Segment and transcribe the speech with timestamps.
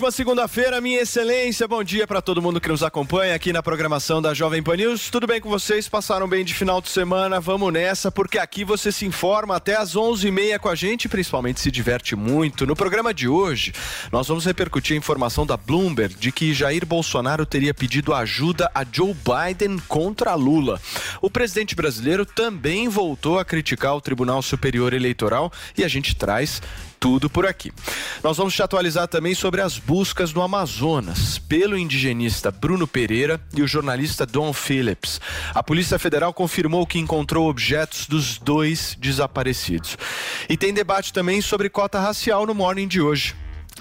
[0.00, 1.68] ótima segunda-feira, minha excelência.
[1.68, 5.10] Bom dia para todo mundo que nos acompanha aqui na programação da Jovem Pan News.
[5.10, 5.90] Tudo bem com vocês?
[5.90, 7.38] Passaram bem de final de semana?
[7.38, 11.70] Vamos nessa, porque aqui você se informa até às 11h30 com a gente, principalmente se
[11.70, 12.66] diverte muito.
[12.66, 13.74] No programa de hoje,
[14.10, 18.86] nós vamos repercutir a informação da Bloomberg de que Jair Bolsonaro teria pedido ajuda a
[18.90, 20.80] Joe Biden contra Lula.
[21.20, 26.62] O presidente brasileiro também voltou a criticar o Tribunal Superior Eleitoral e a gente traz
[27.00, 27.72] tudo por aqui.
[28.22, 33.62] Nós vamos te atualizar também sobre as buscas no Amazonas pelo indigenista Bruno Pereira e
[33.62, 35.18] o jornalista Don Phillips.
[35.54, 39.96] A Polícia Federal confirmou que encontrou objetos dos dois desaparecidos.
[40.48, 43.34] E tem debate também sobre cota racial no morning de hoje.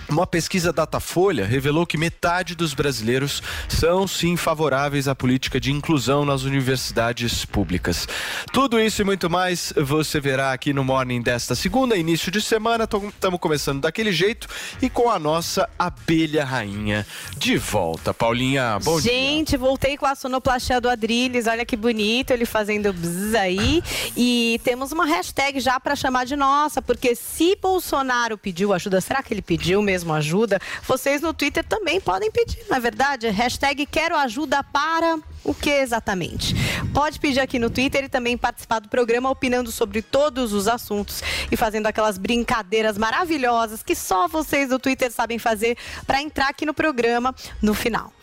[0.09, 6.25] Uma pesquisa Datafolha revelou que metade dos brasileiros são sim favoráveis à política de inclusão
[6.25, 8.07] nas universidades públicas.
[8.51, 12.85] Tudo isso e muito mais você verá aqui no Morning desta segunda, início de semana.
[12.85, 14.47] Estamos começando daquele jeito
[14.81, 17.05] e com a nossa abelha rainha
[17.37, 18.11] de volta.
[18.11, 19.19] Paulinha, bom Gente, dia.
[19.19, 21.45] Gente, voltei com a sonoplastia do Adriles.
[21.45, 23.83] Olha que bonito ele fazendo bzz aí.
[24.17, 29.21] E temos uma hashtag já para chamar de nossa, porque se Bolsonaro pediu ajuda, será
[29.21, 29.98] que ele pediu mesmo?
[29.99, 33.27] Mesmo ajuda, vocês no Twitter também podem pedir, não é verdade?
[33.27, 36.55] Hashtag quero ajuda para o que exatamente?
[36.93, 41.21] Pode pedir aqui no Twitter e também participar do programa opinando sobre todos os assuntos
[41.51, 46.65] e fazendo aquelas brincadeiras maravilhosas que só vocês do Twitter sabem fazer para entrar aqui
[46.65, 48.13] no programa no final.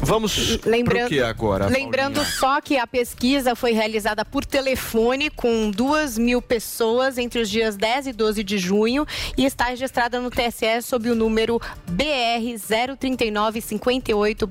[0.00, 1.66] Vamos lembrando que agora?
[1.66, 2.36] Lembrando Paulinha?
[2.38, 4.73] só que a pesquisa foi realizada por telefone
[5.36, 10.20] com duas mil pessoas entre os dias 10 e 12 de junho e está registrada
[10.20, 12.58] no TSE sob o número BR
[12.98, 14.48] 03958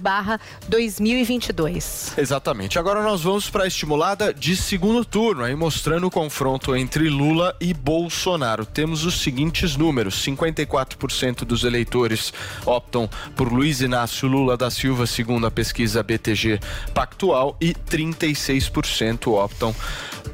[0.67, 2.13] 2022.
[2.17, 2.79] Exatamente.
[2.79, 7.55] Agora nós vamos para a estimulada de segundo turno, aí mostrando o confronto entre Lula
[7.59, 8.65] e Bolsonaro.
[8.65, 12.33] Temos os seguintes números: 54% dos eleitores
[12.65, 16.59] optam por Luiz Inácio Lula da Silva, segundo a pesquisa BTG
[16.93, 19.75] Pactual, e 36% optam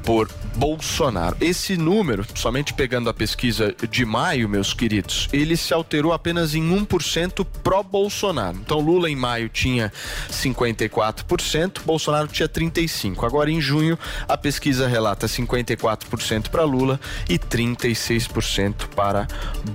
[0.04, 1.36] por Bolsonaro.
[1.40, 6.62] Esse número, somente pegando a pesquisa de maio, meus queridos, ele se alterou apenas em
[6.62, 8.58] 1% pró-Bolsonaro.
[8.58, 9.92] Então, Lula em maio tinha
[10.30, 13.24] 54%, Bolsonaro tinha 35%.
[13.24, 13.98] Agora, em junho,
[14.28, 19.26] a pesquisa relata 54% para Lula e 36% para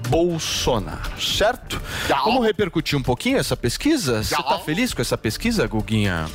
[0.09, 1.81] Bolsonaro, certo?
[2.07, 4.23] Vamos repercutir um pouquinho essa pesquisa?
[4.23, 6.25] Você está feliz com essa pesquisa, Guguinha?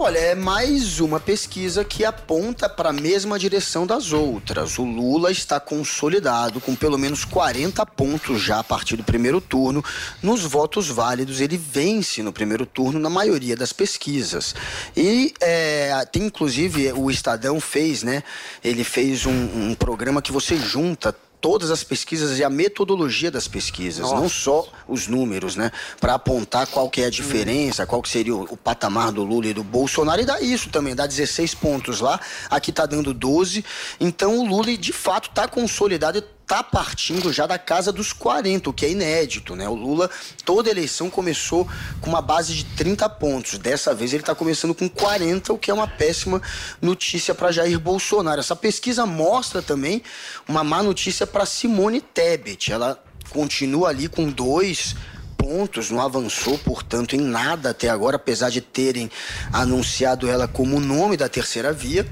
[0.00, 4.78] Olha, é mais uma pesquisa que aponta para a mesma direção das outras.
[4.78, 9.84] O Lula está consolidado com pelo menos 40 pontos já a partir do primeiro turno.
[10.22, 14.54] Nos votos válidos, ele vence no primeiro turno na maioria das pesquisas.
[14.96, 18.22] E é, tem inclusive o Estadão fez, né?
[18.62, 23.46] Ele fez um, um programa que você junta todas as pesquisas e a metodologia das
[23.46, 24.14] pesquisas, Nossa.
[24.16, 25.70] não só os números, né?
[26.00, 29.46] Para apontar qual que é a diferença, qual que seria o, o, patamar do Lula
[29.46, 32.20] e do Bolsonaro, e dá isso também, dá 16 pontos lá,
[32.50, 33.64] aqui tá dando 12.
[34.00, 38.70] Então o Lula, de fato, tá consolidado e está partindo já da casa dos 40,
[38.70, 39.68] o que é inédito, né?
[39.68, 40.10] O Lula,
[40.46, 41.68] toda eleição começou
[42.00, 43.58] com uma base de 30 pontos.
[43.58, 46.40] Dessa vez ele está começando com 40, o que é uma péssima
[46.80, 48.40] notícia para Jair Bolsonaro.
[48.40, 50.02] Essa pesquisa mostra também
[50.48, 52.72] uma má notícia para Simone Tebet.
[52.72, 52.98] Ela
[53.28, 54.96] continua ali com dois
[55.38, 59.10] pontos, não avançou, portanto, em nada até agora, apesar de terem
[59.52, 62.06] anunciado ela como nome da terceira via.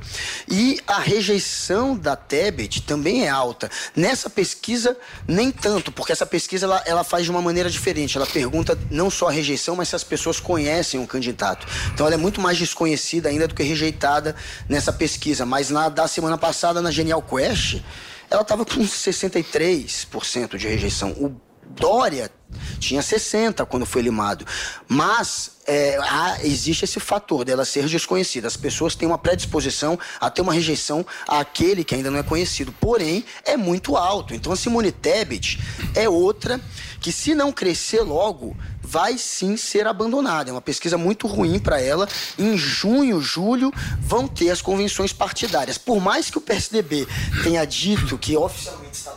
[0.49, 3.69] E a rejeição da Tebet também é alta.
[3.94, 4.96] Nessa pesquisa,
[5.26, 8.17] nem tanto, porque essa pesquisa ela, ela faz de uma maneira diferente.
[8.17, 11.67] Ela pergunta não só a rejeição, mas se as pessoas conhecem o candidato.
[11.93, 14.37] Então, ela é muito mais desconhecida ainda do que rejeitada
[14.69, 15.44] nessa pesquisa.
[15.44, 17.82] Mas na da semana passada, na Genial Quest,
[18.31, 21.11] ela estava com 63% de rejeição.
[21.12, 22.31] O Dória
[22.79, 24.47] tinha 60 quando foi limado.
[24.89, 28.47] Mas é, há, existe esse fator dela ser desconhecida.
[28.47, 32.73] As pessoas têm uma predisposição a ter uma rejeição àquele que ainda não é conhecido.
[32.81, 34.35] Porém, é muito alto.
[34.35, 35.61] Então a Simone Tebet
[35.95, 36.61] é outra
[37.01, 40.51] que, se não crescer logo, vai sim ser abandonada.
[40.51, 42.09] É uma pesquisa muito ruim para ela.
[42.39, 45.77] Em junho, julho, vão ter as convenções partidárias.
[45.77, 47.07] Por mais que o PSDB
[47.43, 49.12] tenha dito que oficialmente está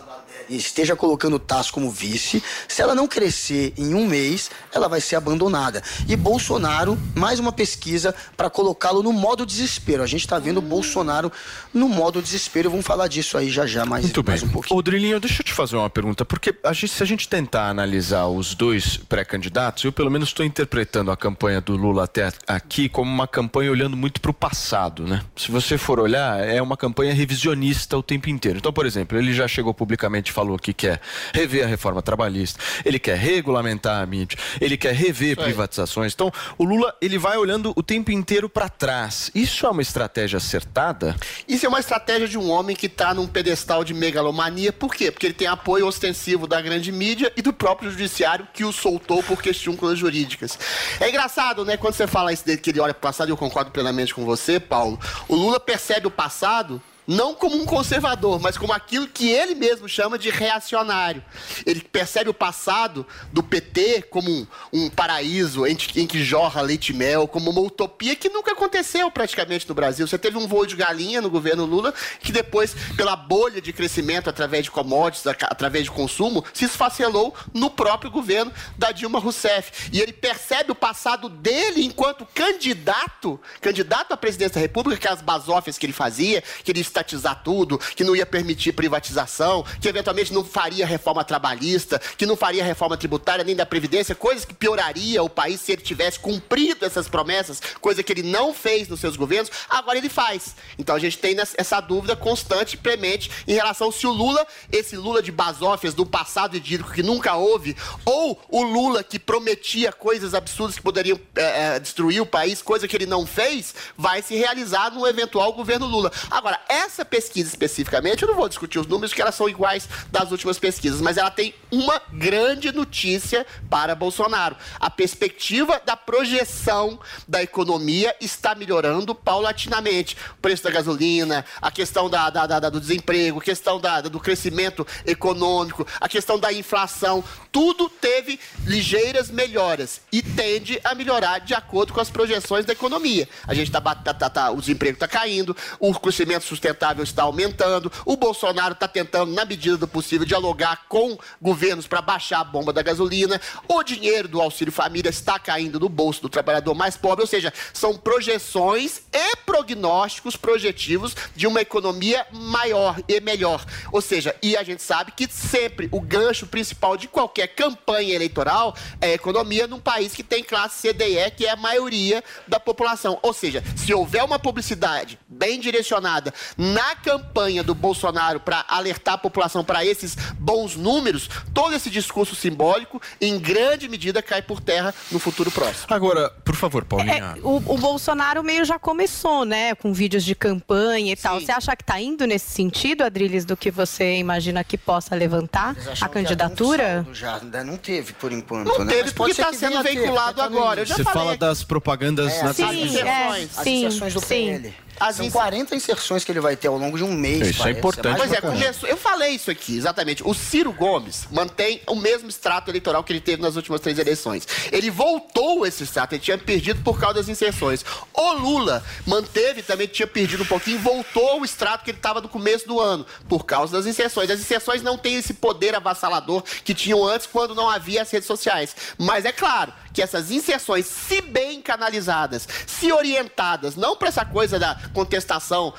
[0.50, 5.02] esteja colocando o Tasso como vice, se ela não crescer em um mês, ela vai
[5.02, 5.82] ser abandonada.
[6.08, 10.04] E Bolsonaro, mais uma pesquisa para colocá-lo no modo desespero.
[10.04, 11.32] A gente está vendo o Bolsonaro
[11.74, 12.70] no modo desespero.
[12.70, 14.50] Vamos falar disso aí já já mais, Muito mais bem.
[14.50, 14.80] um pouquinho.
[14.80, 17.70] Ô, Drilinho, deixa eu te fazer uma pergunta, porque a gente, se a gente tentar
[17.70, 22.90] analisar os dois pré-candidatos, eu pelo menos estou interpretando a campanha do Lula até aqui
[22.90, 25.22] como uma campanha olhando muito para o passado, né?
[25.36, 28.58] Se você for olhar, é uma campanha revisionista o tempo inteiro.
[28.60, 31.02] Então, por exemplo, ele já chegou publicamente falou que quer
[31.34, 36.14] rever a reforma trabalhista, ele quer regulamentar a mídia, ele quer rever privatizações.
[36.14, 39.30] Então, o Lula ele vai olhando o tempo inteiro para trás.
[39.36, 41.14] Isso é uma estratégia acertada?
[41.46, 44.72] Isso é uma estratégia de um homem que está num pedestal de megalomania.
[44.72, 45.12] Por quê?
[45.12, 49.22] Porque ele tem apoio ostensivo da grande mídia e do próprio judiciário que o soltou
[49.22, 50.58] por questões jurídicas.
[51.02, 51.76] É engraçado, né?
[51.76, 54.16] Quando você fala isso dele, que ele olha para o passado, e eu concordo plenamente
[54.16, 54.98] com você, Paulo.
[55.28, 59.90] O Lula percebe o passado não como um conservador, mas como aquilo que ele mesmo
[59.90, 61.26] chama de reacionário.
[61.66, 63.04] Ele percebe o passado
[63.34, 67.62] do PT como um, um paraíso em, em, que jorra leite e mel, como uma
[67.62, 70.08] utopia que nunca aconteceu praticamente no Brasil.
[70.08, 74.30] Você teve um voo de galinha no governo Lula, que depois, pela bolha de crescimento
[74.30, 79.90] através de commodities, através de consumo, se esfacelou no próprio governo da Dilma Rousseff.
[79.92, 85.24] E ele percebe o passado dele enquanto candidato, candidato à presidência da República, que as
[85.24, 90.34] basófias que ele fazia, que ele estatizar tudo, que não ia permitir privatização, que eventualmente
[90.34, 95.24] não faria reforma trabalhista, que não faria reforma tributária nem da Previdência, coisas que pioraria
[95.24, 99.16] o país se ele tivesse cumprido essas promessas, coisa que ele não fez nos seus
[99.16, 100.56] governos, agora ele faz.
[100.78, 104.98] Então a gente tem essa dúvida constante e premente em relação se o Lula, esse
[104.98, 107.76] Lula de basófias do passado idílico que nunca houve,
[108.06, 112.88] ou o Lula que prometia coisas absurdas que poderiam é, é, destruir o país, coisa
[112.88, 116.12] que ele não fez, vai se realizar no eventual governo Lula.
[116.30, 119.88] Agora, essa essa pesquisa especificamente, eu não vou discutir os números, que elas são iguais
[120.12, 124.56] das últimas pesquisas, mas ela tem uma grande notícia para Bolsonaro.
[124.80, 130.18] A perspectiva da projeção da economia está melhorando paulatinamente.
[130.38, 134.20] O preço da gasolina, a questão da, da, da do desemprego, a questão da, do
[134.20, 141.54] crescimento econômico, a questão da inflação, tudo teve ligeiras melhoras e tende a melhorar de
[141.54, 143.30] acordo com as projeções da economia.
[143.48, 147.24] A gente está tá, tá, tá, o desemprego está caindo, o crescimento sustentável sustentável está
[147.24, 147.92] aumentando.
[148.06, 152.72] O Bolsonaro está tentando, na medida do possível, dialogar com governos para baixar a bomba
[152.72, 153.42] da gasolina.
[153.68, 157.22] O dinheiro do Auxílio Família está caindo no bolso do trabalhador mais pobre.
[157.24, 163.66] Ou seja, são projeções e prognósticos projetivos de uma economia maior e melhor.
[163.92, 168.76] Ou seja, e a gente sabe que sempre o gancho principal de qualquer campanha eleitoral
[169.02, 173.20] é a economia num país que tem classe CDE, que é a maioria da população.
[173.22, 179.18] Ou seja, se houver uma publicidade bem direcionada na campanha do Bolsonaro para alertar a
[179.18, 184.94] população para esses bons números, todo esse discurso simbólico, em grande medida, cai por terra
[185.10, 185.88] no futuro próximo.
[185.90, 187.36] Agora, por favor, Paulinha.
[187.38, 191.24] É, o, o, Bolsonaro meio já começou, né, com vídeos de campanha e Sim.
[191.24, 191.40] tal.
[191.40, 195.78] Você acha que está indo nesse sentido, Adriles, do que você imagina que possa levantar
[196.02, 197.08] a candidatura?
[197.14, 198.68] Já, ainda não teve, por enquanto.
[198.68, 198.94] Não né?
[198.94, 200.86] teve, porque está sendo veiculado ter, agora.
[200.86, 204.60] Você fala das propagandas é, nas sim, é, sim, do sim.
[204.60, 204.74] PL.
[205.00, 207.48] As São inser- 40 inserções que ele vai ter ao longo de um mês.
[207.48, 207.80] Isso é parece.
[207.80, 210.22] importante mais Pois é, começou, eu falei isso aqui, exatamente.
[210.28, 214.48] O Ciro Gomes mantém o mesmo extrato eleitoral que ele teve nas últimas três eleições.
[214.72, 217.84] Ele voltou esse extrato, ele tinha perdido por causa das inserções.
[218.14, 222.30] O Lula manteve também, tinha perdido um pouquinho, voltou o extrato que ele estava no
[222.30, 224.30] começo do ano, por causa das inserções.
[224.30, 228.28] As inserções não têm esse poder avassalador que tinham antes, quando não havia as redes
[228.28, 228.76] sociais.
[228.98, 234.60] Mas é claro que essas inserções, se bem canalizadas, se orientadas, não para essa coisa
[234.60, 235.74] da contestação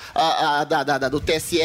[0.68, 1.60] da- da- do TSE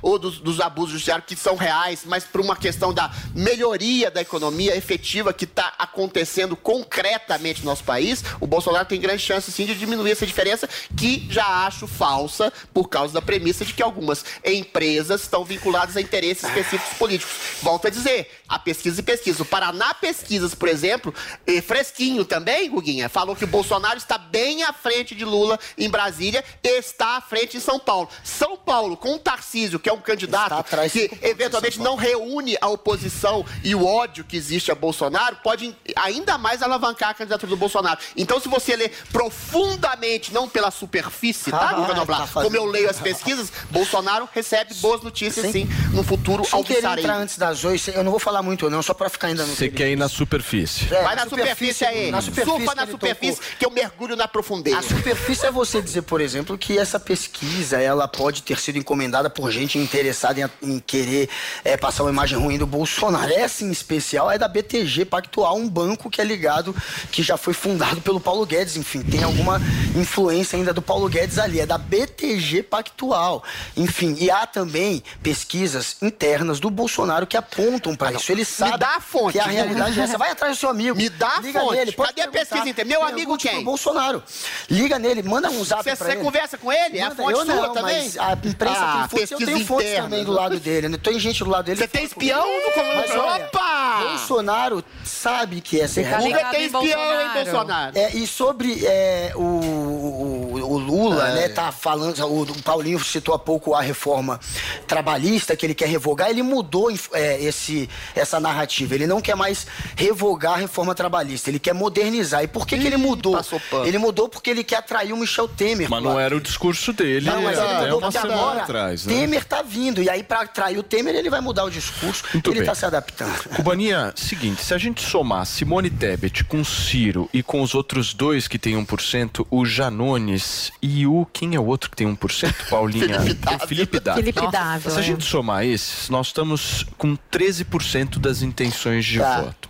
[0.00, 4.20] ou dos, dos abusos judiciários que são reais, mas para uma questão da melhoria da
[4.20, 9.66] economia efetiva que está acontecendo concretamente no nosso país, o Bolsonaro tem grande chance sim
[9.66, 14.24] de diminuir essa diferença, que já acho falsa por causa da premissa de que algumas
[14.44, 17.34] empresas estão vinculadas a interesses específicos políticos.
[17.62, 19.42] Volto a dizer, a pesquisa e pesquisa.
[19.42, 21.14] O Paraná Pesquisas, por exemplo,
[21.46, 25.88] eh, fresquinho também, Guguinha, falou que o Bolsonaro está bem à frente de Lula em
[25.88, 26.44] Brasília,
[26.86, 28.08] está à frente em São Paulo.
[28.24, 33.44] São Paulo, com o Tarcísio, que é um candidato que eventualmente não reúne a oposição
[33.64, 37.98] e o ódio que existe a Bolsonaro, pode ainda mais alavancar a candidatura do Bolsonaro.
[38.16, 42.20] Então, se você ler profundamente, não pela superfície, tá, Ah, Noblar?
[42.20, 45.52] tá fazendo- Como eu leio as pesquisas, Bolsonaro recebe boas notícias, Sim.
[45.52, 47.00] sim, no futuro alvissareiro.
[47.00, 49.54] entrar antes das oito, eu não vou falar muito não, só pra ficar ainda no
[49.54, 50.92] Você que quer ir na superfície.
[50.92, 52.10] É, Vai na superfície aí.
[52.10, 53.56] Na superfície Surfa que na superfície tocou.
[53.58, 54.78] que eu mergulho na profundeza.
[54.78, 59.30] A superfície é você dizer, por exemplo, que essa pesquisa ela pode ter sido encomendada
[59.30, 61.28] por gente interessada em, em querer
[61.64, 63.32] é, passar uma imagem ruim do Bolsonaro.
[63.32, 66.74] Essa em especial é da BTG Pactual, um banco que é ligado,
[67.10, 68.76] que já foi fundado pelo Paulo Guedes.
[68.76, 69.60] Enfim, tem alguma
[69.96, 71.60] influência ainda do Paulo Guedes ali.
[71.60, 73.42] É da BTG Pactual.
[73.76, 78.30] Enfim, e há também pesquisas internas do Bolsonaro que apontam para isso.
[78.30, 80.18] Ele sabe dá a fonte, que a realidade é essa.
[80.18, 80.96] Vai atrás do seu amigo.
[80.96, 81.76] Me dá a Liga fonte.
[81.76, 82.88] Nele, pode Cadê a pesquisa interna?
[82.88, 83.62] Meu amigo quem?
[83.62, 84.22] Bolsonaro.
[84.68, 86.22] Liga nele, manda um zap Você pra você ele.
[86.52, 86.98] Conversa com ele?
[86.98, 88.02] É a fonte eu sua não, também?
[88.02, 90.08] mas a imprensa Ah, tem fontes, eu tenho fontes interna.
[90.08, 90.88] também do lado dele.
[90.88, 90.98] né?
[91.02, 91.78] Tem gente do lado dele.
[91.78, 93.44] Você tem espião no comando?
[93.46, 94.04] Opa!
[94.08, 96.32] Bolsonaro sabe que essa é a Fica realidade.
[96.32, 97.92] Guga ligado tem em espião, hein, Bolsonaro.
[97.92, 97.98] Bolsonaro?
[97.98, 103.34] É, e sobre é, o, o, o Lula, né, tá falando, o, o Paulinho citou
[103.34, 104.38] há pouco a reforma
[104.86, 108.94] trabalhista que ele quer revogar, ele mudou é, esse, essa narrativa.
[108.94, 109.66] Ele não quer mais
[109.96, 112.42] revogar a reforma trabalhista, ele quer modernizar.
[112.42, 113.38] E por que, que ele mudou?
[113.84, 115.88] Ele mudou porque ele quer atrair o Michel Temer.
[115.88, 118.62] Mas não era o discurso dele não, mas ele até mudou uma porque semana agora
[118.62, 119.14] atrás, né?
[119.14, 120.02] Temer tá vindo.
[120.02, 122.24] E aí, pra atrair o Temer, ele vai mudar o discurso.
[122.32, 122.66] Muito ele bem.
[122.66, 123.32] tá se adaptando.
[123.56, 128.46] Cubaninha, seguinte, se a gente somar Simone Tebet com Ciro e com os outros dois
[128.48, 131.26] que tem 1%, o Janones e o...
[131.32, 133.06] Quem é o outro que tem 1%, Paulinha?
[133.20, 133.64] Felipe Dávila.
[133.64, 133.68] O
[134.16, 134.90] Felipe Dávila.
[134.90, 135.04] Se a é.
[135.04, 139.42] gente somar esses, nós estamos com 13% das intenções de Tá.
[139.42, 139.68] voto.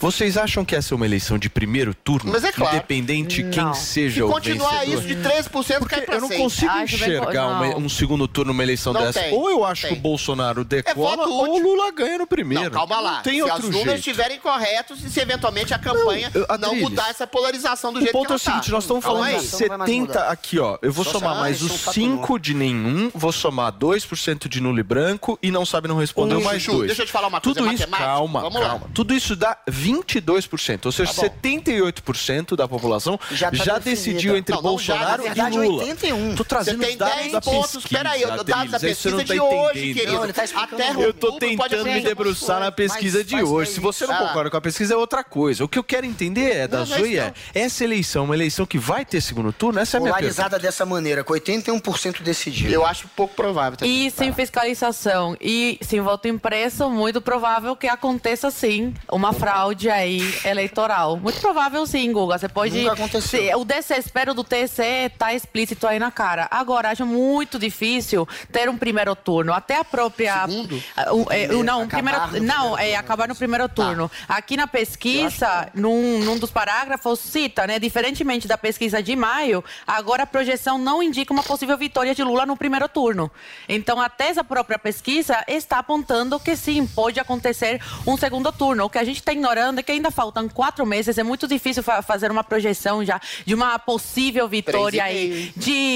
[0.00, 2.32] Vocês acham que essa é uma eleição de primeiro turno?
[2.32, 2.76] Mas é claro.
[2.76, 3.74] Independente quem Não.
[3.74, 4.98] seja Se o continuar vencedor?
[4.98, 6.40] isso de 13%, Porque pra eu não seis.
[6.40, 7.78] consigo Acho bem- enxergar uma- não.
[7.78, 9.20] um segundo turno numa eleição Não dessa.
[9.20, 9.92] tem, Ou eu acho tem.
[9.92, 11.62] que o Bolsonaro decola, voto ou o útil.
[11.62, 12.64] Lula ganha no primeiro.
[12.64, 13.12] Não, calma lá.
[13.16, 13.98] Não tem Se outro os números jeito.
[13.98, 18.00] estiverem corretos e se eventualmente a campanha eu- não, Adriles, mudar essa polarização do O
[18.02, 18.72] jeito ponto que é ela o seguinte, tá.
[18.72, 19.40] nós estamos Calma falando aí.
[19.46, 20.30] de Não vai mais 70 mudar.
[20.32, 20.78] aqui, ó.
[20.82, 23.10] Eu vou Só somar se- mais ah, os isso é um fato 5 de nenhum,
[23.14, 26.76] vou somar 2% de nulo e branco e não sabe não respondeu Um, mais Chuchu,
[26.78, 26.86] 2.
[26.88, 28.08] deixa eu te falar uma coisa, Tudo é isso, matemática.
[28.10, 28.68] calma, Vamos lá.
[28.68, 28.86] calma.
[28.94, 31.28] Tudo isso dá 22%, ou seja, Tá bom.
[31.28, 35.60] 78% da população já, Já tá decidiu entre Não, não já, Bolsonaro na verdade, e
[35.60, 35.84] Lula.
[36.02, 36.34] 81.
[36.34, 37.86] Tô Você trazendo tem os dados 10 da pontos.
[37.86, 40.32] Peraí, eu- dados da você pesquisa tá de hoje, querido.
[40.32, 40.90] Tá Até.
[41.04, 43.72] Eu tô tentando me debruçar na pesquisa de hoje.
[43.72, 45.64] Se você não concorda com a pesquisa, é outra coisa.
[45.64, 49.04] O que eu quero entender é da Zoe é, essa eleição, uma eleição que vai
[49.04, 49.80] ter segundo turno?
[49.80, 50.34] Essa é a minha pergunta.
[50.34, 52.72] Polarizada dessa maneira, com 81% decidido.
[52.72, 53.76] Eu acho pouco provável.
[53.78, 54.06] também.
[54.06, 60.22] E sem fiscalização e sem voto impresso, muito provável que aconteça sim uma fraude aí
[60.44, 61.16] eleitoral.
[61.16, 62.38] Muito provável sim, Guga.
[62.38, 62.78] Você pode.
[62.78, 63.40] Nunca aconteceu.
[63.40, 66.46] Se- o desespero do TSE tá explícito aí na cara.
[66.50, 69.52] Agora, acho muito difícil ter um primeiro turno.
[69.52, 70.40] Até a própria.
[70.46, 70.82] Segundo?
[71.12, 72.28] O- é, o- não, um primeiro, não,
[72.72, 74.10] primeiro é acabar no primeiro turno.
[74.28, 77.78] Aqui na pesquisa, num, num dos parágrafos, cita, né?
[77.78, 82.44] Diferentemente da pesquisa de maio, agora a projeção não indica uma possível vitória de Lula
[82.44, 83.30] no primeiro turno.
[83.68, 88.84] Então, até essa própria pesquisa está apontando que sim, pode acontecer um segundo turno.
[88.84, 91.82] O que a gente está ignorando é que ainda faltam quatro meses, é muito difícil
[91.82, 95.52] fa- fazer uma projeção já de uma possível vitória aí hein?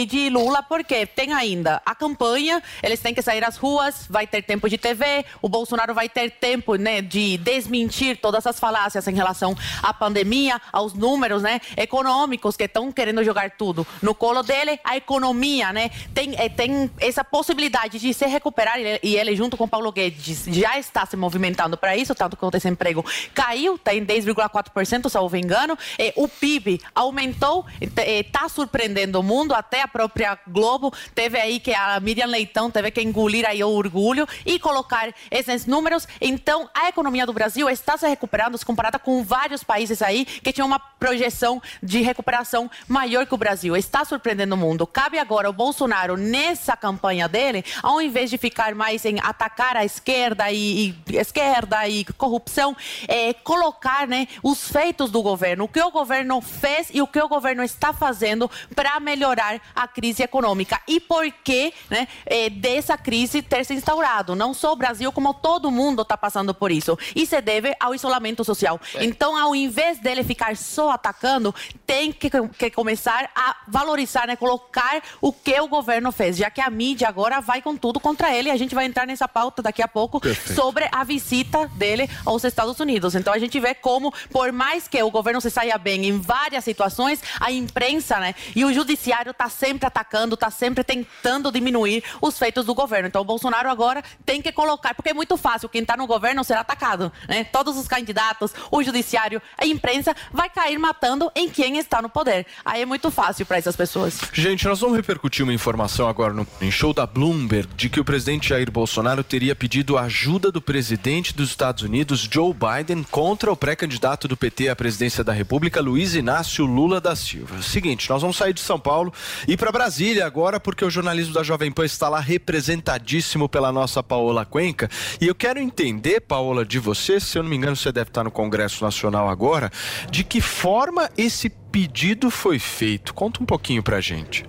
[0.06, 4.42] De, Lula, porque tem ainda a campanha, eles têm que sair às ruas, vai ter
[4.42, 9.14] tempo de TV, o Bolsonaro vai ter tempo né, de desmentir todas as falácias em
[9.14, 14.78] relação à pandemia, aos números né, econômicos que estão querendo jogar tudo no colo dele,
[14.84, 15.90] a economia, né?
[16.14, 20.78] Tem, é, tem essa possibilidade de se recuperar e ele, junto com Paulo Guedes, já
[20.78, 25.76] está se movimentando para isso, tanto que o desemprego caiu, está em 10,4%, salvo engano.
[25.98, 31.72] É, o PIB aumentou, está surpreendendo o mundo, até a própria Globo teve aí que
[31.72, 36.06] a Miriam Leitão teve que engolir aí o orgulho e colocar esses números.
[36.20, 40.66] Então, a economia do Brasil está se recuperando, comparada com vários países aí que tinham
[40.66, 43.76] uma projeção de recuperação maior que o Brasil.
[43.76, 44.86] Está surpreendendo o mundo.
[44.86, 49.84] Cabe agora ao Bolsonaro, nessa campanha dele, ao invés de ficar mais em atacar a
[49.84, 52.76] esquerda e, e esquerda e corrupção,
[53.08, 57.20] é, colocar né, os feitos do governo, o que o governo fez e o que
[57.20, 62.96] o governo está fazendo para melhorar a crise econômica e por que né, é, dessa
[62.96, 64.34] crise ter se instaurado.
[64.34, 66.98] Não só o Brasil, como todo mundo está passando por isso.
[67.14, 68.80] E se deve ao isolamento social.
[68.94, 69.04] É.
[69.04, 71.54] Então, ao invés dele ficar só atacando,
[71.86, 76.60] tem que, que começar a valorizar, né, colocar o que o governo fez, já que
[76.60, 78.50] a mídia agora vai com tudo contra ele.
[78.50, 80.54] A gente vai entrar nessa pauta daqui a pouco Perfeito.
[80.54, 83.14] sobre a visita dele aos Estados Unidos.
[83.14, 86.64] Então, a gente vê como, por mais que o governo se saia bem em várias
[86.64, 92.38] situações, a imprensa né, e o judiciário está sempre atacando, está sempre tentando diminuir os
[92.38, 93.08] feitos do governo.
[93.08, 96.44] Então, o Bolsonaro agora tem que colocar, porque é muito fácil quem está no governo
[96.44, 97.10] ser atacado.
[97.28, 97.44] Né?
[97.44, 102.46] Todos os candidatos, o judiciário, a imprensa vai cair matando em quem está no poder.
[102.64, 104.20] Aí é muito fácil para essas pessoas.
[104.32, 108.50] Gente, nós vamos repercutir uma informação agora no show da Bloomberg de que o presidente
[108.50, 114.28] Jair Bolsonaro teria pedido ajuda do presidente dos Estados Unidos, Joe Biden, contra o pré-candidato
[114.28, 117.60] do PT à presidência da República, Luiz Inácio Lula da Silva.
[117.62, 119.12] Seguinte, nós vamos sair de São Paulo
[119.46, 124.02] e para Brasília agora, porque o jornalismo da Jovem Pan está lá representadíssimo pela nossa
[124.02, 124.88] Paola Cuenca.
[125.20, 128.24] E eu quero entender, Paola, de você, se eu não me engano, você deve estar
[128.24, 129.70] no Congresso Nacional agora,
[130.10, 133.14] de que forma esse pedido foi feito?
[133.14, 134.44] Conta um pouquinho pra gente.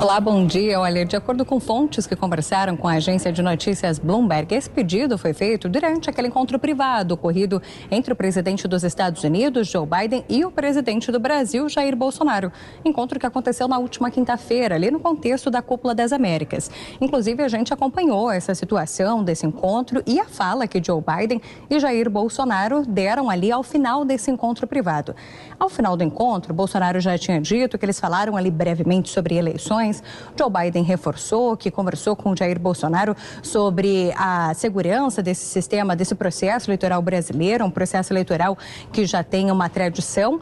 [0.00, 0.80] Olá, bom dia.
[0.80, 5.18] Olha, de acordo com fontes que conversaram com a agência de notícias Bloomberg, esse pedido
[5.18, 10.24] foi feito durante aquele encontro privado ocorrido entre o presidente dos Estados Unidos, Joe Biden,
[10.26, 12.50] e o presidente do Brasil, Jair Bolsonaro.
[12.82, 16.70] Encontro que aconteceu na última quinta-feira, ali no contexto da Cúpula das Américas.
[16.98, 21.78] Inclusive, a gente acompanhou essa situação desse encontro e a fala que Joe Biden e
[21.78, 25.14] Jair Bolsonaro deram ali ao final desse encontro privado.
[25.58, 29.89] Ao final do encontro, Bolsonaro já tinha dito que eles falaram ali brevemente sobre eleições
[29.90, 30.02] eleições.
[30.38, 36.70] Joe Biden reforçou que conversou com Jair Bolsonaro sobre a segurança desse sistema, desse processo
[36.70, 38.56] eleitoral brasileiro, um processo eleitoral
[38.92, 40.40] que já tem uma tradição.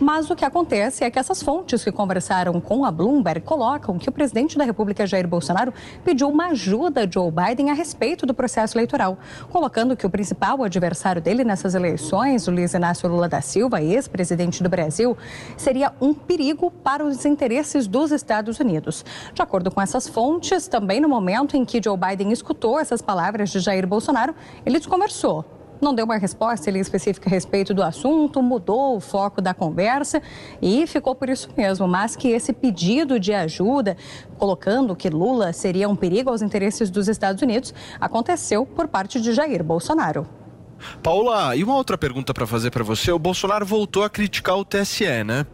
[0.00, 4.08] Mas o que acontece é que essas fontes que conversaram com a Bloomberg colocam que
[4.08, 5.72] o presidente da República, Jair Bolsonaro,
[6.04, 9.16] pediu uma ajuda a Joe Biden a respeito do processo eleitoral,
[9.50, 14.62] colocando que o principal adversário dele nessas eleições, o Luiz Inácio Lula da Silva, ex-presidente
[14.62, 15.16] do Brasil,
[15.56, 18.83] seria um perigo para os interesses dos Estados Unidos.
[19.32, 23.50] De acordo com essas fontes, também no momento em que Joe Biden escutou essas palavras
[23.50, 25.44] de Jair Bolsonaro, ele desconversou
[25.84, 30.22] não deu uma resposta específica a respeito do assunto, mudou o foco da conversa
[30.60, 31.86] e ficou por isso mesmo.
[31.86, 33.96] Mas que esse pedido de ajuda,
[34.38, 39.32] colocando que Lula seria um perigo aos interesses dos Estados Unidos, aconteceu por parte de
[39.32, 40.26] Jair Bolsonaro.
[41.02, 43.12] Paula, e uma outra pergunta para fazer para você.
[43.12, 45.46] O Bolsonaro voltou a criticar o TSE, né?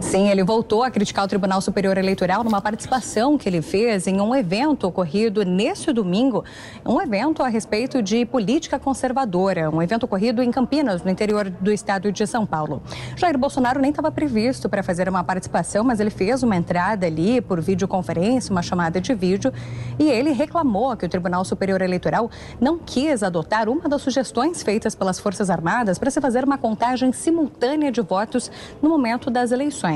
[0.00, 4.20] Sim, ele voltou a criticar o Tribunal Superior Eleitoral numa participação que ele fez em
[4.20, 6.42] um evento ocorrido neste domingo,
[6.84, 11.70] um evento a respeito de política conservadora, um evento ocorrido em Campinas, no interior do
[11.70, 12.82] estado de São Paulo.
[13.14, 17.40] Jair Bolsonaro nem estava previsto para fazer uma participação, mas ele fez uma entrada ali
[17.40, 19.52] por videoconferência, uma chamada de vídeo,
[19.98, 24.94] e ele reclamou que o Tribunal Superior Eleitoral não quis adotar uma das sugestões feitas
[24.94, 28.50] pelas Forças Armadas para se fazer uma contagem simultânea de votos
[28.82, 29.89] no momento das eleições.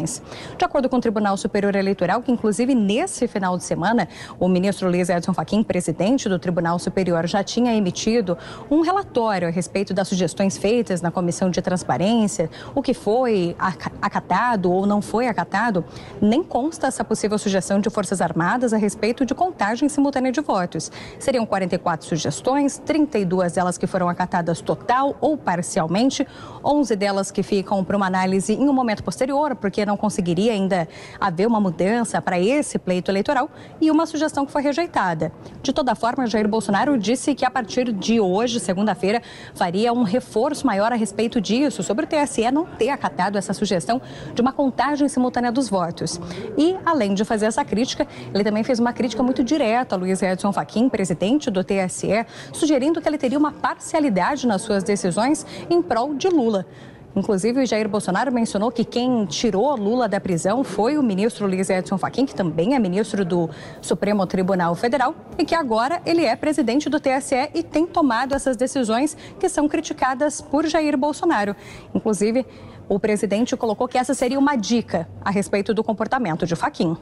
[0.57, 4.89] De acordo com o Tribunal Superior Eleitoral, que inclusive nesse final de semana, o ministro
[4.89, 8.37] Luiz Edson Fachin, presidente do Tribunal Superior, já tinha emitido
[8.71, 13.57] um relatório a respeito das sugestões feitas na Comissão de Transparência, o que foi
[14.01, 15.85] acatado ou não foi acatado,
[16.21, 20.91] nem consta essa possível sugestão de Forças Armadas a respeito de contagem simultânea de votos.
[21.19, 26.27] Seriam 44 sugestões, 32 delas que foram acatadas total ou parcialmente,
[26.65, 30.89] 11 delas que ficam para uma análise em um momento posterior, porque não conseguiria ainda
[31.21, 35.33] haver uma mudança para esse pleito eleitoral e uma sugestão que foi rejeitada.
[35.63, 39.23] De toda forma, Jair Bolsonaro disse que a partir de hoje, segunda-feira,
[39.55, 44.01] faria um reforço maior a respeito disso, sobre o TSE não ter acatado essa sugestão
[44.35, 46.21] de uma contagem simultânea dos votos.
[46.57, 50.23] E, além de fazer essa crítica, ele também fez uma crítica muito direta a Luiz
[50.23, 55.83] Edson Fachin, presidente do TSE, sugerindo que ele teria uma parcialidade nas suas decisões em
[55.83, 56.67] prol de Lula.
[57.17, 61.71] Inclusive, o Jair Bolsonaro mencionou que quem tirou Lula da prisão foi o ministro Luiz
[61.71, 63.49] Edson Fachin, que também é ministro do
[63.81, 68.57] Supremo Tribunal Federal, e que agora ele é presidente do TSE e tem tomado essas
[68.57, 71.55] decisões que são criticadas por Jair Bolsonaro.
[71.95, 72.45] Inclusive,
[72.89, 76.97] o presidente colocou que essa seria uma dica a respeito do comportamento de Fachin.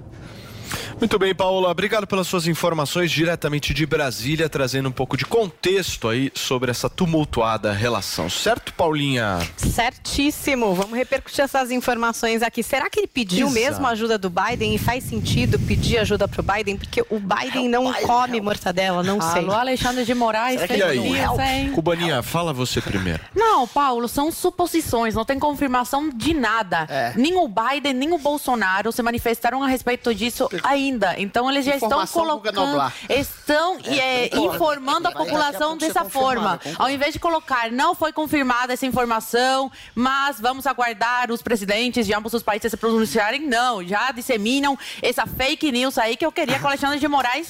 [0.98, 1.68] Muito bem, Paula.
[1.70, 6.88] Obrigado pelas suas informações diretamente de Brasília, trazendo um pouco de contexto aí sobre essa
[6.88, 8.30] tumultuada relação.
[8.30, 9.38] Certo, Paulinha?
[9.56, 10.74] Certíssimo.
[10.74, 12.62] Vamos repercutir essas informações aqui.
[12.62, 13.60] Será que ele pediu Exato.
[13.60, 16.76] mesmo ajuda do Biden e faz sentido pedir ajuda pro Biden?
[16.76, 19.42] Porque o Biden não come mortadela, não sei.
[19.42, 20.98] Alô, Alexandre de Moraes, E fake aí?
[21.00, 21.72] news, hein?
[21.72, 23.20] Cubaninha, fala você primeiro.
[23.34, 26.86] Não, Paulo, são suposições, não tem confirmação de nada.
[26.88, 27.12] É.
[27.16, 31.14] Nem o Biden, nem o Bolsonaro se manifestaram a respeito disso ainda.
[31.18, 36.58] Então eles já estão Informação colocando, estão é, informando a população dessa forma.
[36.58, 36.82] concordo.
[36.82, 42.14] Ao invés de colocar, não foi confirmada essa informação, mas vamos aguardar os presidentes de
[42.14, 43.46] ambos os países se pronunciarem.
[43.46, 47.48] Não, já disseminam essa fake news aí que eu queria que o Alexandre de Moraes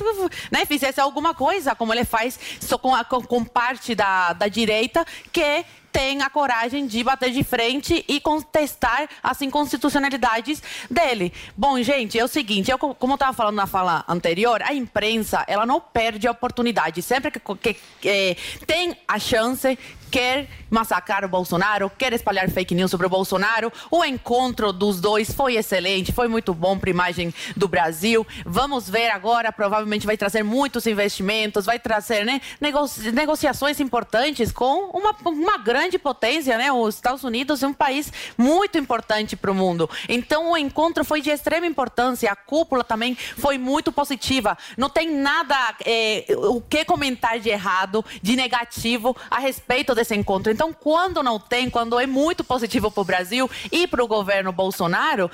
[0.51, 2.38] né, fizesse alguma coisa, como ele faz
[2.81, 8.02] com, a- com parte da, da direita, que tem a coragem de bater de frente
[8.09, 11.33] e contestar as inconstitucionalidades dele.
[11.57, 14.72] Bom, gente, é o seguinte, eu, co- como eu estava falando na fala anterior, a
[14.72, 17.02] imprensa, ela não perde a oportunidade.
[17.02, 17.76] Sempre que, que,
[18.09, 19.78] eh, tem a chance,
[20.12, 23.72] quer massacrar o Bolsonaro, quer espalhar fake news sobre o Bolsonaro.
[23.90, 28.27] O encontro dos dois foi excelente, foi muito bom para a imagem do Brasil.
[28.44, 34.90] Vamos ver agora, provavelmente vai trazer muitos investimentos, vai trazer né, negoci- negociações importantes com
[34.90, 36.70] uma, uma grande potência, né?
[36.70, 39.88] Os Estados Unidos é um país muito importante para o mundo.
[40.09, 44.59] Então o encontro foi de extrema importância, a cúpula também foi muito positiva.
[44.77, 50.53] Não tem nada eh, o que comentar de errado, de negativo a respeito desse encontro.
[50.53, 54.51] Então, quando não tem, quando é muito positivo para o Brasil e para o governo
[54.53, 55.31] Bolsonaro,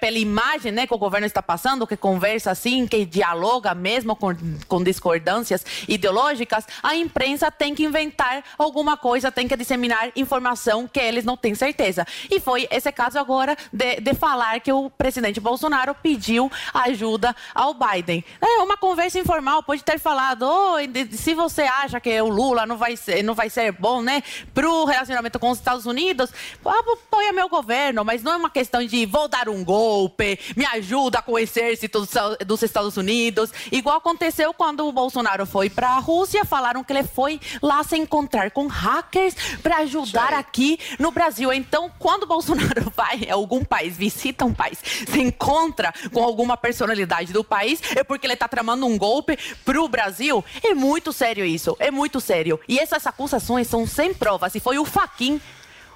[0.00, 4.34] pela imagem né, que o governo está passando, que conversa assim, que dialoga mesmo com,
[4.66, 10.98] com discordâncias ideológicas, a imprensa tem que inventar alguma coisa, tem que disseminar informação que
[11.00, 12.06] eles não têm certeza.
[12.30, 17.74] E foi esse caso agora de, de falar que o presidente Bolsonaro pediu ajuda ao
[17.74, 18.24] Biden.
[18.40, 22.64] É uma conversa informal, pode ter falado, "Oi, de- se você acha que o Lula
[22.64, 24.22] não vai ser, não vai ser bom, né,
[24.54, 26.30] pro relacionamento com os Estados Unidos,
[26.64, 31.20] apoia meu governo, mas não é uma questão de vou dar um golpe, me ajuda
[31.20, 35.90] com o exército dos Estados- dos Estados Unidos, igual aconteceu quando o Bolsonaro foi para
[35.90, 41.10] a Rússia, falaram que ele foi lá se encontrar com hackers para ajudar aqui no
[41.10, 41.52] Brasil.
[41.52, 46.56] Então, quando o Bolsonaro vai a algum país, visita um país, se encontra com alguma
[46.56, 50.44] personalidade do país, é porque ele está tramando um golpe pro Brasil.
[50.62, 52.60] É muito sério isso, é muito sério.
[52.68, 54.54] E essas acusações são sem provas.
[54.54, 55.40] E foi o Faquin,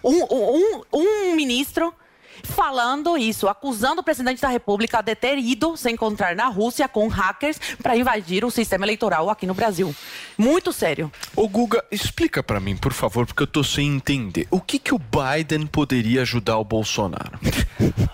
[0.03, 1.95] um, um, um ministro
[2.43, 7.07] falando isso, acusando o presidente da República de ter ido se encontrar na Rússia com
[7.07, 9.95] hackers para invadir o sistema eleitoral aqui no Brasil.
[10.39, 11.13] Muito sério.
[11.37, 14.49] Ô Guga, explica pra mim, por favor, porque eu tô sem entender.
[14.51, 17.39] O que que o Biden poderia ajudar o Bolsonaro?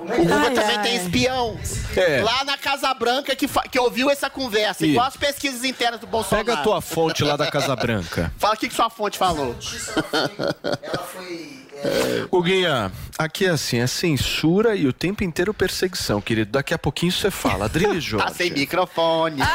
[0.00, 0.82] O que Lula Ai, também ai.
[0.82, 1.58] tem espião
[1.96, 2.22] É.
[2.22, 4.86] lá na Casa Branca que, que ouviu essa conversa.
[4.86, 4.90] Ih.
[4.92, 6.46] Igual as pesquisas internas do Bolsonaro.
[6.46, 8.32] Pega a tua fonte lá da Casa Branca.
[8.38, 9.54] Fala o que, que sua fonte falou.
[9.54, 15.54] ela foi, ela foi é, Guguinha, aqui é assim, é censura e o tempo inteiro
[15.54, 16.50] perseguição, querido.
[16.50, 17.66] Daqui a pouquinho você fala.
[17.66, 18.26] Adriles Jorge.
[18.26, 19.40] Tá sem microfone.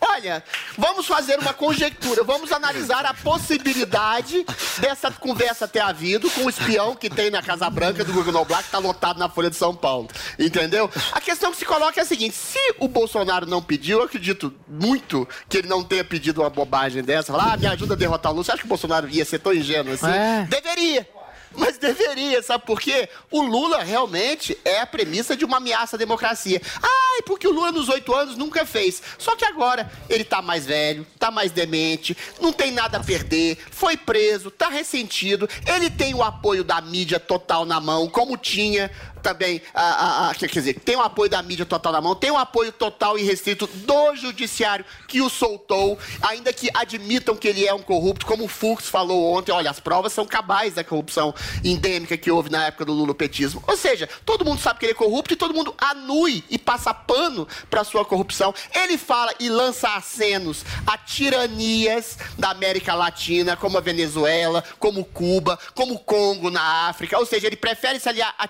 [0.00, 0.42] Olha,
[0.76, 2.22] vamos fazer uma conjectura.
[2.24, 4.44] Vamos analisar a possibilidade
[4.78, 8.64] dessa conversa ter havido com o espião que tem na Casa Branca do Google Black,
[8.64, 10.08] que tá lotado na Folha de São Paulo.
[10.38, 10.90] Entendeu?
[11.12, 14.54] A questão que se coloca é a seguinte: se o Bolsonaro não pediu, eu acredito
[14.66, 17.32] muito que ele não tenha pedido uma bobagem dessa.
[17.32, 18.44] Falar, ah, me ajuda a derrotar o Lula.
[18.44, 20.06] Você acha que o Bolsonaro ia ser tão ingênuo assim?
[20.06, 20.46] É.
[20.48, 21.17] Deveria.
[21.58, 23.08] Mas deveria, sabe por quê?
[23.30, 26.62] O Lula realmente é a premissa de uma ameaça à democracia.
[26.80, 29.02] Ai, porque o Lula nos oito anos nunca fez.
[29.18, 33.58] Só que agora ele tá mais velho, tá mais demente, não tem nada a perder,
[33.72, 38.90] foi preso, tá ressentido, ele tem o apoio da mídia total na mão, como tinha
[39.22, 42.30] também, a, a, a, quer dizer, tem o apoio da mídia total na mão, tem
[42.30, 47.66] o apoio total e restrito do judiciário que o soltou, ainda que admitam que ele
[47.66, 51.34] é um corrupto, como o Fux falou ontem, olha, as provas são cabais da corrupção
[51.64, 53.62] endêmica que houve na época do lulopetismo.
[53.66, 56.92] Ou seja, todo mundo sabe que ele é corrupto e todo mundo anui e passa
[56.92, 58.54] pano para sua corrupção.
[58.74, 65.58] Ele fala e lança acenos a tiranias da América Latina, como a Venezuela, como Cuba,
[65.74, 67.18] como o Congo na África.
[67.18, 68.46] Ou seja, ele prefere se aliar a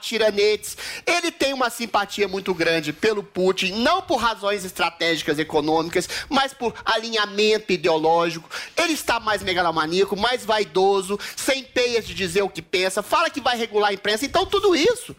[0.59, 0.77] tiranetes.
[1.07, 6.75] Ele tem uma simpatia muito grande pelo Putin, não por razões estratégicas econômicas, mas por
[6.85, 8.49] alinhamento ideológico.
[8.77, 13.41] Ele está mais megalomaníaco, mais vaidoso, sem peias de dizer o que pensa, fala que
[13.41, 14.25] vai regular a imprensa.
[14.25, 15.15] Então, tudo isso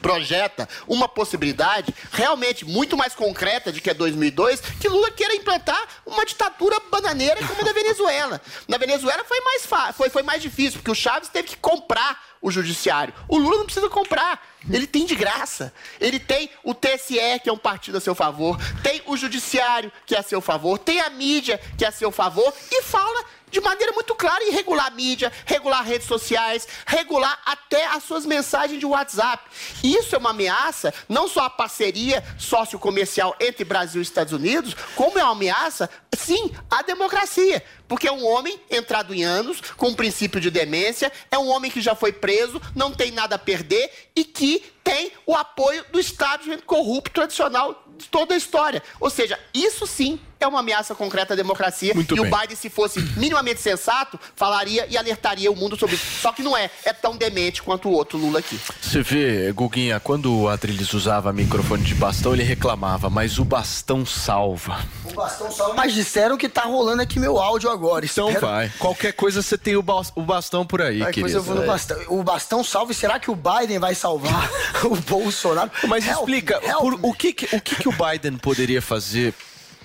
[0.00, 5.80] projeta uma possibilidade realmente muito mais concreta de que é 2002, que Lula queira implantar
[6.04, 8.40] uma ditadura bananeira como a da Venezuela.
[8.68, 12.50] Na Venezuela foi mais, foi, foi mais difícil, porque o Chaves teve que comprar o
[12.50, 13.14] judiciário.
[13.28, 14.44] O Lula não precisa comprar.
[14.68, 15.72] Ele tem de graça.
[16.00, 20.14] Ele tem o TSE, que é um partido a seu favor, tem o judiciário, que
[20.14, 23.60] é a seu favor, tem a mídia, que é a seu favor, e fala de
[23.60, 28.80] maneira muito clara em regular a mídia, regular redes sociais, regular até as suas mensagens
[28.80, 29.44] de WhatsApp.
[29.84, 35.18] Isso é uma ameaça não só à parceria sociocomercial entre Brasil e Estados Unidos, como
[35.18, 37.62] é uma ameaça, sim, à democracia.
[37.86, 41.70] Porque é um homem entrado em anos, com um princípio de demência, é um homem
[41.70, 46.00] que já foi preso, não tem nada a perder e que tem o apoio do
[46.00, 48.82] Estado corrupto tradicional toda a história.
[49.00, 51.94] Ou seja, isso sim é uma ameaça concreta à democracia.
[51.94, 52.32] Muito e bem.
[52.32, 56.20] o Biden, se fosse minimamente sensato, falaria e alertaria o mundo sobre isso.
[56.20, 56.70] Só que não é.
[56.84, 58.58] É tão demente quanto o outro Lula aqui.
[58.80, 64.04] Você vê, Guguinha, quando o Adriles usava microfone de bastão, ele reclamava, mas o bastão
[64.04, 64.84] salva.
[65.04, 65.74] O bastão salva.
[65.74, 68.04] Mas disseram que tá rolando aqui meu áudio agora.
[68.04, 68.46] Então Espero...
[68.46, 68.72] vai.
[68.78, 71.32] Qualquer coisa você tem o, bastão por aí, Qualquer querido.
[71.32, 71.98] Coisa eu vou no bastão.
[72.08, 74.50] O bastão salva e será que o Biden vai salvar
[74.84, 75.70] o Bolsonaro?
[75.86, 79.34] Mas help, explica, help por, o, que, o que, que o Biden poderia fazer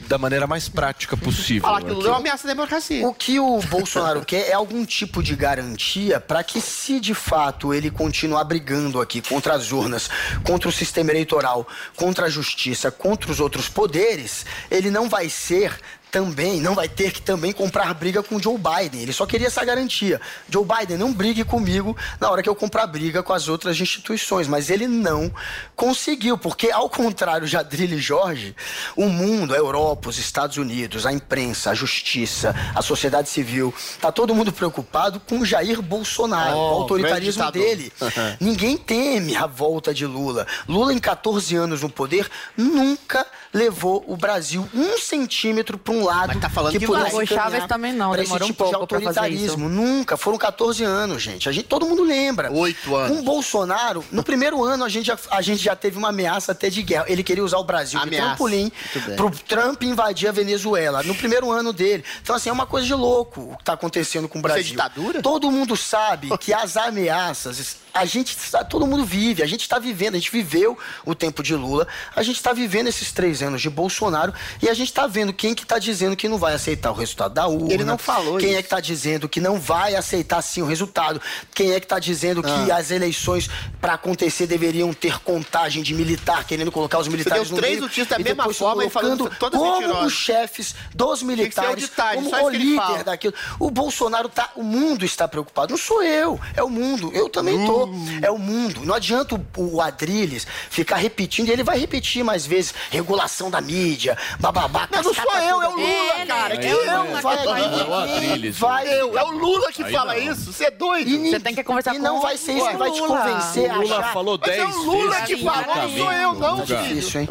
[0.01, 1.63] da maneira mais prática possível.
[1.63, 3.07] Falar que o Lula é uma ameaça à democracia.
[3.07, 7.73] O que o Bolsonaro quer é algum tipo de garantia para que, se de fato
[7.73, 10.09] ele continuar brigando aqui contra as urnas,
[10.43, 15.79] contra o sistema eleitoral, contra a justiça, contra os outros poderes, ele não vai ser
[16.11, 19.01] também não vai ter que também comprar briga com Joe Biden.
[19.01, 20.19] Ele só queria essa garantia.
[20.49, 24.47] Joe Biden, não brigue comigo na hora que eu comprar briga com as outras instituições.
[24.47, 25.31] Mas ele não
[25.75, 28.55] conseguiu, porque ao contrário de Adrilho Jorge,
[28.95, 34.11] o mundo, a Europa, os Estados Unidos, a imprensa, a justiça, a sociedade civil, tá
[34.11, 37.91] todo mundo preocupado com Jair Bolsonaro, oh, o autoritarismo dele.
[38.39, 40.47] Ninguém teme a volta de Lula.
[40.67, 43.25] Lula, em 14 anos no poder, nunca
[43.57, 47.25] levou o Brasil um centímetro para um lado Mas tá falando que, que pudesse o
[47.25, 49.67] Chávez também não, demorou esse tipo um de autoritarismo.
[49.67, 51.49] Nunca, foram 14 anos, gente.
[51.49, 52.51] A gente todo mundo lembra.
[52.51, 53.17] Oito anos.
[53.17, 56.69] Com Bolsonaro, no primeiro ano a gente, já, a gente já teve uma ameaça até
[56.69, 57.05] de guerra.
[57.07, 58.71] Ele queria usar o Brasil de trampolim
[59.15, 61.01] pro Trump invadir a Venezuela.
[61.01, 62.03] No primeiro ano dele.
[62.21, 64.61] Então, assim, é uma coisa de louco o que tá acontecendo com o Brasil.
[64.61, 65.21] Isso é ditadura?
[65.21, 68.37] Todo mundo sabe que as ameaças a gente
[68.69, 72.21] todo mundo vive, a gente está vivendo, a gente viveu o tempo de Lula, a
[72.21, 75.63] gente está vivendo esses três anos de Bolsonaro e a gente está vendo quem que
[75.63, 77.73] está dizendo que não vai aceitar o resultado da urna.
[77.73, 78.59] Ele não falou Quem isso.
[78.59, 81.21] é que está dizendo que não vai aceitar sim o resultado?
[81.53, 82.65] Quem é que está dizendo ah.
[82.65, 83.49] que as eleições
[83.81, 88.19] para acontecer deveriam ter contagem de militar, querendo colocar os militares três meio, notícias da
[88.19, 90.05] mesma forma e falando todas como mentirosas.
[90.05, 93.33] os chefes dos militares, como o líder daquilo.
[93.59, 95.71] O Bolsonaro tá, o mundo está preocupado.
[95.71, 97.11] Não sou eu, é o mundo.
[97.13, 97.86] Eu também tô.
[97.87, 98.25] Uh.
[98.25, 98.85] É o mundo.
[98.85, 102.73] Não adianta o, o Adrilles ficar repetindo, e ele vai repetir mais vezes.
[102.89, 104.87] Regulação da mídia, bababá.
[104.91, 106.53] Não, não sou eu, é o Lula, cara.
[106.53, 108.57] É, que eu, é, vai, vai, é o Adrilles.
[108.57, 110.51] Vai, eu, é o Lula que fala isso.
[110.53, 111.09] Você é doido.
[111.09, 113.81] Você tem que conversar com E não vai ser isso que vai te convencer o
[113.81, 114.75] Lula falou 10 vezes.
[114.75, 117.29] é o Lula que falou, não sou eu, não, Tá difícil, hein?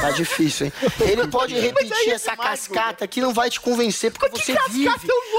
[0.00, 0.72] Tá difícil, hein?
[1.00, 4.88] Ele pode repetir essa cascata que não vai te convencer, porque você vive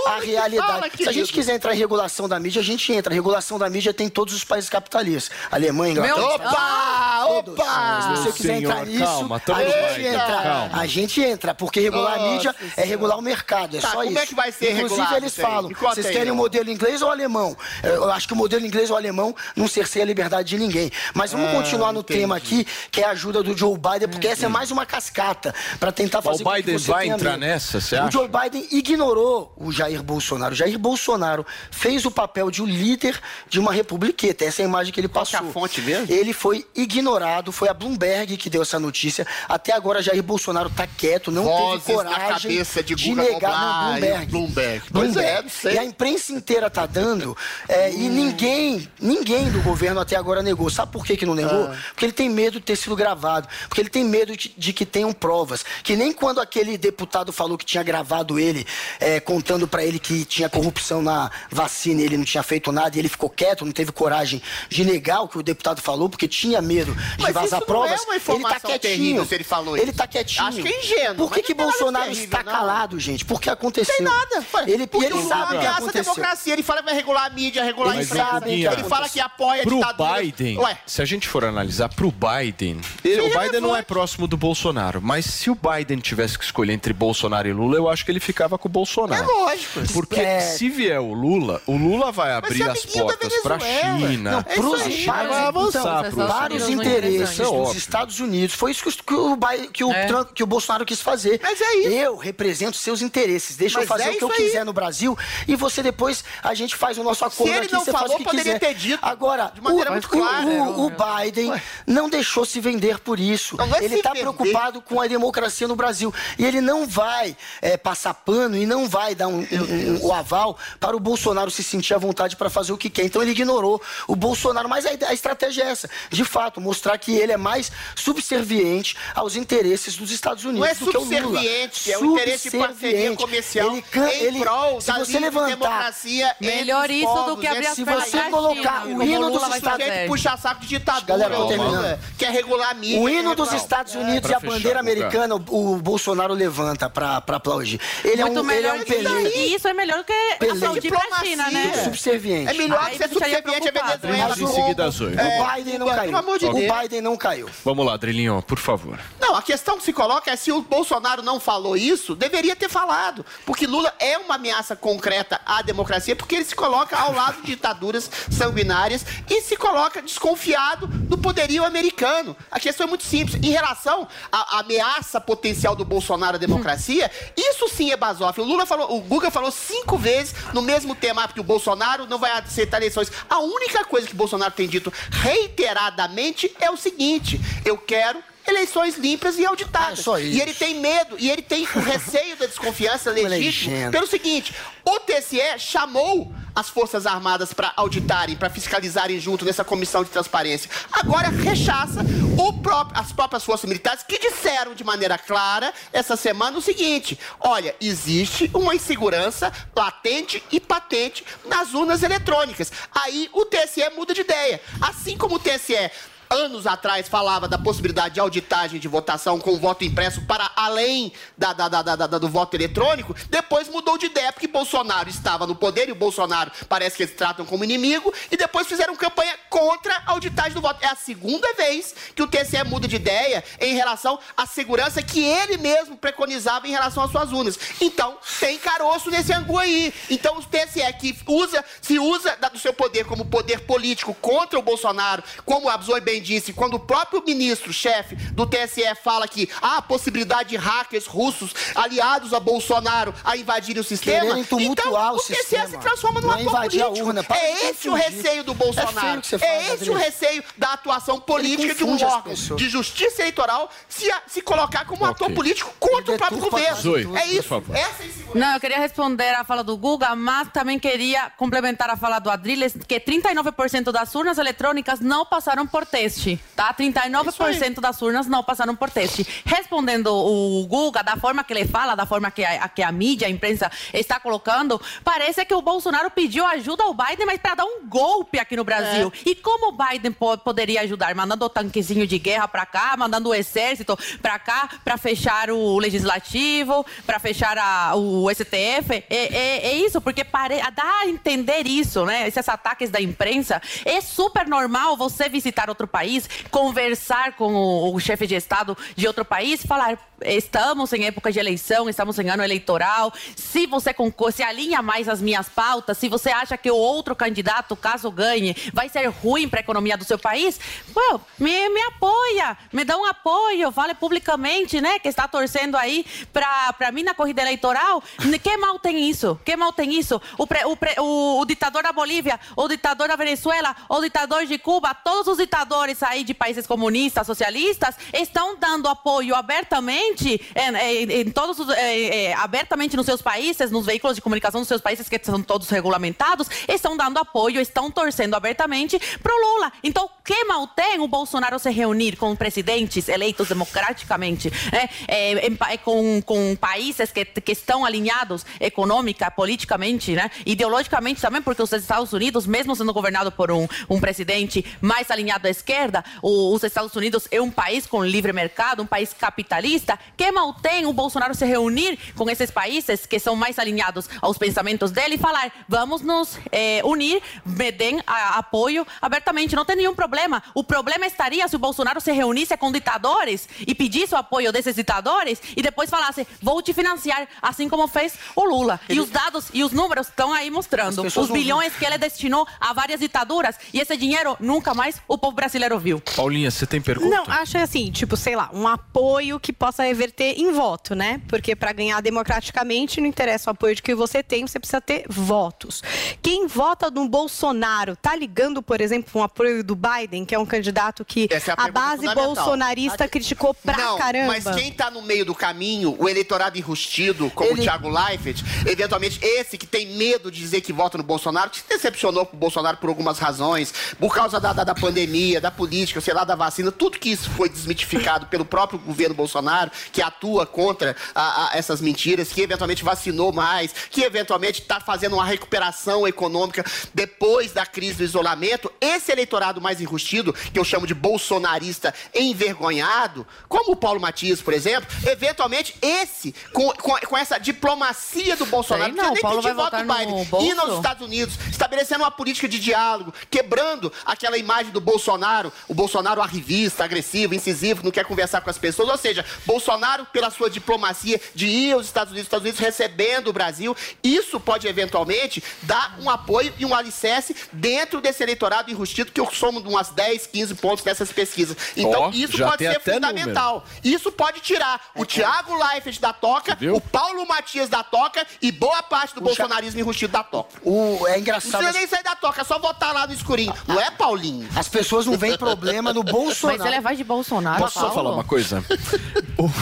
[0.08, 0.98] a realidade.
[0.98, 3.14] Se a gente quiser entrar em regulação da mídia, a gente entra.
[3.14, 5.36] A regulação da mídia tem todos os países capitalistas.
[5.52, 6.28] Alemanha, Inglaterra, meu...
[6.28, 7.26] Opa!
[7.28, 8.02] Opa!
[8.02, 10.42] Se você quiser senhor, entrar nisso, calma, a gente entra.
[10.44, 10.70] Calma.
[10.82, 13.98] A gente entra, porque regular Nossa a mídia é regular o mercado, é tá, só
[13.98, 14.20] como isso.
[14.20, 17.10] é que vai ser Inclusive, regulado, eles falam, vocês querem o um modelo inglês ou
[17.10, 17.56] alemão?
[17.84, 20.92] Eu acho que o modelo inglês ou alemão não cerceia a liberdade de ninguém.
[21.14, 22.22] Mas vamos ah, continuar no entendi.
[22.22, 25.54] tema aqui, que é a ajuda do Joe Biden, porque essa é mais uma cascata
[25.80, 28.08] para tentar fazer o Biden vai entrar nessa, você acha?
[28.08, 30.54] O Joe Biden ignorou o Jair Bolsonaro.
[30.54, 34.68] O Jair Bolsonaro fez o papel de um líder de uma republiqueta Essa é a
[34.68, 35.40] imagem que ele passou.
[35.40, 36.14] Qual é a fonte mesmo?
[36.14, 39.26] Ele foi ignorado, foi a Bloomberg que deu essa notícia.
[39.48, 44.00] Até agora Jair Bolsonaro tá quieto, não Vozes teve coragem cabeça de de negar.
[44.00, 44.32] Não, e Bloomberg.
[44.32, 44.84] Bloomberg.
[44.92, 45.74] Pois é, não sei.
[45.74, 50.70] E a imprensa inteira tá dando, é, e ninguém, ninguém do governo até agora negou.
[50.70, 51.66] Sabe por que, que não negou?
[51.66, 51.78] Ah.
[51.90, 53.48] Porque ele tem medo de ter sido gravado.
[53.68, 55.64] Porque ele tem medo de, de que tenham provas.
[55.84, 58.66] Que nem quando aquele deputado falou que tinha gravado ele,
[59.00, 62.96] é, contando pra ele que tinha corrupção na vacina e ele não tinha feito nada,
[62.96, 64.27] e ele ficou quieto, não teve coragem
[64.70, 67.62] de negar o que o deputado falou, porque tinha medo de Mas vazar isso não
[67.66, 68.02] provas.
[68.02, 68.80] é uma ele tá quietinho.
[68.80, 69.98] terrível se ele falou Ele isso.
[69.98, 70.46] tá quietinho.
[70.48, 72.52] Acho que é ingênuo, Por que, que Bolsonaro terrível, está não.
[72.52, 73.26] calado, gente?
[73.26, 73.96] Porque aconteceu.
[73.96, 74.46] Tem nada.
[74.68, 76.04] Ele, Porque ele sabe que a aconteceu.
[76.04, 76.54] democracia.
[76.54, 78.26] Ele fala que vai regular a mídia, regular a Mas, imprensa.
[78.32, 80.22] Rafinha, Ele fala que apoia a Pro ditadura.
[80.22, 84.28] Biden, Ué, se a gente for analisar pro Biden, ele- o Biden não é próximo
[84.28, 88.04] do Bolsonaro, mas se o Biden tivesse que escolher entre Bolsonaro e Lula, eu acho
[88.06, 89.24] que ele ficava com o Bolsonaro.
[89.24, 89.82] é lógico.
[89.94, 90.40] Porque É.
[90.42, 93.98] se vier o Lula, o Lula vai abrir é as portas pra Venezuela.
[94.18, 94.32] China.
[94.32, 94.92] Não, É pros, aí.
[94.92, 97.76] China para- vai avançar então, para os interesses é dos.
[97.76, 98.56] Estados Unidos.
[98.56, 99.38] Foi isso que, o,
[99.72, 100.06] que, o É.
[100.08, 101.40] Trump- que o Bolsonaro quis fazer.
[101.42, 101.90] Mas é isso.
[101.90, 103.56] Eu represento seus interesses.
[103.56, 104.36] Deixa Mas eu fazer é o que eu aí.
[104.38, 107.84] quiser no Brasil e você depois a gente faz o nosso acordo ele aqui, não
[107.84, 108.74] você faz falou, o que poderia quiser.
[108.74, 110.48] ter dito Agora, de maneira o, muito o- clara.
[110.48, 111.54] o, o Biden
[111.86, 113.58] não deixou se vender por isso.
[113.62, 116.14] É ele se está preocupado com a democracia no Brasil.
[116.38, 120.14] E ele não vai é, passar pano e não vai dar um- um- um- o
[120.14, 123.04] aval para o Bolsonaro se sentir à vontade para fazer o que quer.
[123.06, 124.68] Então ele ignorou o Bolsonaro.
[124.70, 129.36] Mas a, a estratégia é essa: de fato, mostrar que ele é mais subserviente aos
[129.36, 131.22] interesses dos Estados Unidos Não é do que o Lula.
[131.22, 135.48] subserviente, é o interesse de parceria comercial Ele can- ele- prol se da você levantar
[135.50, 137.68] democracia Melhor isso do povos, que abrir né?
[137.70, 139.84] as se você colocar China, o hino dos Estados-.
[139.86, 141.82] Sujeito puxa saco de ditadura, Galera, tô terminando.
[141.82, 142.00] né?
[142.18, 143.00] quer regular a mídia.
[143.00, 146.90] O hino dos regular- Estados Unidos e pra a bandeira americana, o, o Bolsonaro levanta
[146.90, 147.80] pra, pra aplaudir.
[148.04, 149.56] Ele Muito é um, ele é melhor um que isso.
[149.58, 150.52] Isso é melhor que Pelé.
[150.54, 151.84] aplaudir pra China, né?
[151.84, 152.50] Subserviente.
[152.50, 153.72] É melhor que ser subserviente a.
[154.02, 155.14] Vamos em seguida, Zoe.
[155.14, 156.18] O Biden não caiu.
[156.18, 156.82] O.
[156.82, 157.50] Biden não caiu.
[157.66, 159.00] Vamos lá, Drilinho, por favor.
[159.20, 162.70] Não, a questão que se coloca é se o Bolsonaro não falou isso, deveria ter
[162.70, 163.26] falado.
[163.46, 167.48] Porque Lula é uma ameaça concreta à democracia, porque ele se coloca ao lado de
[167.48, 172.36] ditaduras sanguinárias e se coloca desconfiado do poderio americano.
[172.50, 173.42] A questão é muito simples.
[173.44, 178.46] Em relação à ameaça potencial do Bolsonaro à democracia, isso sim é basófilo.
[178.46, 182.06] O Lula falou, o Guga falou cinco vezes no mesmo tema ah, que o Bolsonaro
[182.06, 183.12] não vai aceitar eleições.
[183.30, 189.38] A única coisa que Bolsonaro tem dito reiteradamente é o seguinte: eu quero eleições limpas
[189.38, 190.00] e auditadas.
[190.00, 190.38] É só isso.
[190.38, 194.54] E ele tem medo, e ele tem o receio da desconfiança legítima pelo seguinte:
[194.86, 200.70] o TSE chamou as Forças Armadas para auditarem, para fiscalizarem junto nessa comissão de transparência.
[200.92, 202.00] Agora rechaça
[202.38, 207.20] o próprio- as próprias forças militares que disseram de maneira clara essa semana o seguinte:
[207.40, 212.72] olha, existe uma insegurança latente e patente nas urnas eletrônicas.
[212.94, 214.60] Aí o TSE muda de ideia.
[214.82, 215.92] Assim como o TSE
[216.30, 221.54] anos atrás falava da possibilidade de auditagem de votação com voto impresso para além da,
[221.54, 225.90] da- da- da- do voto eletrônico, depois mudou de ideia porque Bolsonaro estava no poder
[225.90, 230.12] e o Bolsonaro parece que eles tratam como inimigo e depois fizeram campanha contra a
[230.12, 230.84] auditagem do voto.
[230.84, 235.24] É a segunda vez que o TSE muda de ideia em relação à segurança que
[235.24, 237.58] ele mesmo preconizava em relação às suas urnas.
[237.80, 239.94] Então, tem caroço nesse angu aí.
[240.10, 244.62] Então, o TSE que usa, se usa do seu poder como poder político contra o
[244.62, 249.78] Bolsonaro, como a Zoe disse, quando o próprio ministro, chefe do TSE, fala que há
[249.78, 255.18] a possibilidade de hackers russos aliados a Bolsonaro a invadirem o sistema, então, o o
[255.20, 255.68] TSE sistema.
[255.68, 257.14] se transforma num é ator político.
[257.14, 259.22] de é esse o receio do É Bolsonaro.
[259.32, 264.10] É, fala, esse o receio da atuação política de um órgão de justiça eleitoral se,
[264.12, 265.12] a- se colocar como Ok.
[265.26, 266.82] ator político contra o próprio Deturpa governo.
[266.82, 267.44] Zoe, é por isso.
[267.44, 267.76] favor.
[267.76, 268.08] Essa é.
[268.36, 272.30] Não, eu queria responder a fala do Guga, mas também queria complementar a fala do
[272.30, 276.07] Adriles, que 39% das urnas eletrônicas não passaram por teste,
[276.56, 276.74] tá?
[276.74, 279.26] 39% das urnas não passaram por teste.
[279.46, 283.28] Respondendo o Guga, da forma que ele fala, da forma que a, que a mídia,
[283.28, 287.66] a imprensa está colocando, parece que o Bolsonaro pediu ajuda ao Biden, mas para dar
[287.66, 289.12] um golpe aqui no Brasil.
[289.26, 291.14] E como o Biden po- poderia ajudar?
[291.16, 295.78] Mandando o tanquezinho de guerra para cá, mandando o exército para cá, para fechar o
[295.80, 298.94] legislativo, para fechar a- o STF.
[298.94, 302.28] É, é- é isso, porque pare, dá a entender isso, né?
[302.28, 303.62] Esses ataques da imprensa.
[303.86, 308.78] É super normal você visitar outro país país, conversar com o, o chefe de Estado
[308.96, 313.14] de outro país, falar estamos em época de eleição, estamos em ano eleitoral.
[313.36, 313.96] Se você
[314.34, 318.56] se alinha mais às minhas pautas, se você acha que o outro candidato, caso ganhe,
[318.74, 320.60] vai ser ruim para a economia do seu país,
[320.96, 326.06] well, me, me apoia, me dá um apoio, fale publicamente, né, que está torcendo aí
[326.34, 328.04] para mim na corrida eleitoral.
[328.42, 329.40] Que mal tem isso?
[329.44, 330.22] Que mal tem isso?
[330.38, 334.46] O, pre, o, pre, o, o ditador da Bolívia, o ditador da Venezuela, o ditador
[334.46, 340.42] de Cuba, todos os ditadores aí de países comunistas, socialistas, estão dando apoio abertamente abertamente,
[340.56, 344.68] em, em todos os, é, é, abertamente nos seus países, nos veículos de comunicação dos
[344.68, 349.72] seus países, que são todos regulamentados, estão dando apoio, estão torcendo abertamente para o Lula.
[349.84, 354.90] Então, que mal tem o Bolsonaro se reunir com presidentes eleitos democraticamente, né?
[355.08, 360.30] é, em, com, com países que, que estão alinhados econômica, politicamente, né?
[360.46, 365.48] ideologicamente também, porque os Estados Unidos, mesmo sendo governado por um, um presidente mais alinhado
[365.48, 365.77] à esquerda,
[366.22, 370.54] o, os Estados Unidos é um país com livre mercado, um país capitalista, que mal
[370.54, 375.16] tem o Bolsonaro se reunir com esses países que são mais alinhados aos pensamentos dele
[375.16, 379.56] e falar: vamos nos eh, unir, me deem a, apoio abertamente.
[379.56, 380.44] Não tem nenhum problema.
[380.54, 384.76] O problema estaria se o Bolsonaro se reunisse com ditadores e pedisse o apoio desses
[384.76, 388.80] ditadores e depois falasse: vou te financiar, assim como fez o Lula.
[388.88, 389.00] Ele...
[389.00, 392.74] E os dados e os números estão aí mostrando os bilhões que ele destinou a
[392.74, 396.00] várias ditaduras e esse dinheiro nunca mais o povo brasileiro viu.
[396.16, 397.10] Paulinha, você tem pergunta?
[397.10, 401.22] Não, acho assim, tipo, sei lá, um apoio que possa reverter em voto, né?
[401.28, 405.06] Porque para ganhar democraticamente não interessa o apoio de que você tem, você precisa ter
[405.10, 405.82] votos.
[406.22, 410.46] Quem vota no Bolsonaro tá ligando, por exemplo, um apoio do Biden, que é um
[410.46, 413.08] candidato que é a, a base bolsonarista a...
[413.08, 414.28] criticou pra não, caramba.
[414.28, 417.62] Mas quem tá no meio do caminho, o eleitorado enrustido, como Ele...
[417.62, 421.58] o Thiago Leifert, eventualmente esse que tem medo de dizer que vota no Bolsonaro, que
[421.58, 425.52] se decepcionou com o Bolsonaro por algumas razões, por causa da, da, da pandemia, da
[425.58, 430.02] política, sei lá, da vacina, tudo que isso foi desmitificado pelo próprio governo Bolsonaro, que
[430.02, 435.26] atua contra a, a essas mentiras, que eventualmente vacinou mais, que eventualmente está fazendo uma
[435.26, 438.72] recuperação econômica depois da crise do isolamento.
[438.80, 444.54] Esse eleitorado mais enrustido, que eu chamo de bolsonarista envergonhado, como o Paulo Matias, por
[444.54, 449.84] exemplo, eventualmente esse, com, com, com essa diplomacia do Bolsonaro, não, nem Paulo vai votar
[449.84, 454.80] do Biden, indo aos Estados Unidos, estabelecendo uma política de diálogo, quebrando aquela imagem do
[454.82, 455.37] Bolsonaro,
[455.68, 460.06] o Bolsonaro arrivista, agressivo, incisivo, não quer conversar com as pessoas, ou seja, Bolsonaro Bolsonaro,
[460.06, 464.66] pela sua diplomacia de ir aos Estados Unidos, Estados Unidos recebendo o Brasil, isso pode
[464.66, 469.68] eventualmente dar um apoio e um alicerce dentro desse eleitorado enrustido, que eu somo de
[469.68, 471.58] umas 10, 15 pontos nessas pesquisas.
[471.76, 473.56] Então, oh, isso pode ser fundamental.
[473.56, 473.80] Número.
[473.84, 478.82] Isso pode tirar o Tiago Leifert da toca, o Paulo Matias da toca e boa
[478.84, 480.60] parte do o bolsonarismo enrustido da toca.
[480.64, 481.52] O, é engraçado.
[481.52, 483.54] Não precisa nem sair da toca, é só votar lá no escurinho.
[483.68, 484.48] Não é, Paulinho?
[484.56, 486.60] As pessoas não veem problema no Bolsonaro.
[486.60, 487.60] Mas ele é vai de Bolsonaro.
[487.60, 487.90] Posso Paulo?
[487.90, 488.64] só falar uma coisa?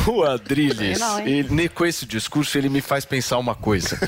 [0.07, 3.97] o Adrilles, ele, com esse discurso, ele me faz pensar uma coisa.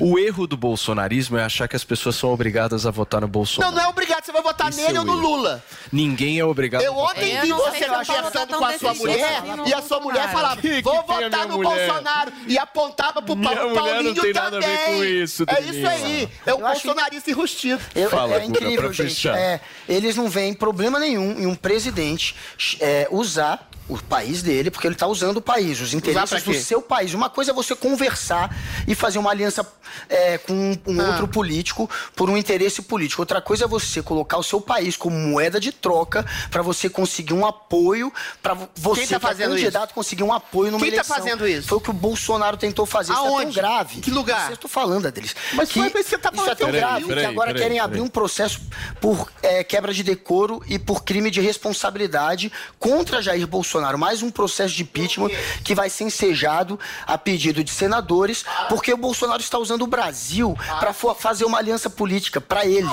[0.00, 3.72] O erro do bolsonarismo é achar que as pessoas são obrigadas a votar no Bolsonaro.
[3.72, 4.24] Não, não é obrigado.
[4.24, 5.62] Você vai votar Isso nele é ou no Lula.
[5.92, 10.00] Ninguém é obrigado Eu ontem vi você conversando com a sua mulher e a sua
[10.00, 11.88] mulher falava, que vou votar no mulher?
[11.88, 12.32] Bolsonaro.
[12.46, 15.86] E apontava pro Minha Paulo, Paulinho não tem nada a ver com isso, É isso
[15.86, 16.28] aí.
[16.46, 17.80] É o bolsonarista enrustido.
[17.94, 19.28] Eu, Fala, é incrível, gente.
[19.28, 22.34] É, eles não veem problema nenhum em um presidente
[22.80, 26.82] é, usar o país dele, porque ele está usando o país, os interesses do seu
[26.82, 27.14] país.
[27.14, 28.54] Uma coisa é você conversar
[28.86, 29.66] e fazer uma aliança
[30.08, 31.08] é, com um ah.
[31.08, 33.22] outro político por um interesse político.
[33.22, 37.32] Outra coisa é você colocar o seu país como moeda de troca para você conseguir
[37.32, 39.94] um apoio, para você, Quem tá fazendo candidato, isso?
[39.94, 41.14] conseguir um apoio numa Quem eleição.
[41.14, 41.68] Quem está fazendo isso?
[41.68, 43.12] Foi o que o Bolsonaro tentou fazer.
[43.12, 43.28] Aonde?
[43.28, 44.00] Isso é tão grave.
[44.00, 44.52] Que lugar?
[44.52, 45.34] Estou falando deles.
[45.54, 48.60] Mas que, você tá isso é tão grave que agora peraí, querem abrir um processo
[49.00, 53.98] por é, quebra de decoro e por crime de responsabilidade contra Jair Bolsonaro.
[53.98, 55.28] Mais um processo de impeachment
[55.62, 60.56] que vai ser ensejado a pedido de senadores, porque o Bolsonaro está usando o Brasil
[60.80, 62.88] para fazer uma aliança política para ele,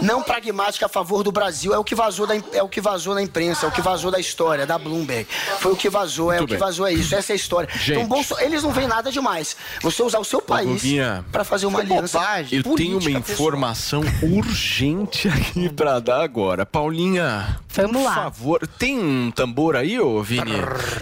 [0.00, 1.74] não pragmática a favor do Brasil.
[1.74, 4.12] É o que vazou da, é o que vazou na imprensa, é o que vazou
[4.12, 5.26] da história da Bloomberg.
[5.58, 6.60] Foi o que vazou, é Muito o que bem.
[6.60, 7.68] vazou é isso, essa é a história.
[7.74, 7.90] Gente.
[7.90, 9.56] Então Bolso, eles não veem nada demais.
[9.80, 10.84] Você usar o seu país
[11.32, 12.20] para fazer uma aliança.
[12.20, 12.62] Bobagem.
[12.64, 14.32] Eu tenho uma informação pessoal.
[14.32, 16.64] urgente aqui para dar agora.
[16.64, 17.31] Paulinha,
[17.68, 18.14] Vamos por lá.
[18.14, 20.52] favor, tem um tambor aí, ô Vini?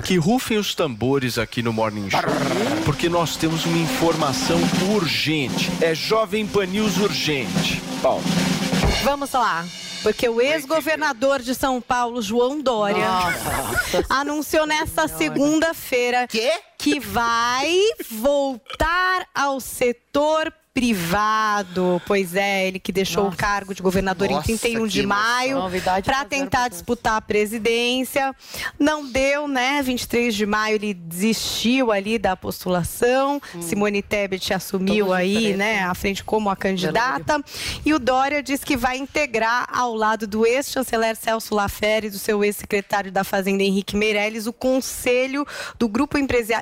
[0.05, 2.20] que rufem os tambores aqui no Morning Show,
[2.85, 4.59] porque nós temos uma informação
[4.95, 5.70] urgente.
[5.81, 7.81] É Jovem Pan News urgente.
[8.03, 8.22] Paulo.
[9.03, 9.64] Vamos lá.
[10.03, 14.07] Porque o ex-governador de São Paulo, João Dória, Nossa.
[14.09, 16.26] anunciou nesta segunda-feira
[16.78, 17.70] que vai
[18.11, 22.00] voltar ao setor privado.
[22.06, 23.34] Pois é, ele que deixou Nossa.
[23.34, 25.58] o cargo de governador Nossa, em 31 de maio
[26.04, 28.34] para tentar disputar a presidência.
[28.78, 29.82] Não deu, né?
[29.82, 33.40] 23 de maio ele desistiu ali da postulação.
[33.54, 33.62] Hum.
[33.62, 37.42] Simone Tebet assumiu aí, né, à frente como a candidata.
[37.84, 42.18] E o Dória diz que vai integrar ao lado do ex-chanceler Celso Lafere e do
[42.18, 45.46] seu ex-secretário da Fazenda Henrique Meirelles o conselho
[45.78, 46.16] do grupo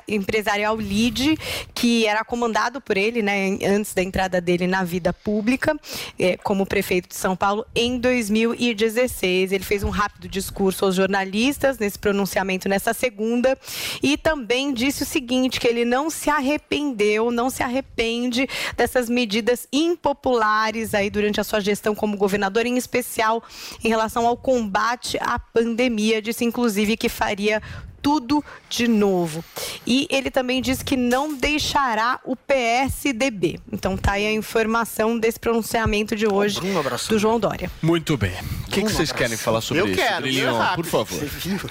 [0.07, 1.37] empresarial LIDE,
[1.73, 5.77] que era comandado por ele, né, antes da entrada dele na vida pública,
[6.17, 9.51] é, como prefeito de São Paulo, em 2016.
[9.51, 13.57] Ele fez um rápido discurso aos jornalistas nesse pronunciamento nessa segunda
[14.01, 18.47] e também disse o seguinte: que ele não se arrependeu, não se arrepende
[18.77, 23.43] dessas medidas impopulares aí durante a sua gestão como governador, em especial
[23.83, 26.21] em relação ao combate à pandemia.
[26.21, 27.61] Disse, inclusive, que faria
[28.01, 29.43] tudo de novo.
[29.85, 33.59] E ele também disse que não deixará o PSDB.
[33.71, 36.59] Então tá aí a informação desse pronunciamento de hoje
[37.07, 37.71] do João Dória.
[37.81, 38.33] Muito bem.
[38.67, 39.95] O que, que, vocês querem falar sobre Eu isso?
[39.95, 41.19] Quero, eu quero, por favor.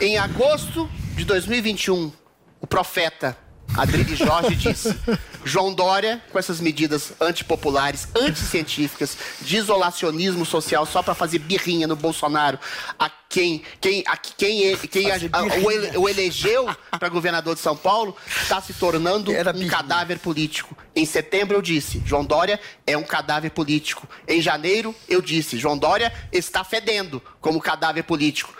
[0.00, 2.12] Em agosto de 2021,
[2.60, 3.36] o profeta
[3.76, 4.96] Adriane Jorge disse:
[5.44, 11.96] João Dória, com essas medidas antipopulares, anticientíficas, de isolacionismo social só para fazer birrinha no
[11.96, 12.58] Bolsonaro,
[12.98, 17.60] a quem, quem, a, quem, quem a, a, o, ele, o, elegeu para governador de
[17.60, 20.76] São Paulo, está se tornando Era um cadáver político.
[20.94, 24.08] Em setembro eu disse: João Dória é um cadáver político.
[24.26, 28.52] Em janeiro eu disse: João Dória está fedendo como cadáver político.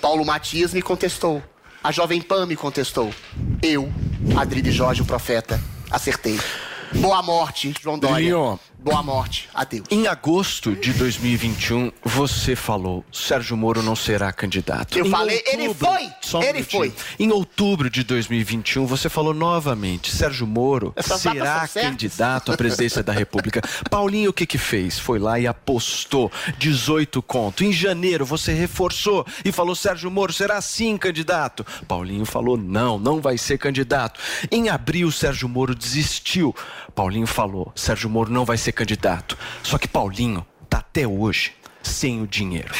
[0.00, 1.42] Paulo Matias me contestou.
[1.82, 3.12] A Jovem Pan me contestou.
[3.62, 3.92] Eu,
[4.38, 5.60] Adride Jorge, o profeta,
[5.90, 6.40] acertei.
[6.94, 8.58] Boa morte, João Dória.
[8.84, 9.48] Boa morte.
[9.54, 9.86] Adeus.
[9.90, 14.98] Em agosto de 2021, você falou: Sérgio Moro não será candidato.
[14.98, 16.44] Eu em falei, outubro, ele foi!
[16.46, 16.92] Ele foi.
[17.18, 23.10] Em outubro de 2021, você falou novamente: Sérgio Moro Essas será candidato à presidência da
[23.10, 23.62] República.
[23.88, 24.98] Paulinho, o que que fez?
[24.98, 27.64] Foi lá e apostou 18 conto.
[27.64, 31.64] Em janeiro, você reforçou e falou: Sérgio Moro será sim candidato.
[31.88, 34.20] Paulinho falou: não, não vai ser candidato.
[34.50, 36.54] Em abril, Sérgio Moro desistiu.
[36.94, 39.38] Paulinho falou: Sérgio Moro não vai ser candidato.
[39.62, 41.52] Só que Paulinho tá até hoje
[41.82, 42.74] sem o dinheiro.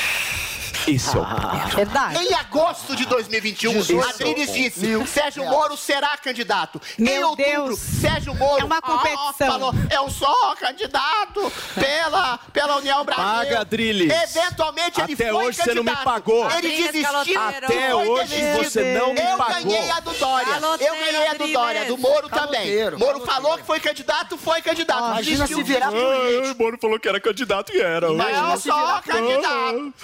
[0.87, 1.47] Esse é o ponto.
[1.47, 2.19] Ah, verdade.
[2.25, 6.81] Em agosto de 2021, Adriles disse: Mil Sérgio Moro será candidato.
[6.99, 7.79] Meu em outubro, Deus.
[7.79, 9.47] Sérgio Moro é uma competição.
[9.47, 13.25] falou: eu sou candidato pela, pela União Brasil.
[13.25, 14.13] Paga, Adriles.
[14.13, 15.65] Eventualmente ele Até foi hoje candidato.
[15.65, 16.51] você não me pagou.
[16.51, 17.41] Ele desistiu.
[17.41, 19.57] Até hoje você não me eu pagou.
[19.57, 20.55] Eu ganhei a do Dória.
[20.81, 21.85] eu ganhei a do Dória.
[21.87, 22.91] Do Moro também.
[22.99, 25.03] Moro falou que foi candidato, foi candidato.
[25.03, 28.13] Ah, imagina se virar O Moro falou que era candidato e era.
[28.13, 29.95] Mas eu sou candidato.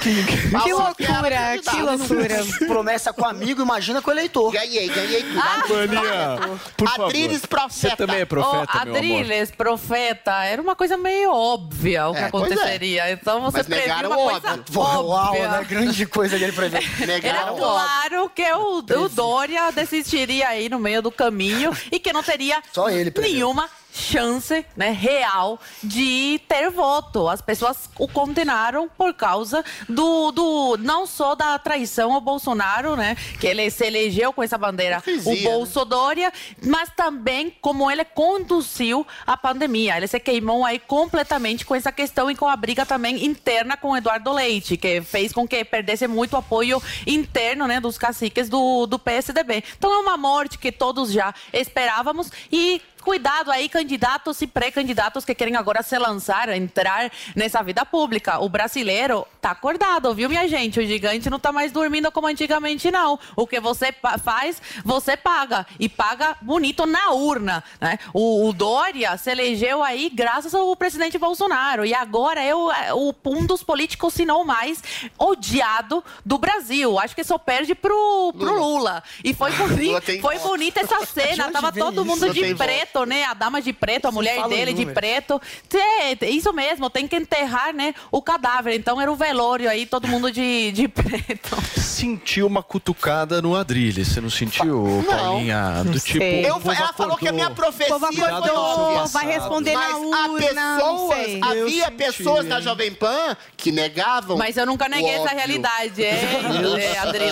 [0.00, 0.24] Que,
[0.62, 2.44] que loucura, que loucura.
[2.66, 4.52] Promessa com amigo, imagina com o eleitor.
[4.52, 5.40] Ganhei, ganhei tudo.
[5.40, 7.06] Ah, Mania, por favor.
[7.06, 7.90] Adriles Profeta.
[7.90, 12.24] Você também é profeta, oh, Adriles Profeta, era uma coisa meio óbvia o que é,
[12.24, 13.08] aconteceria.
[13.08, 13.12] É.
[13.12, 14.40] Então você Mas previu uma óbvio.
[14.40, 15.48] coisa Uau, óbvia.
[15.48, 15.66] né?
[15.68, 16.82] Grande coisa dele prever.
[17.22, 22.22] Era claro que o, o Dória desistiria aí no meio do caminho e que não
[22.22, 27.28] teria Só ele nenhuma chance né, real de ter voto.
[27.28, 33.16] As pessoas o condenaram por causa do, do não só da traição ao Bolsonaro, né,
[33.40, 35.42] que ele se elegeu com essa bandeira, o né?
[35.42, 36.32] Bolsodória,
[36.64, 39.96] mas também como ele conduziu a pandemia.
[39.96, 43.96] Ele se queimou aí completamente com essa questão e com a briga também interna com
[43.96, 48.98] Eduardo Leite, que fez com que perdesse muito apoio interno né, dos caciques do, do
[48.98, 49.64] PSDB.
[49.76, 55.32] Então é uma morte que todos já esperávamos e cuidado aí, candidatos e pré-candidatos que
[55.32, 58.40] querem agora se lançar, entrar nessa vida pública.
[58.40, 60.80] O brasileiro tá acordado, viu, minha gente?
[60.80, 63.16] O gigante não tá mais dormindo como antigamente, não.
[63.36, 63.94] O que você
[64.24, 65.64] faz, você paga.
[65.78, 67.96] E paga bonito na urna, né?
[68.12, 71.84] O, o Dória se elegeu aí graças ao presidente Bolsonaro.
[71.86, 74.82] E agora é o, é o, um dos políticos, se não mais,
[75.16, 76.98] odiado do Brasil.
[76.98, 78.58] Acho que só perde pro, pro Lula.
[78.58, 79.02] Lula.
[79.22, 81.52] E foi, boni foi bonita essa cena.
[81.52, 83.24] Tava todo mundo de preto preto, né?
[83.24, 85.40] A dama de preto, a mulher dele de preto.
[85.74, 87.94] É, isso mesmo, tem que enterrar, né?
[88.10, 88.74] O cadáver.
[88.74, 91.56] Então era o velório aí, todo mundo de, de preto.
[91.76, 95.04] Sentiu uma cutucada no Adrilha, você não sentiu, não.
[95.04, 95.84] Paulinha?
[95.84, 96.22] Do tipo.
[96.22, 100.76] Eu, ela falou que a minha profecia acordou, vai responder Mas na urna.
[100.76, 104.36] Pessoas, havia pessoas da Jovem Pan que negavam.
[104.36, 106.14] Mas eu nunca neguei essa realidade, é,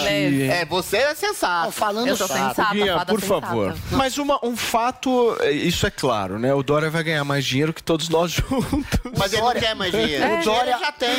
[0.05, 0.61] é.
[0.61, 1.73] É, você é sensato.
[1.73, 2.75] falando eu sou sensata,
[3.07, 3.47] por sensata.
[3.47, 3.77] favor.
[3.91, 6.53] Mas uma, um fato isso é claro, né?
[6.55, 9.01] O Dória vai ganhar mais dinheiro que todos nós juntos.
[9.17, 10.25] Mas ele não quer mais dinheiro.
[10.25, 10.41] É.
[10.41, 11.11] O Dória já tem.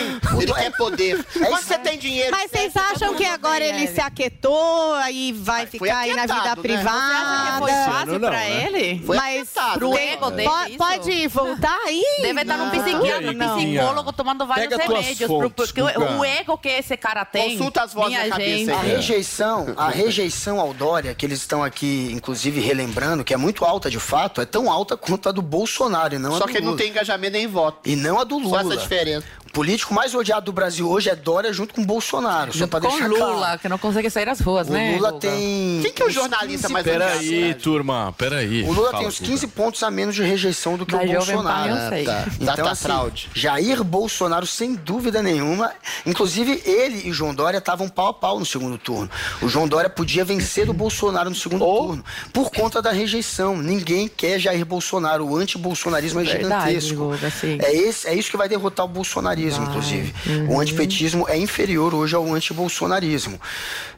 [0.41, 1.23] Ele quer poder.
[1.33, 2.31] Quando você tem dinheiro.
[2.31, 6.21] Mas você- vocês acham que agora ele se aquietou, aí vai foi ficar aí na
[6.25, 6.55] vida né?
[6.55, 7.59] privada?
[7.59, 8.65] Foi fácil Não, pra né?
[8.67, 9.03] ele?
[9.05, 10.13] Foi Mas pro né?
[10.13, 12.03] ego dele, pode voltar aí?
[12.21, 15.27] Deve estar num E psiquiatra, psicólogo, tomando vários Pega remédios.
[15.29, 17.57] fontes, porque o- o ego que esse cara tem.
[17.57, 18.73] Consulta as vozes na cabeça.
[18.73, 23.63] A rejeição, a rejeição ao Dória, que eles estão aqui, inclusive, relembrando, que é muito
[23.65, 26.51] alta de fato, é tão alta quanto a do Bolsonaro e não a Só do
[26.51, 26.77] que ele não Lula.
[26.81, 27.79] tem engajamento nem voto.
[27.89, 28.61] E não a do Só Lula.
[28.73, 29.25] essa diferença.
[29.47, 32.51] O político mais odiado do Brasil hoje é Dória junto com Bolsonaro.
[32.51, 33.59] Só Junto pra com deixar Lula, claro.
[33.59, 34.95] que não consegue sair às ruas, O né?
[34.97, 35.21] Lula Guga?
[35.21, 35.79] tem.
[35.81, 37.05] Quem que é o jornalista 15 mais odiado?
[37.19, 38.63] Peraí, turma, peraí.
[38.63, 39.31] O Lula Fala, tem uns Guga.
[39.31, 41.69] 15 pontos a menos de rejeição do que Da o Pan, Bolsonaro.
[41.71, 42.03] eu sei.
[42.03, 42.25] Tá.
[42.35, 43.29] Então, Data assim, fraude.
[43.33, 45.71] Jair Bolsonaro, sem dúvida nenhuma.
[46.05, 49.09] Inclusive, ele e João Dória estavam pau a pau no segundo turno.
[49.41, 52.03] O João Dória podia vencer o Bolsonaro no segundo turno,
[52.33, 53.55] por conta da rejeição.
[53.57, 55.25] Ninguém quer Jair Bolsonaro.
[55.27, 56.95] O antibolsonarismo é gigantesco.
[56.95, 57.57] Guga, sim.
[57.61, 60.13] É, esse, é isso que vai derrotar o bolsonarismo, inclusive.
[60.49, 63.39] O antipetismo é inferior hoje ao antibolsonarismo.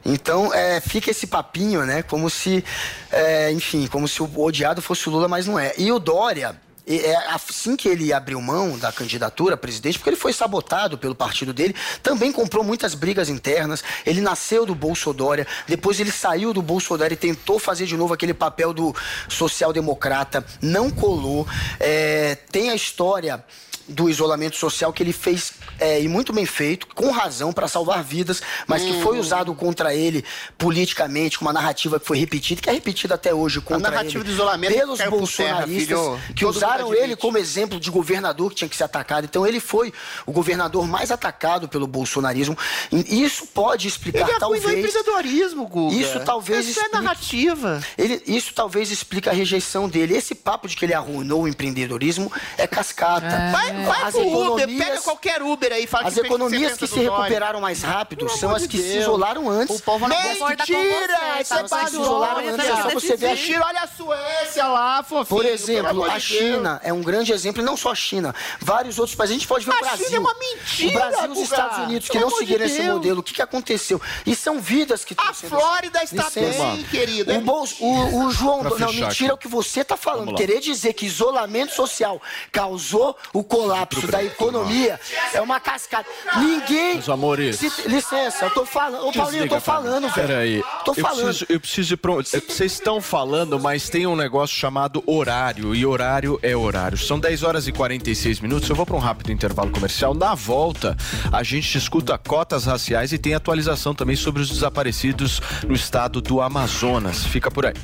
[0.04, 2.02] Então, é, fica esse papinho, né?
[2.02, 2.64] Como se,
[3.10, 5.74] é, enfim, como se o odiado fosse o Lula, mas não é.
[5.78, 6.56] E o Dória.
[6.88, 11.14] É assim que ele abriu mão da candidatura a presidente, porque ele foi sabotado pelo
[11.14, 13.84] partido dele, também comprou muitas brigas internas.
[14.06, 18.32] Ele nasceu do Bolsodória, depois ele saiu do Bolsodória e tentou fazer de novo aquele
[18.32, 18.94] papel do
[19.28, 21.46] social-democrata, não colou.
[21.78, 23.44] É, tem a história
[23.88, 28.02] do isolamento social que ele fez é, e muito bem feito, com razão, para salvar
[28.04, 30.24] vidas, mas que foi usado contra ele
[30.58, 34.24] politicamente, com uma narrativa que foi repetida, que é repetida até hoje contra narrativa ele,
[34.28, 36.20] do isolamento pelos terra, bolsonaristas filho.
[36.34, 39.24] que Todo usaram ele como exemplo de governador que tinha que ser atacado.
[39.24, 39.92] Então ele foi
[40.26, 42.56] o governador mais atacado pelo bolsonarismo.
[42.92, 45.94] E isso pode explicar Ele talvez empreendedorismo, Guga.
[45.94, 47.80] Isso talvez Essa é explique- narrativa.
[47.96, 50.14] ele, isso talvez explique a rejeição dele.
[50.16, 53.28] Esse papo de que ele arruinou o empreendedorismo é cascata.
[53.52, 56.86] Vai, vai As pro Uber, economias- pega qualquer Uber aí fala As que economias que
[56.86, 59.02] 70 se recuperaram mais rápido Pelo são as que se Deus.
[59.02, 59.78] isolaram antes.
[59.78, 60.56] O povo não Mentira!
[60.58, 61.82] você, Isso tá?
[61.82, 65.26] é se isolaram antes, é só você ver a Mentira, olha a Suécia lá, fofinho.
[65.26, 69.14] Por exemplo, a China é um grande exemplo, e não só a China, vários outros
[69.16, 69.34] países.
[69.36, 70.06] A gente pode ver A o Brasil.
[70.06, 71.38] China é uma mentira, O Brasil e os.
[71.48, 73.20] Estados Unidos, que não seguiram esse modelo.
[73.20, 74.00] O que, aconteceu?
[74.26, 75.50] E são vidas que A estão sendo...
[75.60, 77.32] Flórida está bem, querido.
[77.80, 78.62] O, João.
[78.62, 80.34] Não, mentira é o que você está falando.
[80.34, 82.20] Querer dizer que isolamento social
[82.52, 83.67] causou o colapso
[84.10, 84.98] da economia
[85.32, 86.08] é uma cascata.
[86.38, 86.94] Ninguém.
[86.94, 87.56] Meus amores.
[87.56, 89.06] Se- licença, eu tô falando.
[89.06, 90.28] Ô, Paulinho, eu tô falando, velho.
[90.28, 90.64] Peraí.
[90.84, 91.24] Tô eu falando.
[91.26, 95.02] Preciso, eu preciso ir pra um- eh, Vocês estão falando, mas tem um negócio chamado
[95.06, 95.74] horário.
[95.74, 96.96] E horário é horário.
[96.98, 98.68] São 10 horas e 46 minutos.
[98.68, 100.14] Eu vou para um rápido intervalo comercial.
[100.14, 100.96] Na volta,
[101.32, 106.40] a gente escuta cotas raciais e tem atualização também sobre os desaparecidos no estado do
[106.40, 107.24] Amazonas.
[107.24, 107.74] Fica por aí.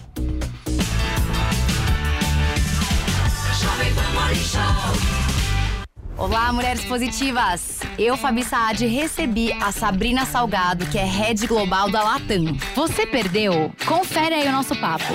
[6.16, 7.80] Olá, mulheres positivas!
[7.98, 12.56] Eu, Fabi Saad, recebi a Sabrina Salgado, que é head global da Latam.
[12.74, 13.72] Você perdeu?
[13.86, 15.12] Confere aí o nosso papo.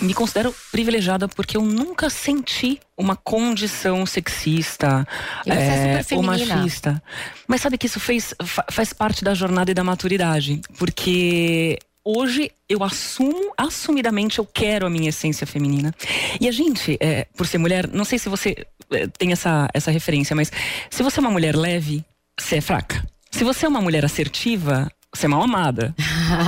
[0.00, 5.06] Me considero privilegiada porque eu nunca senti uma condição sexista
[5.46, 7.02] é super ou machista.
[7.46, 10.60] Mas sabe que isso fez, fa- faz parte da jornada e da maturidade.
[10.76, 15.94] Porque hoje eu assumo, assumidamente, eu quero a minha essência feminina.
[16.40, 19.90] E a gente, é, por ser mulher, não sei se você é, tem essa, essa
[19.90, 20.50] referência, mas
[20.90, 22.04] se você é uma mulher leve,
[22.38, 23.06] você é fraca.
[23.30, 25.94] Se você é uma mulher assertiva, você é mal amada.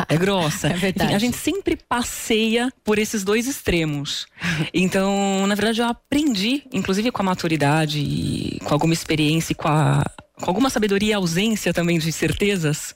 [0.09, 0.69] É grossa.
[0.69, 1.09] É verdade.
[1.09, 4.27] Enfim, a gente sempre passeia por esses dois extremos.
[4.73, 9.69] Então, na verdade, eu aprendi, inclusive com a maturidade, e com alguma experiência e com,
[9.69, 10.03] a,
[10.37, 12.95] com alguma sabedoria e ausência também de certezas,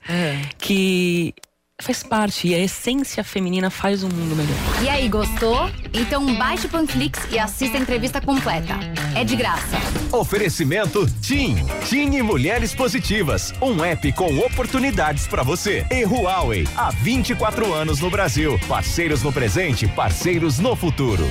[0.59, 1.35] que
[1.81, 4.57] faz parte e a essência feminina faz um mundo melhor.
[4.83, 5.71] E aí, gostou?
[5.93, 8.75] Então baixe o Panflix e assista a entrevista completa.
[9.15, 9.77] É de graça.
[10.13, 11.57] Oferecimento TIM.
[11.89, 13.53] TIM e Mulheres Positivas.
[13.63, 15.87] Um app com oportunidades para você.
[15.91, 16.67] E Huawei.
[16.77, 18.59] Há 24 anos no Brasil.
[18.69, 21.25] Parceiros no presente, parceiros no futuro.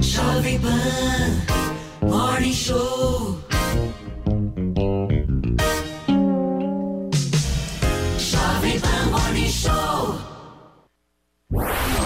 [0.00, 1.42] Jovem Pan
[2.02, 3.44] Morning Show.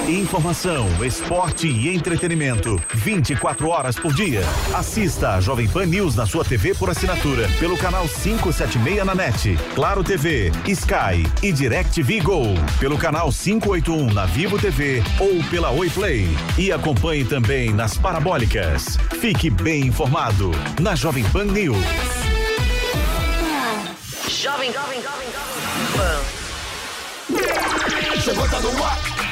[0.08, 2.80] Informação, esporte e entretenimento.
[2.94, 4.42] 24 horas por dia.
[4.74, 7.48] Assista a Jovem Pan News na sua TV por assinatura.
[7.58, 9.56] Pelo canal 576 na NET.
[9.74, 12.42] Claro TV, Sky e DirecTV Go.
[12.78, 16.28] Pelo canal 581 na Vivo TV ou pela Oi Play.
[16.58, 18.96] E acompanhe também nas parabólicas.
[19.20, 21.76] Fique bem informado na Jovem Pan News.
[24.28, 26.40] Jovem, jovem, jovem, jovem.
[28.20, 28.98] Chegou, tá no ar,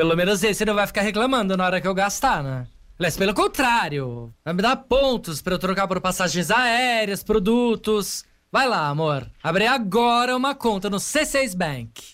[0.00, 2.66] Pelo menos esse não vai ficar reclamando na hora que eu gastar, né?
[2.98, 8.24] Aliás, pelo contrário, vai me dar pontos pra eu trocar por passagens aéreas, produtos.
[8.50, 9.30] Vai lá, amor.
[9.42, 12.12] Abre agora uma conta no C6 Bank.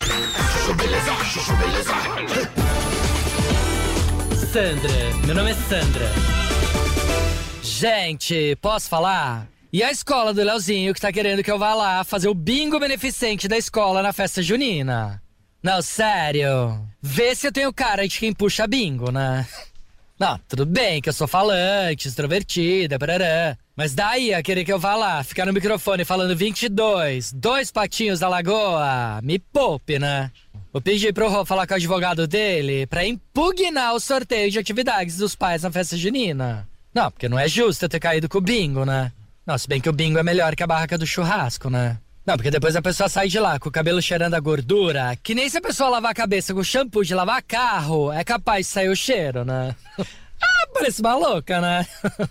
[4.53, 4.93] Sandra,
[5.24, 6.07] meu nome é Sandra.
[7.62, 9.47] Gente, posso falar?
[9.72, 12.80] E a escola do Leozinho que tá querendo que eu vá lá fazer o bingo
[12.80, 15.22] beneficente da escola na festa junina?
[15.63, 16.81] Não, sério.
[17.03, 19.47] Vê se eu tenho cara de quem puxa bingo, né?
[20.19, 23.57] Não, tudo bem que eu sou falante, extrovertida, barará.
[23.77, 28.21] Mas daí a querer que eu vá lá, ficar no microfone falando 22, dois patinhos
[28.21, 30.31] da lagoa, me poupe, né?
[30.73, 35.19] Vou pedir pro Rô falar com o advogado dele pra impugnar o sorteio de atividades
[35.19, 36.67] dos pais na festa junina.
[36.95, 39.13] Não, porque não é justo eu ter caído com o bingo, né?
[39.47, 41.99] Não, se bem que o bingo é melhor que a barraca do churrasco, né?
[42.27, 45.33] Não, porque depois a pessoa sai de lá com o cabelo cheirando a gordura, que
[45.33, 48.72] nem se a pessoa lavar a cabeça com shampoo de lavar carro, é capaz de
[48.72, 49.77] sair o cheiro, né?
[49.97, 51.87] ah, parece uma louca, né?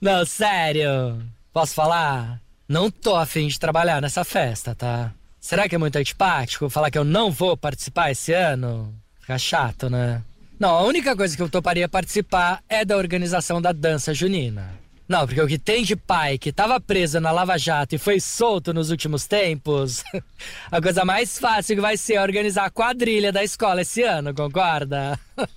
[0.00, 1.22] Não, sério.
[1.52, 2.40] Posso falar?
[2.68, 5.12] Não tô afim de trabalhar nessa festa, tá?
[5.40, 8.92] Será que é muito antipático falar que eu não vou participar esse ano?
[9.20, 10.22] Fica chato, né?
[10.58, 14.77] Não, a única coisa que eu toparia participar é da organização da dança junina.
[15.08, 18.20] Não, porque o que tem de pai que tava preso na Lava Jato e foi
[18.20, 20.04] solto nos últimos tempos,
[20.70, 25.18] a coisa mais fácil que vai ser organizar a quadrilha da escola esse ano, concorda?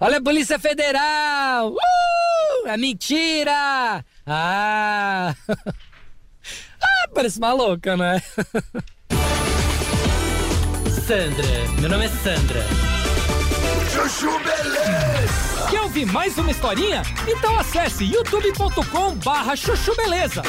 [0.00, 1.72] Olha a Polícia Federal!
[1.72, 2.66] Uh!
[2.66, 4.02] É mentira!
[4.26, 5.34] Ah!
[5.46, 8.22] ah, parece uma louca, né?
[11.06, 12.93] Sandra, meu nome é Sandra.
[13.94, 15.68] Chuchu Beleza.
[15.70, 17.02] Quer ouvir mais uma historinha?
[17.28, 20.42] Então acesse youtube.com barra chuchu beleza.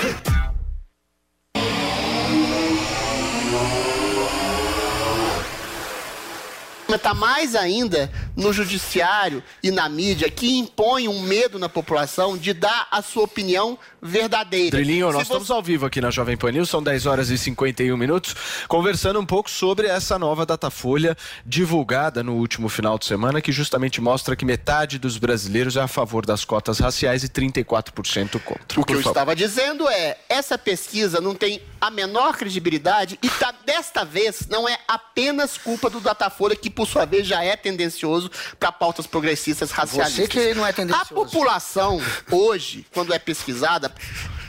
[6.89, 12.53] Está mais ainda no judiciário e na mídia que impõe um medo na população de
[12.53, 14.71] dar a sua opinião verdadeira.
[14.77, 17.29] Drilinho, Se nós você- estamos ao vivo aqui na Jovem Pan News, são 10 horas
[17.29, 18.35] e 51 minutos,
[18.67, 21.15] conversando um pouco sobre essa nova Datafolha
[21.45, 25.87] divulgada no último final de semana, que justamente mostra que metade dos brasileiros é a
[25.87, 28.79] favor das cotas raciais e 34% contra.
[28.79, 29.09] O que eu favor.
[29.11, 34.67] estava dizendo é, essa pesquisa não tem a menor credibilidade e tá, desta vez não
[34.67, 38.24] é apenas culpa do Datafolha, que por sua vez já é tendencioso
[38.59, 40.15] para pautas progressistas racialistas.
[40.15, 41.13] Você que não é tendencioso.
[41.13, 42.01] A população
[42.31, 43.93] hoje, quando é pesquisada,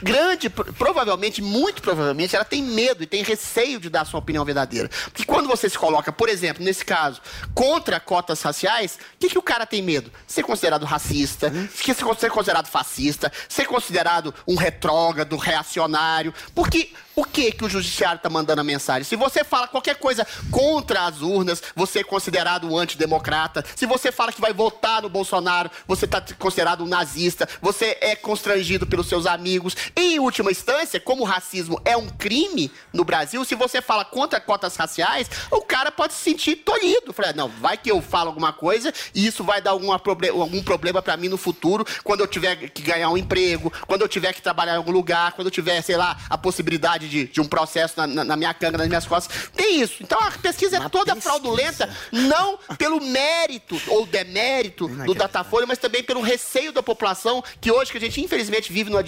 [0.01, 4.43] grande, pro- provavelmente, muito provavelmente, ela tem medo e tem receio de dar sua opinião
[4.45, 4.89] verdadeira.
[5.05, 7.21] Porque quando você se coloca, por exemplo, nesse caso,
[7.53, 10.11] contra cotas raciais, o que, que o cara tem medo?
[10.25, 16.33] Ser considerado racista, ser ser considerado fascista, ser considerado um retrógrado, reacionário.
[16.53, 19.03] Porque o que que o judiciário está mandando a mensagem?
[19.03, 23.65] Se você fala qualquer coisa contra as urnas, você é considerado um antidemocrata.
[23.75, 27.47] Se você fala que vai votar no Bolsonaro, você está considerado um nazista.
[27.61, 29.75] Você é constrangido pelos seus amigos.
[29.95, 34.39] Em última instância, como o racismo é um crime no Brasil, se você fala contra
[34.39, 37.13] cotas raciais, o cara pode se sentir tolhido.
[37.13, 40.61] Fala, não, vai que eu falo alguma coisa e isso vai dar alguma proble algum
[40.63, 44.33] problema para mim no futuro, quando eu tiver que ganhar um emprego, quando eu tiver
[44.33, 47.45] que trabalhar em algum lugar, quando eu tiver, sei lá, a possibilidade de, de um
[47.45, 49.49] processo na, na- na minha canga, nas minhas costas.
[49.55, 50.01] Tem isso.
[50.03, 56.03] Então a pesquisa é toda fraudulenta, não pelo mérito ou demérito do Datafolha, mas também
[56.03, 59.03] pelo receio da população, que hoje que a gente infelizmente vive numa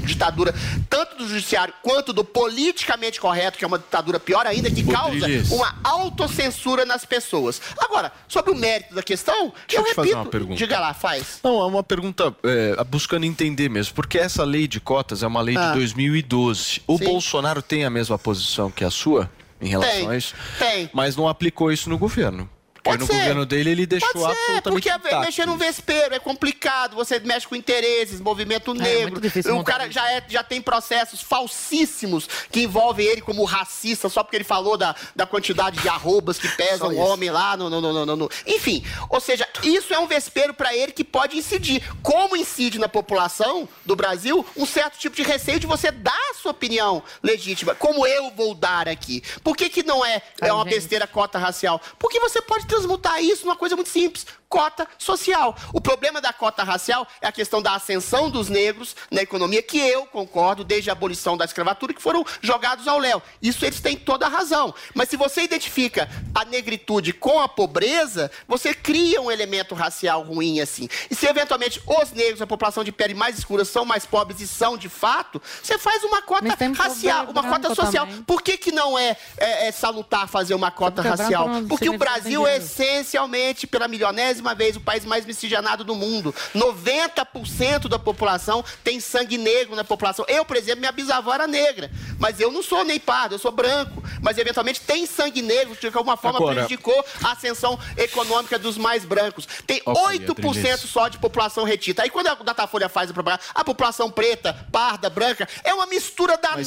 [0.00, 0.54] ditadura
[0.88, 5.26] tanto do judiciário quanto do politicamente correto, que é uma ditadura pior ainda, que causa
[5.50, 7.60] uma autocensura nas pessoas.
[7.78, 10.56] Agora, sobre o mérito da questão, Deixa eu, eu te fazer repito, uma pergunta.
[10.56, 11.40] diga lá, faz.
[11.42, 15.40] Não, é uma pergunta é, buscando entender mesmo, porque essa lei de cotas é uma
[15.40, 15.68] lei Ah.
[15.68, 16.82] de 2012.
[16.86, 17.04] O Sim.
[17.04, 19.30] Bolsonaro tem a mesma posição que a sua
[19.60, 20.34] em relação Tem, a isso?
[20.58, 20.90] tem.
[20.92, 22.48] Mas não aplicou isso no governo.
[22.82, 23.12] Porque Pode no ser.
[23.14, 26.94] governo dele ele deixou Pode ser, absolutamente porque a- intacto mexer num vespeiro é complicado,
[26.94, 29.12] você mexe com interesses, movimento negro.
[29.12, 34.08] muito difícil o cara já, é- já tem processos falsíssimos que envolvem ele como racista,
[34.08, 37.68] só porque ele falou da, da quantidade de arrobas que pesam o homem lá no,
[37.68, 41.04] no, no, no- no- no- Enfim, ou seja, isso é um vespeiro para ele que
[41.04, 41.82] pode incidir.
[42.02, 46.34] Como incide na população do Brasil um certo tipo de receio de você dar a
[46.34, 49.22] sua opinião legítima, como eu vou dar aqui.
[49.42, 51.80] Por que, que não é, é uma besteira cota racial?
[51.98, 54.26] Porque você pode transmutar isso numa coisa muito simples.
[54.48, 55.54] Cota social.
[55.74, 59.78] O problema da cota racial é a questão da ascensão dos negros na economia, que
[59.78, 63.20] eu concordo, desde a abolição da escravatura, que foram jogados ao léu.
[63.42, 64.74] Isso eles têm toda a razão.
[64.94, 70.60] Mas se você identifica a negritude com a pobreza, você cria um elemento racial ruim
[70.60, 70.88] assim.
[71.10, 74.48] E se eventualmente os negros, a população de pele mais escura, são mais pobres e
[74.48, 76.44] são de fato, você faz uma cota
[76.74, 78.06] racial, uma cota social.
[78.06, 78.22] também.
[78.22, 81.46] Por que, que não é, é- é salutar fazer uma cota racial?
[81.68, 82.57] Porque o Brasil é.
[82.58, 86.34] Essencialmente, pela milionésima vez, o país mais miscigenado do mundo.
[86.54, 90.24] 90% da população tem sangue negro na população.
[90.28, 93.52] Eu, por exemplo, minha bisavó era negra, mas eu não sou nem pardo, eu sou
[93.52, 94.02] branco.
[94.22, 98.76] Mas, eventualmente, tem sangue negro, que de alguma forma Agora- prejudicou a ascensão econômica dos
[98.76, 99.46] mais brancos.
[99.66, 100.80] Tem Ok, 8% Adriles.
[100.90, 102.02] só de população retita.
[102.02, 106.36] Aí, quando a Datafolha faz a propaganda, a população preta, parda, branca, é uma mistura
[106.36, 106.64] danada.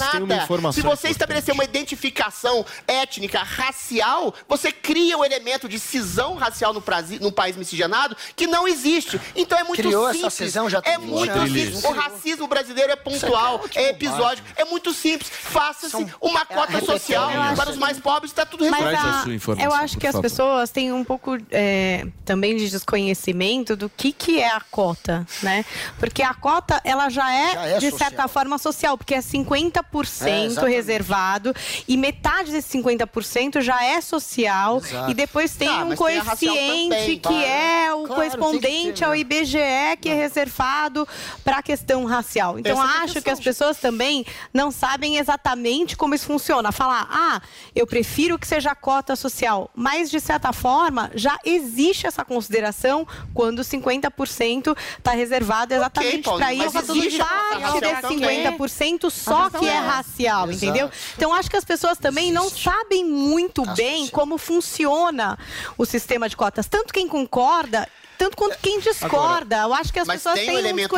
[0.71, 1.11] Se você importante.
[1.11, 6.83] estabelecer uma identificação étnica, racial, você cria um elemento de cisão racial no,
[7.19, 9.19] no país miscigenado que não existe.
[9.35, 10.33] Então é muito Criou essa simples.
[10.33, 11.75] cisão, já é muito Adriles.
[11.75, 11.83] simples.
[11.83, 15.29] O racismo brasileiro é pontual, é episódico, é muito simples.
[15.29, 17.55] Faça-se uma cota é social repetição.
[17.55, 19.59] para os mais pobres, está tudo resolvido.
[19.59, 20.21] A eu acho que as favor.
[20.23, 25.65] pessoas têm um pouco é, também de desconhecimento do que, que é a cota, né?
[25.99, 28.09] Porque a cota, ela já é, Já é de social.
[28.09, 31.53] certa forma social, porque é 50% É, reservado
[31.87, 35.11] e metade desse 50% já é social Exato.
[35.11, 37.37] e depois tem Tá, um a coeficiente também, que claro.
[37.37, 39.19] é o Claro, correspondente que ter, ao né?
[39.19, 41.07] IBGE que é reservado
[41.43, 42.59] para a questão racial.
[42.59, 46.25] Então Essa é a acho que questão, as pessoas também não sabem exatamente como isso
[46.25, 46.71] funciona.
[46.71, 47.41] Falar, ah,
[47.75, 49.69] eu prefiro que seja cota social.
[49.75, 56.53] Mas, de certa forma, já existe essa consideração quando 50% está reservado exatamente Paulinho, para
[56.53, 56.77] isso.
[56.77, 58.43] E a parte desse também.
[58.57, 60.65] 50% só que é racial, Exato.
[60.65, 60.91] entendeu?
[61.15, 65.37] Então, acho que as pessoas também não sabem muito A bem como funciona
[65.77, 66.67] o sistema de cotas.
[66.67, 67.87] Tanto quem concorda.
[68.21, 69.57] Tanto quanto quem discorda.
[69.63, 70.95] eu acho que as pessoas um têm um ético,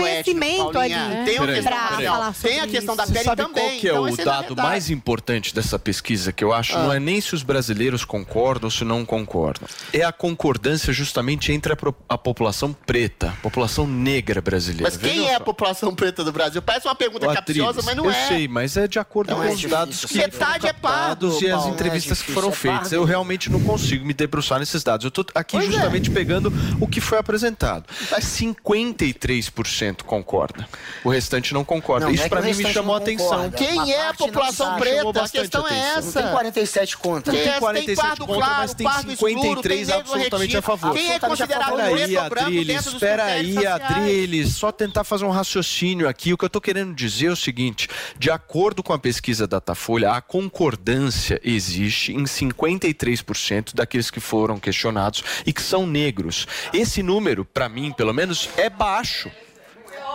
[0.77, 0.93] ali.
[1.23, 1.89] Tem, Peraí, questão pra peraí.
[1.89, 2.15] racial.
[2.15, 3.63] falar sobre tem a questão da pele Sabe também.
[3.63, 6.77] qual que é então o a dado mais importante dessa pesquisa que eu acho?
[6.77, 9.69] Não é nem se os brasileiros concordam ou se não concordam.
[9.93, 11.77] É a concordância justamente entre a,
[12.09, 14.83] a população preta, a população negra brasileira.
[14.83, 15.43] Mas quem Vejam é a só.
[15.45, 16.61] população preta do Brasil?
[16.61, 18.27] Parece uma pergunta Ô, capciosa, mas não eu é.
[18.27, 21.39] sei, mas é de acordo Não com é os dados que Metade foram é pardo,
[21.41, 22.91] e as entrevistas é que foram é feitas.
[22.91, 25.05] Eu realmente não consigo me debruçar nesses dados.
[25.05, 25.71] Eu estou aqui Pois é.
[25.71, 26.51] justamente pegando
[26.81, 27.85] o que foi apresentado.
[27.89, 30.67] 53% concorda.
[31.03, 32.05] O restante não concorda.
[32.05, 33.51] Não, Isso é para mim me chamou a atenção.
[33.51, 35.23] Quem Uma é a população preta?
[35.23, 35.93] A questão é atenção.
[35.93, 36.21] Não essa.
[36.21, 37.31] tem 47 conta.
[37.31, 40.57] Tem, Tem tem 47 pardo contra, claro, mas tem pardo escuro, 53 tem negro absolutamente
[40.57, 40.93] a favor.
[40.93, 43.67] Quem é a considerado preto Peraí, ou branco Adriles, espera aí?
[43.67, 46.33] Adriles, só tentar fazer um raciocínio aqui.
[46.33, 47.87] O que eu estou querendo dizer é o seguinte:
[48.17, 55.23] de acordo com a pesquisa Datafolha, a concordância existe em 53% daqueles que foram questionados
[55.45, 56.47] e que são negros.
[56.73, 59.29] Esse número, para mim, pelo menos, é baixo.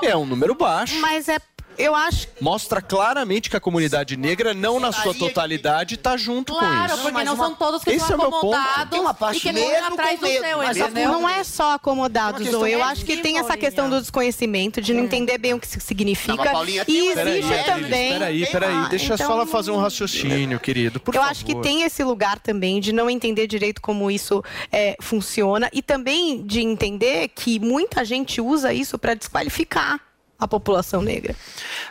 [0.03, 0.99] É um número baixo.
[1.01, 1.39] Mas é.
[1.79, 6.59] Eu acho Mostra claramente que a comunidade negra, não na sua totalidade, está junto com
[6.59, 6.97] Claro, isso.
[7.03, 8.55] porque mas não uma- são todos que Esse são é o meu ponto.
[8.55, 11.13] acomodados Tem uma parte e que correm com atrás do medo, seu, mas entendeu?
[11.13, 12.73] Não é só acomodados, É Zoe.
[12.73, 15.67] Eu questão acho que tem essa questão do desconhecimento, de não entender bem o que
[15.67, 16.51] isso Não, significa.
[16.51, 18.13] Paulinha, E Peraí, existe também.
[18.13, 21.01] Peraí, peraí, lá, deixa então- só ela fazer um raciocínio, querido.
[21.01, 21.31] Por eu favor.
[21.31, 25.83] acho que tem esse lugar também de não entender direito como isso é, funciona e
[25.83, 30.01] também de entender que muita gente usa isso para desqualificar
[30.39, 31.35] a população negra.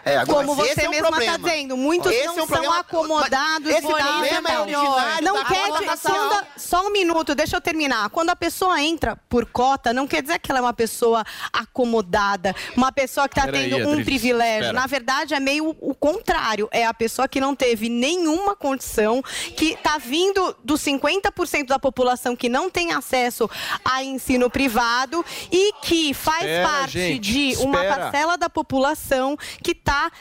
[0.05, 2.37] É, agora, Como esse você é um mesma está dizendo, muitos Esse não é um
[2.37, 3.69] são problema- acomodados.
[3.69, 8.09] Esse problema é originário não da quer a- só um minuto, deixa eu terminar.
[8.09, 12.55] Quando a pessoa entra por cota, não quer dizer que ela é uma pessoa acomodada,
[12.75, 14.61] uma pessoa que está tendo um Adriles, privilégio.
[14.67, 14.73] espera.
[14.73, 16.69] Na verdade, é meio o contrário.
[16.71, 19.21] É a pessoa que não teve nenhuma condição,
[19.55, 23.49] que está vindo dos 50% da população que não tem acesso
[23.83, 28.05] a ensino privado e que faz Espera, parte gente, de uma espera.
[28.37, 30.11] Da população que está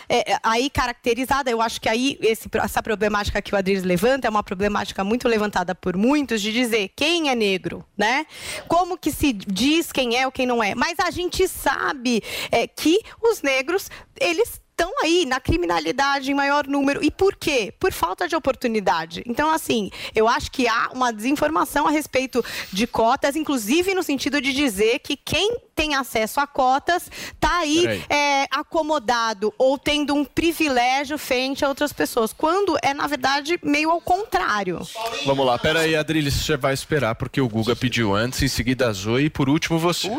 [0.43, 1.51] aí caracterizada.
[1.51, 5.29] Eu acho que aí esse- essa problemática que o Adriles levanta é uma problemática muito
[5.29, 8.27] levantada por muitos de dizer quem é negro, né?
[8.69, 10.75] Como que se diz quem é ou quem não é.
[10.75, 13.91] Mas a gente sabe é, que os negros,
[14.21, 17.03] eles estão aí na criminalidade em maior número.
[17.03, 17.73] E por quê?
[17.81, 19.23] Por falta de oportunidade.
[19.27, 24.39] Então, assim, eu acho que há uma desinformação a respeito de cotas, inclusive no sentido
[24.39, 28.05] de dizer que quem tem acesso a cotas está aí Peraí.
[28.11, 33.91] é, acomodado ou tendo um privilégio frente a outras pessoas, quando é, na verdade, meio
[33.91, 34.87] ao contrário.
[35.25, 38.89] Vamos lá, pera aí, Adriles, você vai esperar, porque o Guga pediu antes, em seguida
[38.89, 40.11] a Zoe e por último você.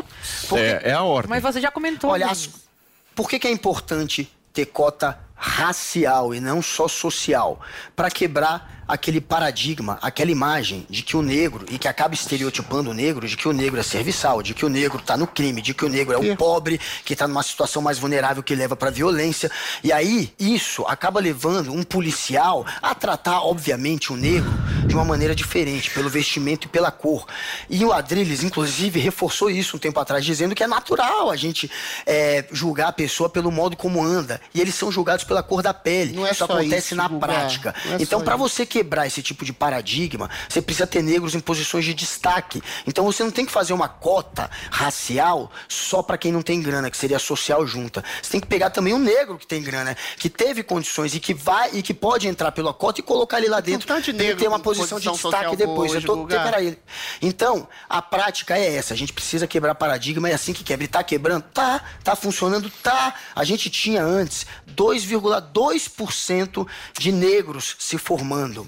[0.52, 1.30] É, é a ordem.
[1.30, 2.10] Mas você já comentou.
[2.10, 2.38] Olha, Luiz.
[2.48, 2.68] as-
[3.14, 4.28] por que, que é importante
[4.58, 7.60] ter cota racial e não só social?
[7.94, 12.94] Para quebrar aquele paradigma, aquela imagem de que o negro, e que acaba estereotipando o
[12.94, 15.74] negro, de que o negro é serviçal, de que o negro está no crime, de
[15.74, 18.90] que o negro é o pobre, que está numa situação mais vulnerável que leva para
[18.90, 19.50] violência.
[19.84, 24.50] E aí, isso acaba levando um policial a tratar, obviamente, o negro
[24.86, 27.26] de uma maneira diferente, pelo vestimento e pela cor.
[27.68, 31.70] E o Adrilles, inclusive, reforçou isso um tempo atrás, dizendo que é natural a gente
[32.06, 34.40] é, julgar a pessoa pelo modo como anda.
[34.54, 36.14] E eles são julgados pela cor da pele.
[36.14, 37.74] Não é isso acontece isso, na prática.
[37.84, 41.84] É então, para você quebrar esse tipo de paradigma, você precisa ter negros em posições
[41.84, 42.62] de destaque.
[42.86, 46.88] Então, você não tem que fazer uma cota racial só para quem não tem grana,
[46.88, 48.04] que seria social junta.
[48.22, 51.34] Você tem que pegar também um negro que tem grana, que teve condições e que
[51.34, 53.88] vai e que pode entrar pela cota e colocar ele lá dentro.
[53.88, 55.92] tanto de negro ter uma posição de destaque depois.
[55.92, 56.78] Eu tô, peraí.
[57.20, 58.94] Então, a prática é essa.
[58.94, 60.84] A gente precisa quebrar paradigma, é assim que quebra.
[60.84, 61.42] E tá quebrando?
[61.52, 61.82] Tá.
[62.04, 62.70] Tá funcionando?
[62.70, 63.12] Tá.
[63.34, 68.67] A gente tinha antes 2,2% de negros se formando.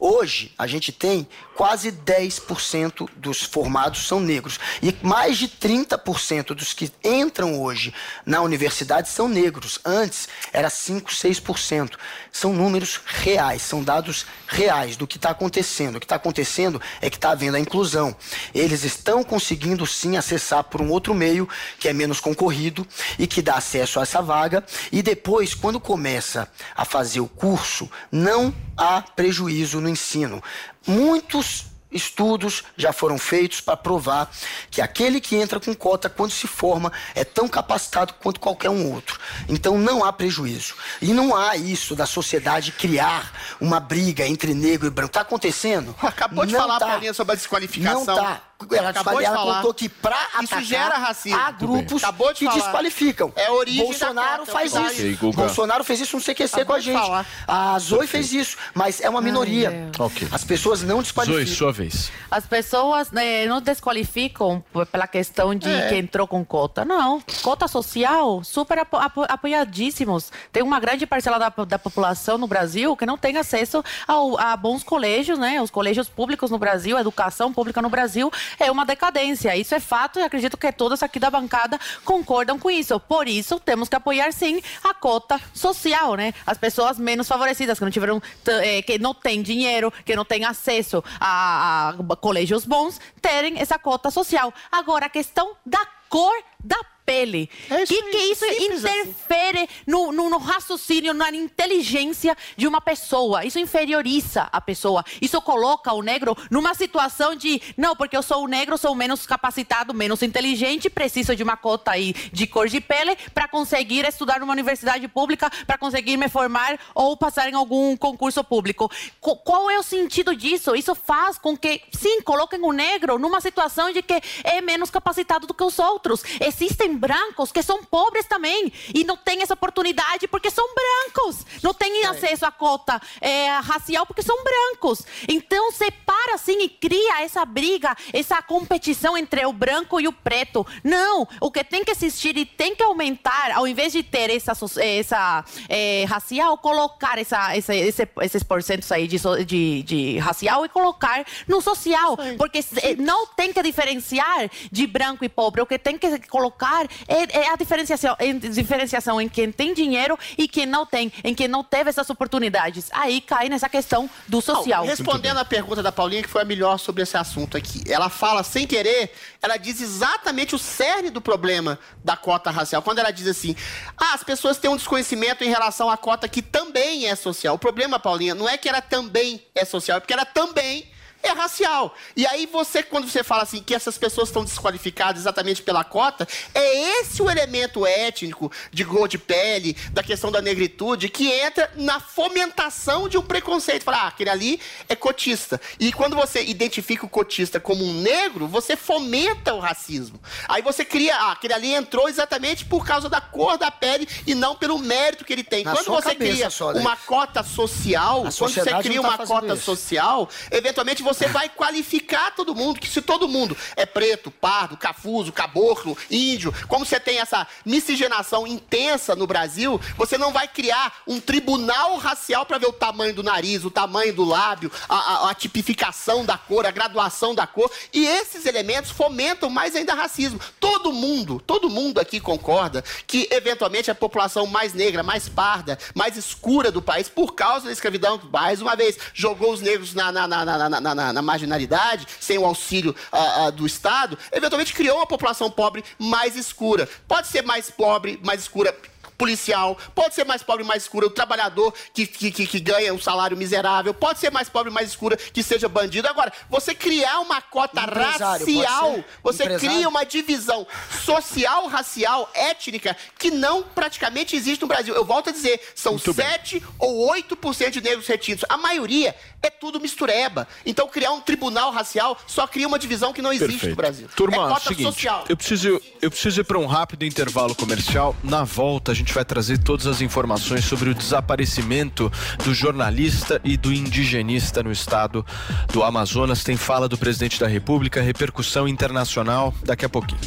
[0.00, 4.58] Hoje, a gente tem quase 10% dos formados são negros.
[4.82, 7.94] E mais de 30% dos que entram hoje
[8.26, 9.78] na universidade são negros.
[9.84, 11.92] Antes, era 5, 6%.
[12.32, 15.96] São números reais, são dados reais do que está acontecendo.
[15.96, 18.14] O que está acontecendo é que está havendo a inclusão.
[18.54, 22.86] Eles estão conseguindo sim acessar por um outro meio, que é menos concorrido
[23.18, 24.64] e que dá acesso a essa vaga.
[24.90, 30.42] E depois, quando começa a fazer o curso, não há prejuízo no ensino.
[30.86, 34.30] Muitos estudos já foram feitos para provar
[34.70, 38.92] que aquele que entra com cota, quando se forma, é tão capacitado quanto qualquer um
[38.92, 39.18] outro.
[39.48, 40.74] Então não há prejuízo.
[41.00, 45.10] E não há isso da sociedade criar uma briga entre negro e branco.
[45.10, 45.94] Está acontecendo?
[46.02, 46.86] Acabou de Não falar, tá.
[46.88, 48.04] Paulinha, sobre a desqualificação.
[48.04, 48.42] Não tá.
[48.72, 49.56] Ela, Acabou de ela falar.
[49.56, 51.38] contou que para Isso atacar gera racismo.
[51.38, 52.56] há grupos Acabou de que falar.
[52.60, 53.32] desqualificam.
[53.36, 55.18] É a origem Bolsonaro faz é isso.
[55.18, 55.36] Guga.
[55.42, 56.98] Bolsonaro fez isso no CQC Acabou com a gente.
[57.00, 57.26] falar.
[57.46, 59.90] A Zoe fez isso, mas é uma minoria.
[59.98, 60.28] Ok.
[60.32, 61.54] As pessoas não Zoe, desqualificam.
[61.54, 62.10] sua vez.
[62.30, 65.88] As pessoas né, não desqualificam pela questão de É.
[65.88, 66.84] que entrou com cota.
[66.84, 67.20] Não.
[67.42, 70.30] Cota social, super apo- apo- apoiadíssimos.
[70.52, 74.56] Tem uma grande parcela da, da população no Brasil que não tem acesso ao- a
[74.56, 75.60] bons colégios, né?
[75.60, 79.56] Os colégios públicos no Brasil, a educação pública no Brasil é uma decadência.
[79.56, 82.98] Isso é fato e acredito que todos aqui da bancada concordam com isso.
[83.00, 86.32] Por isso, temos que apoiar sim a cota social, né?
[86.46, 90.44] As pessoas menos favorecidas, que não tiveram, eh, que não têm dinheiro, que não têm
[90.44, 94.52] acesso a, a colégios bons, terem essa cota social.
[94.70, 97.50] Agora, a questão da cor da pele.
[97.70, 99.00] É isso que que isso simples assim.
[99.00, 103.44] interfere no, no- no raciocínio, na inteligência de uma pessoa?
[103.44, 105.04] Isso inferioriza a pessoa.
[105.20, 109.92] Isso coloca o negro numa situação de, não, porque eu sou negro, sou menos capacitado,
[109.94, 114.52] menos inteligente, preciso de uma cota aí de cor de pele para conseguir estudar numa
[114.52, 118.90] universidade pública, para conseguir me formar ou passar em algum concurso público.
[119.20, 120.74] Co- qual é o sentido disso?
[120.74, 125.46] Isso faz com que, sim, coloquem o negro numa situação de que é menos capacitado
[125.46, 126.22] do que os outros.
[126.40, 131.44] Existem brancos que são pobres também e não têm essa oportunidade porque são brancos.
[131.62, 135.02] Não têm acesso à cota é, racial porque são brancos.
[135.28, 140.66] Então separa assim e cria essa briga, essa competição entre o branco e o preto.
[140.82, 144.52] Não, o que tem que existir e tem que aumentar, ao invés de ter essa,
[144.80, 150.68] essa é, racial, colocar essa, essa, esse, esses porcentos aí de, de, de racial e
[150.68, 152.16] colocar no social.
[152.36, 155.60] Porque se- não tem que diferenciar de branco e pobre.
[155.60, 160.18] O que tem que colocar é, é a diferenciação, em, diferenciação em quem tem dinheiro
[160.36, 162.88] e quem não tem, em quem não teve essas oportunidades.
[162.92, 164.84] Aí cai nessa questão do social.
[164.84, 167.82] Respondendo a pergunta da Paulinha, que foi a melhor sobre esse assunto aqui.
[167.86, 169.12] Ela fala sem querer,
[169.42, 172.82] ela diz exatamente o cerne do problema da cota racial.
[172.82, 173.54] Quando ela diz assim:
[173.96, 177.54] ah, as pessoas têm um desconhecimento em relação à cota que também é social.
[177.54, 180.86] O problema, Paulinha, não é que ela também é social, é porque ela também
[181.24, 181.94] é racial.
[182.14, 186.28] E aí você, quando você fala assim que essas pessoas estão desqualificadas exatamente pela cota,
[186.54, 191.70] é esse o elemento étnico de cor de pele, da questão da negritude, que entra
[191.76, 193.84] na fomentação de um preconceito.
[193.84, 195.60] Falar, ah, aquele ali é cotista.
[195.80, 200.20] E quando você identifica o cotista como um negro, você fomenta o racismo.
[200.46, 204.34] Aí você cria, ah, aquele ali entrou exatamente por causa da cor da pele e
[204.34, 205.64] não pelo mérito que ele tem.
[205.64, 206.80] Na quando você cria só, né?
[206.80, 209.62] uma cota social, quando você cria tá uma cota isso.
[209.62, 215.32] social, eventualmente você vai qualificar todo mundo, que se todo mundo é preto, pardo, cafuso,
[215.32, 221.20] caboclo, índio, como você tem essa miscigenação intensa no Brasil, você não vai criar um
[221.20, 225.34] tribunal racial para ver o tamanho do nariz, o tamanho do lábio, a, a- a
[225.34, 230.40] tipificação da cor, a graduação da cor, e esses elementos fomentam mais ainda racismo.
[230.58, 236.16] Todo mundo, todo mundo aqui concorda que eventualmente a população mais negra, mais parda, mais
[236.16, 240.26] escura do país, por causa da escravidão, mais uma vez, jogou os negros na, na,
[240.26, 244.72] na, na, na, na- na- na marginalidade, sem o auxílio ah, ah, do Estado, eventualmente
[244.72, 246.88] criou uma população pobre mais escura.
[247.06, 248.74] Pode ser mais pobre, mais escura
[249.16, 253.00] policial, pode ser mais pobre, mais escura, o trabalhador que, que, que, que ganha um
[253.00, 256.08] salário miserável, pode ser mais pobre, mais escura, que seja bandido.
[256.08, 259.70] Agora, você criar uma cota Empresário, racial, você Empresário?
[259.70, 260.66] cria uma divisão
[261.04, 264.94] social, racial, étnica, que não praticamente existe no Brasil.
[264.94, 268.44] Eu volto a dizer, são 7 ou 8% de negros retintos.
[268.48, 270.48] A maioria é tudo mistureba.
[270.64, 274.08] Então, criar um tribunal racial só cria uma divisão que não existe no Brasil.
[274.16, 275.24] Turma, é é cota seguinte, social.
[275.28, 278.16] eu preciso, eu preciso ir para um rápido intervalo comercial.
[278.22, 282.10] Na volta, a gente vai trazer todas as informações sobre o desaparecimento
[282.44, 285.26] do jornalista e do indigenista no estado
[285.72, 286.44] do Amazonas.
[286.44, 290.20] Tem fala do presidente da República, repercussão internacional daqui a pouquinho.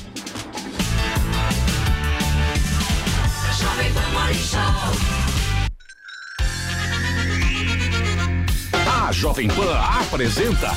[9.08, 10.72] A Jovem Pan apresenta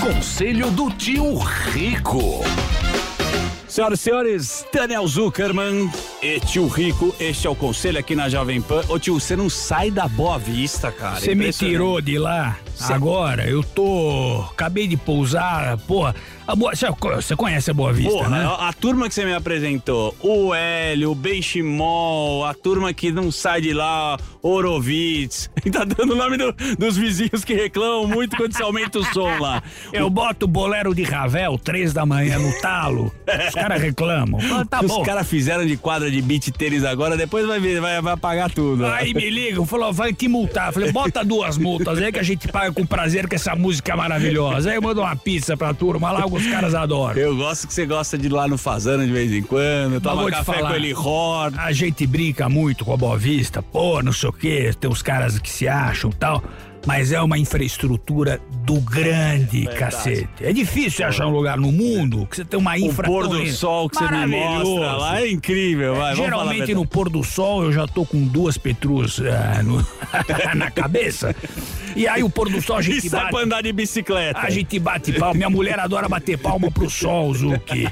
[0.00, 2.44] Conselho do Tio Rico.
[3.74, 5.90] Senhoras e senhores, Daniel Zuckerman
[6.22, 8.84] e tio Rico, este é o conselho aqui na Jovem Pan.
[8.88, 11.18] Ô tio, você não sai da Boa Vista, cara.
[11.18, 12.56] Você me tirou de lá.
[12.80, 14.44] Agora, eu tô.
[14.50, 16.14] Acabei de pousar, porra.
[16.46, 16.72] A Boa...
[16.74, 18.44] Você conhece a Boa Vista, Porra, né?
[18.44, 23.32] a, a turma que você me apresentou, o Hélio, o Benchimol, a turma que não
[23.32, 28.52] sai de lá, Orovitz, tá dando o nome do- dos vizinhos que reclamam muito quando
[28.54, 29.62] você aumenta o som lá.
[29.90, 33.10] Eu boto bolero de Ravel, três da manhã no talo.
[33.48, 34.38] Os caras reclamam.
[34.68, 35.02] Tá Os bom.
[35.02, 38.84] caras fizeram de quadra de beat tênis agora, depois vai, vai, vai apagar tudo.
[38.86, 40.72] Aí me ligam, falou, vai te multar.
[40.72, 44.70] Falei, bota duas multas aí que a gente paga com prazer que essa música maravilhosa.
[44.70, 47.20] Aí eu mando uma pizza pra turma lá, os caras adoram.
[47.20, 50.30] Eu gosto que você gosta de ir lá no Fazano de vez em quando, toma
[50.30, 51.56] café falar, com ele Horn.
[51.58, 55.02] A gente brinca muito com a Boa Vista, pô, não sei o quê, tem os
[55.02, 56.42] caras que se acham e tal.
[56.86, 59.78] Mas é uma infraestrutura do grande Verdade.
[59.78, 60.28] cacete.
[60.40, 63.38] É difícil achar um lugar no mundo que você tem uma O infra pôr tão
[63.38, 67.64] do sol que você me mostra lá é incrível, vai, Geralmente no pôr do sol
[67.64, 69.86] eu já tô com duas petrus ah, no-
[70.56, 71.34] na cabeça.
[71.96, 73.32] E aí o pôr do sol a gente E sai bate.
[73.32, 74.40] pra andar de bicicleta.
[74.40, 75.34] A gente bate palma.
[75.34, 77.88] Minha mulher adora bater palma pro sol, Zuki.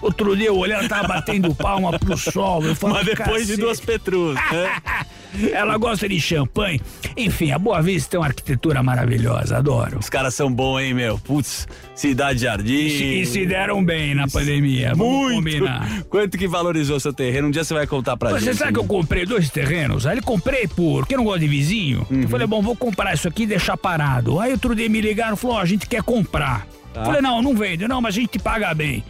[0.00, 2.62] Outro dia eu olhei, ela tava batendo palma pro sol.
[2.64, 4.76] Eu falo, Mas depois de "Cacete." duas Petrus, né?
[5.52, 6.80] Ela gosta de champanhe.
[7.16, 9.98] Enfim, a Boa Vista tem uma arquitetura maravilhosa, adoro.
[9.98, 11.18] Os caras são bons, hein, meu?
[11.18, 12.74] Putz, Cidade Jardim.
[12.74, 15.64] E se deram bem na pandemia, Muito.
[16.08, 17.48] Quanto que valorizou seu terreno?
[17.48, 18.56] Um dia você vai contar pra Você gente.
[18.56, 20.06] sabe que eu comprei dois terrenos?
[20.06, 22.06] Aí ele comprei por, porque eu não gosto de vizinho.
[22.10, 22.22] Uhum.
[22.22, 24.40] Eu falei, bom, vou comprar isso aqui e deixar parado.
[24.40, 26.66] Aí outro dia me ligaram e falou, ó, a gente quer comprar.
[26.92, 27.04] Tá.
[27.04, 29.04] Falei, não, não vende, não, mas a gente paga bem.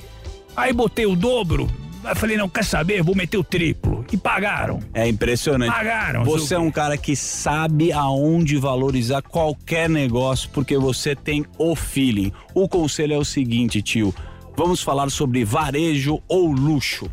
[0.57, 1.69] Aí botei o dobro,
[2.07, 3.03] aí falei, não, quer saber?
[3.03, 4.05] Vou meter o triplo.
[4.13, 4.81] E pagaram.
[4.95, 5.73] É impressionante.
[5.73, 11.75] Pagaram, Você é um cara que sabe aonde valorizar qualquer negócio porque você tem o
[11.75, 12.33] feeling.
[12.55, 14.15] O conselho é o seguinte, tio.
[14.57, 17.11] Vamos falar sobre varejo ou luxo.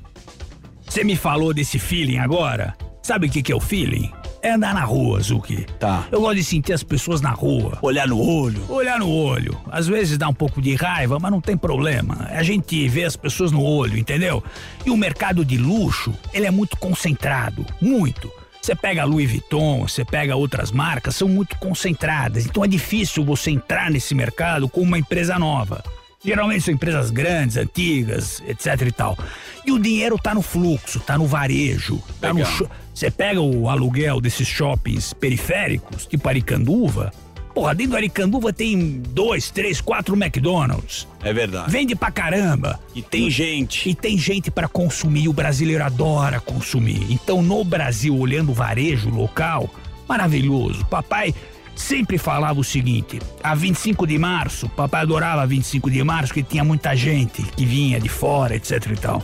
[0.85, 2.75] Você me falou desse feeling agora?
[3.01, 4.11] Sabe o que, que é o feeling?
[4.43, 5.65] É andar na rua, Zuki.
[5.79, 6.05] Tá.
[6.11, 7.77] Eu gosto de sentir as pessoas na rua.
[7.81, 8.61] Olhar no olho.
[8.69, 9.57] Olhar no olho.
[9.71, 12.27] Às vezes dá um pouco de raiva, mas não tem problema.
[12.29, 14.43] A gente vê as pessoas no olho, entendeu?
[14.85, 17.65] E o mercado de luxo, ele é muito concentrado.
[17.81, 18.29] Muito.
[18.61, 22.45] Você pega a Louis Vuitton, você pega outras marcas, são muito concentradas.
[22.45, 25.81] Então é difícil você entrar nesse mercado com uma empresa nova.
[26.25, 29.17] Geralmente são empresas grandes, antigas, etc e tal.
[29.65, 32.51] E o dinheiro tá no fluxo, tá no varejo, tá no Legal.
[32.53, 37.11] sho- Você pega o aluguel desses shoppings periféricos, tipo Aricanduva.
[37.53, 41.07] Porra, dentro do Aricanduva tem dois, três, quatro McDonald's.
[41.23, 41.71] É verdade.
[41.71, 42.79] Vende pra caramba.
[42.95, 43.89] E tem gente.
[43.89, 45.27] E tem gente pra consumir.
[45.27, 47.05] O brasileiro adora consumir.
[47.11, 49.69] Então, no Brasil, olhando o varejo local,
[50.07, 50.83] maravilhoso.
[50.85, 51.33] Papai
[51.75, 56.63] sempre falava o seguinte: a 25 de março, papai adorava 25 de março, que tinha
[56.63, 59.23] muita gente que vinha de fora, etc e tal.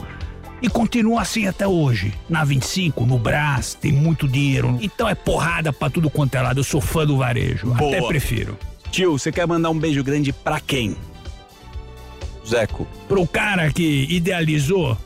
[0.61, 2.13] E continua assim até hoje.
[2.27, 4.77] Na 25, no Brás, tem muito dinheiro.
[4.81, 6.59] Então é porrada pra tudo quanto é lado.
[6.59, 7.71] Eu sou fã do varejo.
[7.73, 8.09] Até Boa.
[8.09, 8.57] prefiro.
[8.91, 10.97] Tio, você quer mandar um beijo grande pra quem?
[12.45, 12.87] Zeco.
[13.07, 14.97] Pro cara que idealizou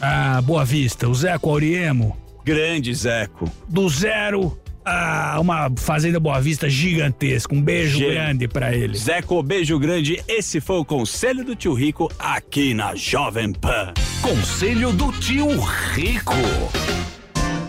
[0.00, 2.16] a Boa Vista, o Zeco Auriemo.
[2.44, 3.50] Grande Zeco.
[3.68, 7.54] Do zero a uma fazenda Boa Vista gigantesca.
[7.54, 8.96] Um beijo Gê- grande pra ele.
[8.96, 10.22] Zeco, beijo grande.
[10.28, 13.92] Esse foi o conselho do tio Rico aqui na Jovem Pan.
[14.20, 15.48] Conselho do tio
[15.92, 16.34] Rico.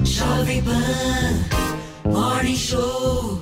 [0.03, 3.41] Jovem Pan Morning Show.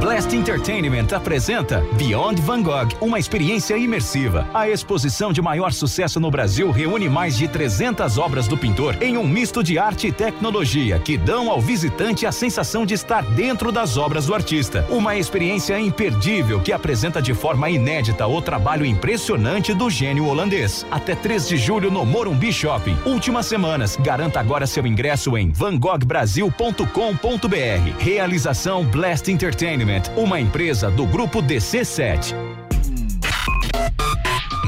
[0.00, 4.48] Blast Entertainment apresenta Beyond Van Gogh, uma experiência imersiva.
[4.54, 9.18] A exposição de maior sucesso no Brasil reúne mais de 300 obras do pintor em
[9.18, 13.70] um misto de arte e tecnologia que dão ao visitante a sensação de estar dentro
[13.70, 14.86] das obras do artista.
[14.88, 20.86] Uma experiência imperdível que apresenta de forma inédita o trabalho impressionante do gênio holandês.
[20.90, 22.96] Até 3 de julho no Morumbi Shopping.
[23.04, 23.96] Últimas semanas.
[23.96, 27.98] Garanta agora seu ingresso em vangoghbrasil.com.br.
[27.98, 32.34] Realização Blast Entertainment, uma empresa do grupo DC7.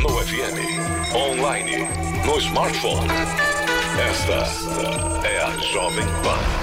[0.02, 1.88] No FM, online,
[2.26, 3.08] no smartphone.
[4.10, 6.62] Esta é a Jovem Pan.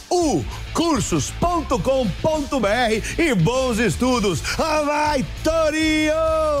[0.11, 0.43] U
[0.73, 1.71] cursos.com.br
[3.17, 4.41] e bons estudos.
[4.85, 6.60] Vai, Torinho!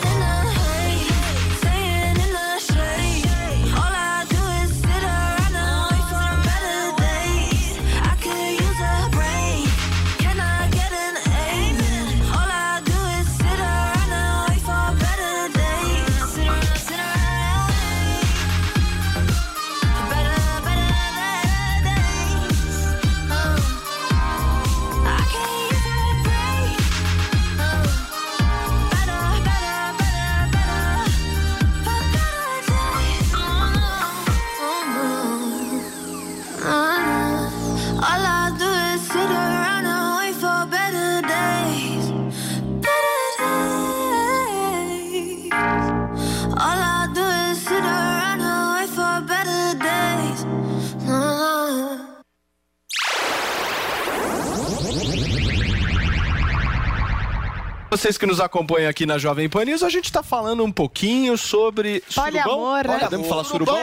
[58.01, 61.37] Vocês que nos acompanham aqui na Jovem Pan News, a gente está falando um pouquinho
[61.37, 62.83] sobre Poliamor, surubão.
[62.83, 62.99] né?
[62.99, 63.77] Podemos falar surubão?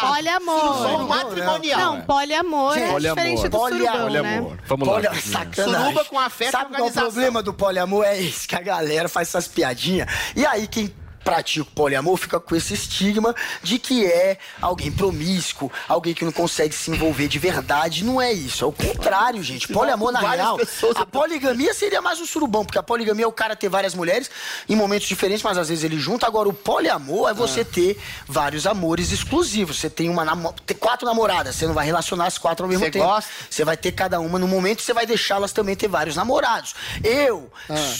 [0.00, 0.60] Poliamor.
[0.60, 1.80] Surubão matrimonial.
[1.80, 3.00] Não, poliamor é Poliamor.
[3.00, 3.90] diferente do Poliamor.
[3.90, 4.22] surubão, né?
[4.22, 4.58] Poliamor.
[4.64, 4.94] Vamos lá.
[4.94, 5.74] Olha, sacanagem.
[5.74, 8.04] Suruba com afeto e Sabe qual é o problema do poliamor?
[8.04, 10.06] É esse, que a galera faz essas piadinhas.
[10.36, 10.94] E aí, quem
[11.28, 16.32] pratica o poliamor fica com esse estigma de que é alguém promíscuo, alguém que não
[16.32, 18.04] consegue se envolver de verdade.
[18.04, 19.68] Não é isso, é o contrário, gente.
[19.68, 23.32] Poliamor, na real, pessoas- a poligamia seria mais um surubão, porque a poligamia é o
[23.32, 24.30] cara ter várias mulheres
[24.68, 26.26] em momentos diferentes, mas às vezes ele junta.
[26.26, 29.78] Agora, o poliamor é você ter vários amores exclusivos.
[29.78, 32.84] Você tem uma namo- ter quatro namoradas, você não vai relacionar as quatro ao mesmo
[32.84, 33.04] Você tempo.
[33.04, 33.30] gosta?
[33.50, 36.74] Você vai ter cada uma no momento e você vai deixá-las também ter vários namorados.
[37.04, 37.50] Eu,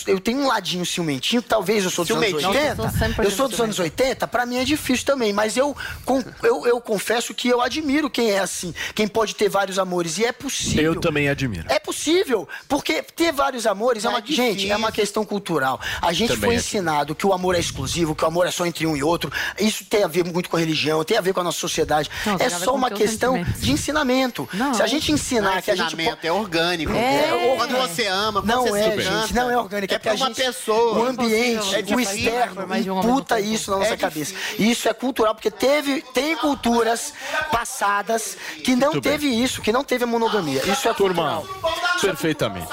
[0.06, 2.50] eu tenho um ladinho ciumentinho, talvez eu sou dos anos Ciumentinho?
[2.50, 2.88] 80.
[3.24, 5.76] Eu sou 100% Eu sou dos anos 80, pra mim é difícil também, mas eu,
[6.04, 10.18] com- eu, eu confesso que eu admiro quem é assim, quem pode ter vários amores,
[10.18, 10.94] e é possível.
[10.94, 11.64] Eu também admiro.
[11.68, 15.80] É possível, porque ter vários amores é uma, gente, é uma questão cultural.
[16.00, 16.58] A gente Também foi é.
[16.58, 19.30] ensinado que o amor é exclusivo, que o amor é só entre um e outro.
[19.58, 22.10] Isso tem a ver muito com a religião, tem a ver com a nossa sociedade.
[22.26, 24.48] Não, é só uma questão de ensinamento.
[24.52, 24.74] Não.
[24.74, 26.92] Se a gente ensinar Não é que a gente ensinamento, é orgânico.
[26.92, 29.94] É, Quando você ama, quando não você é, se gente, não é orgânico.
[29.94, 30.98] É pra uma gente, pessoa.
[30.98, 32.16] O ambiente, É o difícil.
[32.16, 33.50] externo, mais de homem imputa corpo.
[33.50, 34.34] isso na nossa É cabeça.
[34.58, 37.12] Isso é cultural, porque teve, tem culturas
[37.50, 39.12] passadas que não Muito bem.
[39.12, 40.62] teve isso, que não teve a monogamia.
[40.70, 41.98] Isso é Turma, cultural.
[42.00, 42.68] perfeitamente.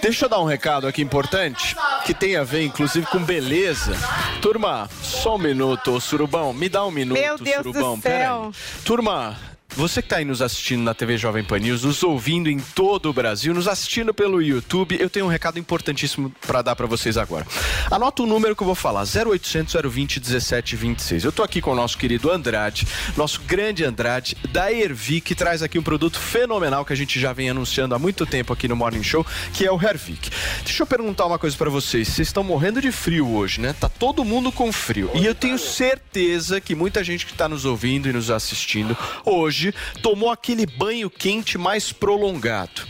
[0.00, 3.92] Deixa eu dar um recado aqui importante, que tem a ver, inclusive, com beleza.
[4.40, 6.52] Turma, só um minuto, Surubão.
[6.52, 8.00] Me dá um minuto, Meu Deus do Surubão.
[8.00, 8.02] céu.
[8.50, 8.52] Peraí.
[8.84, 9.36] Turma,
[9.76, 13.08] você que está aí nos assistindo na TV Jovem Pan News, nos ouvindo em todo
[13.08, 17.16] o Brasil, nos assistindo pelo YouTube, eu tenho um recado importantíssimo para dar para vocês
[17.16, 17.46] agora.
[17.90, 21.24] Anota o número que eu vou falar, 0800 020 1726.
[21.24, 22.86] Eu tô aqui com o nosso querido Andrade,
[23.16, 27.32] nosso grande Andrade, da Ervic, que traz aqui um produto fenomenal que a gente já
[27.32, 30.30] vem anunciando há muito tempo aqui no Morning Show, que é o Hervic.
[30.64, 32.08] Deixa eu perguntar uma coisa para vocês.
[32.08, 33.74] Vocês estão morrendo de frio hoje, né?
[33.78, 35.10] Tá todo mundo com frio.
[35.14, 39.59] E eu tenho certeza que muita gente que está nos ouvindo e nos assistindo hoje
[40.02, 42.82] tomou aquele banho quente mais prolongado.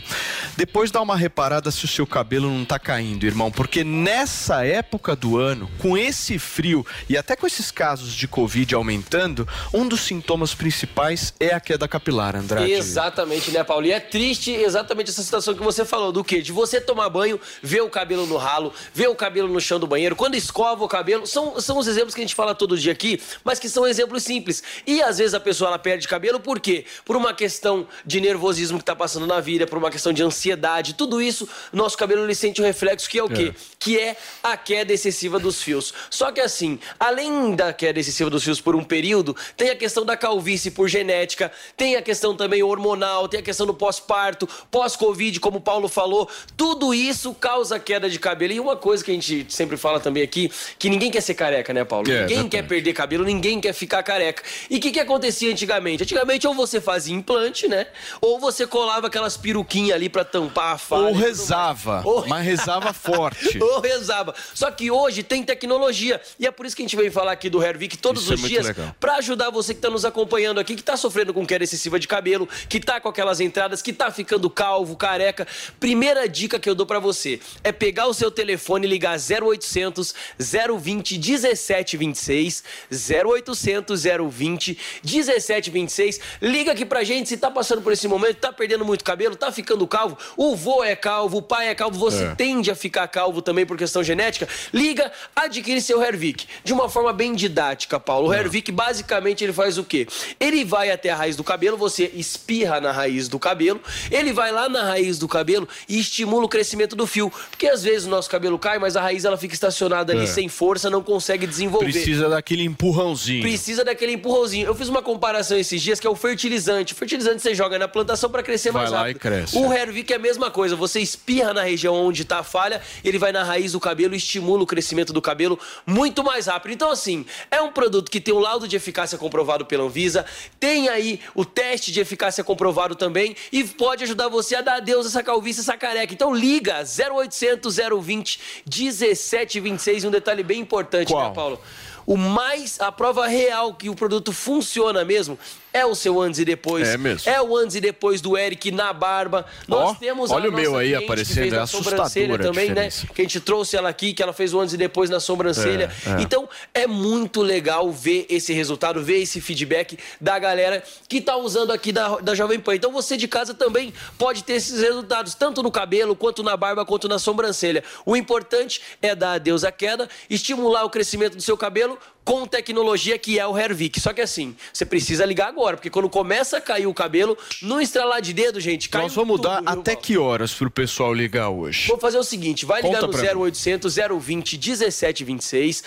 [0.57, 5.15] Depois dá uma reparada se o seu cabelo não tá caindo, irmão, porque nessa época
[5.15, 10.01] do ano, com esse frio e até com esses casos de Covid aumentando, um dos
[10.01, 12.71] sintomas principais é a queda capilar, Andrade.
[12.71, 13.85] Exatamente, né, Paulo?
[13.85, 16.41] E é triste exatamente essa situação que você falou, do quê?
[16.41, 19.87] De você tomar banho, ver o cabelo no ralo, ver o cabelo no chão do
[19.87, 21.25] banheiro, quando escova o cabelo.
[21.25, 24.23] São, são os exemplos que a gente fala todo dia aqui, mas que são exemplos
[24.23, 24.61] simples.
[24.85, 26.85] E às vezes a pessoa ela perde cabelo por quê?
[27.03, 30.93] Por uma questão de nervosismo que tá passando na vida, por uma questão de ansiedade.
[30.93, 33.53] Tudo isso, nosso cabelo ele sente o reflexo que é o quê?
[33.79, 35.93] Que é a queda excessiva dos fios.
[36.09, 40.05] Só que assim, além da queda excessiva dos fios por um período, tem a questão
[40.05, 45.39] da calvície por genética, tem a questão também hormonal, tem a questão do pós-parto, pós-Covid,
[45.39, 46.29] como o Paulo falou.
[46.55, 48.53] Tudo isso causa queda de cabelo.
[48.53, 51.73] E uma coisa que a gente sempre fala também aqui, que ninguém quer ser careca,
[51.73, 52.07] né, Paulo?
[52.07, 52.51] É, ninguém exatamente.
[52.51, 54.43] quer perder cabelo, ninguém quer ficar careca.
[54.69, 56.03] E o que, que acontecia antigamente?
[56.03, 57.87] Antigamente, ou você fazia implante, né?
[58.19, 61.07] Ou você colava aquelas peruquinhas ali pra tampar a falha.
[61.07, 63.57] Ou rezava, Ou- mas rezava forte.
[63.61, 64.35] Ou rezava.
[64.53, 66.21] Só que hoje tem tecnologia.
[66.39, 68.35] E é por isso que a gente veio falar aqui do Hervik todos Isso é
[68.35, 68.75] os muito dias.
[68.99, 72.07] Pra ajudar você que tá nos acompanhando aqui, que tá sofrendo com queda excessiva de
[72.07, 75.47] cabelo, que tá com aquelas entradas, que tá ficando calvo, careca.
[75.79, 80.13] Primeira dica que eu dou pra você é pegar o seu telefone e ligar 0800
[80.37, 82.63] 020 1726.
[82.91, 86.19] 0800 020 1726.
[86.41, 89.51] Liga aqui pra gente se tá passando por esse momento, tá perdendo muito cabelo, tá
[89.51, 90.17] ficando calvo.
[90.35, 92.35] o vô é calvo, o pai é calvo, você É.
[92.35, 96.47] tende a ficar calvo também por questão genética, liga, adquire seu Hervik.
[96.63, 98.29] De uma forma bem didática, Paulo.
[98.29, 100.07] O Hervik, basicamente, ele faz o quê?
[100.39, 104.51] Ele vai até a raiz do cabelo, você espirra na raiz do cabelo, ele vai
[104.51, 107.31] lá na raiz do cabelo e estimula o crescimento do fio.
[107.51, 110.27] Porque às vezes o nosso cabelo cai, mas a raiz ela fica estacionada ali É.
[110.27, 111.91] sem força, não consegue desenvolver.
[111.91, 113.41] Precisa daquele empurrãozinho.
[113.41, 114.65] Precisa daquele empurrãozinho.
[114.67, 116.93] Eu fiz uma comparação esses dias que é o fertilizante.
[116.93, 119.15] O fertilizante você joga na plantação para crescer Vai mais lá rápido.
[119.17, 119.57] e cresce.
[119.57, 120.75] O Hervik é a mesma coisa.
[120.75, 124.17] Você espirra na região onde está a falha, ele vai na raiz do cabelo e
[124.17, 126.71] estimula o crescimento do cabelo muito mais rápido.
[126.73, 130.25] Então, assim, é um produto que tem um laudo de eficácia comprovado pela Anvisa,
[130.59, 135.05] tem aí o teste de eficácia comprovado também e pode ajudar você a dar adeus
[135.05, 136.13] a essa calvície, essa careca.
[136.13, 140.03] Então, liga 0800 020 1726.
[140.03, 141.59] E um detalhe bem importante, né, Paulo?
[142.05, 145.37] O mais, a prova real que o produto funciona mesmo
[145.73, 146.87] é o seu antes e depois.
[146.87, 147.29] É mesmo.
[147.29, 149.45] É o antes e depois do Eric na barba.
[149.67, 152.89] Nós Ó, temos olha o meu aí aparecendo, é sobrancelha também, né?
[153.13, 155.91] Que a gente trouxe ela aqui, que ela fez o antes e depois na sobrancelha.
[156.05, 156.21] É, é.
[156.21, 161.71] Então, é muito legal ver esse resultado, ver esse feedback da galera que tá usando
[161.71, 162.75] aqui da, da Jovem Pan.
[162.75, 166.85] Então, você de casa também pode ter esses resultados, tanto no cabelo, quanto na barba,
[166.85, 167.83] quanto na sobrancelha.
[168.05, 173.17] O importante é dar adeus à queda, estimular o crescimento do seu cabelo com tecnologia
[173.17, 173.99] que é o Hervik.
[173.99, 177.81] Só que assim, você precisa ligar agora, porque quando começa a cair o cabelo, não
[177.81, 181.13] estralar de dedo, gente, cai Nós vamos tudo, dar viu, até que horas pro pessoal
[181.13, 181.87] ligar hoje?
[181.87, 183.41] Vou fazer o seguinte, vai ligar Conta no pra mim.
[183.41, 185.83] 0800 020 1726,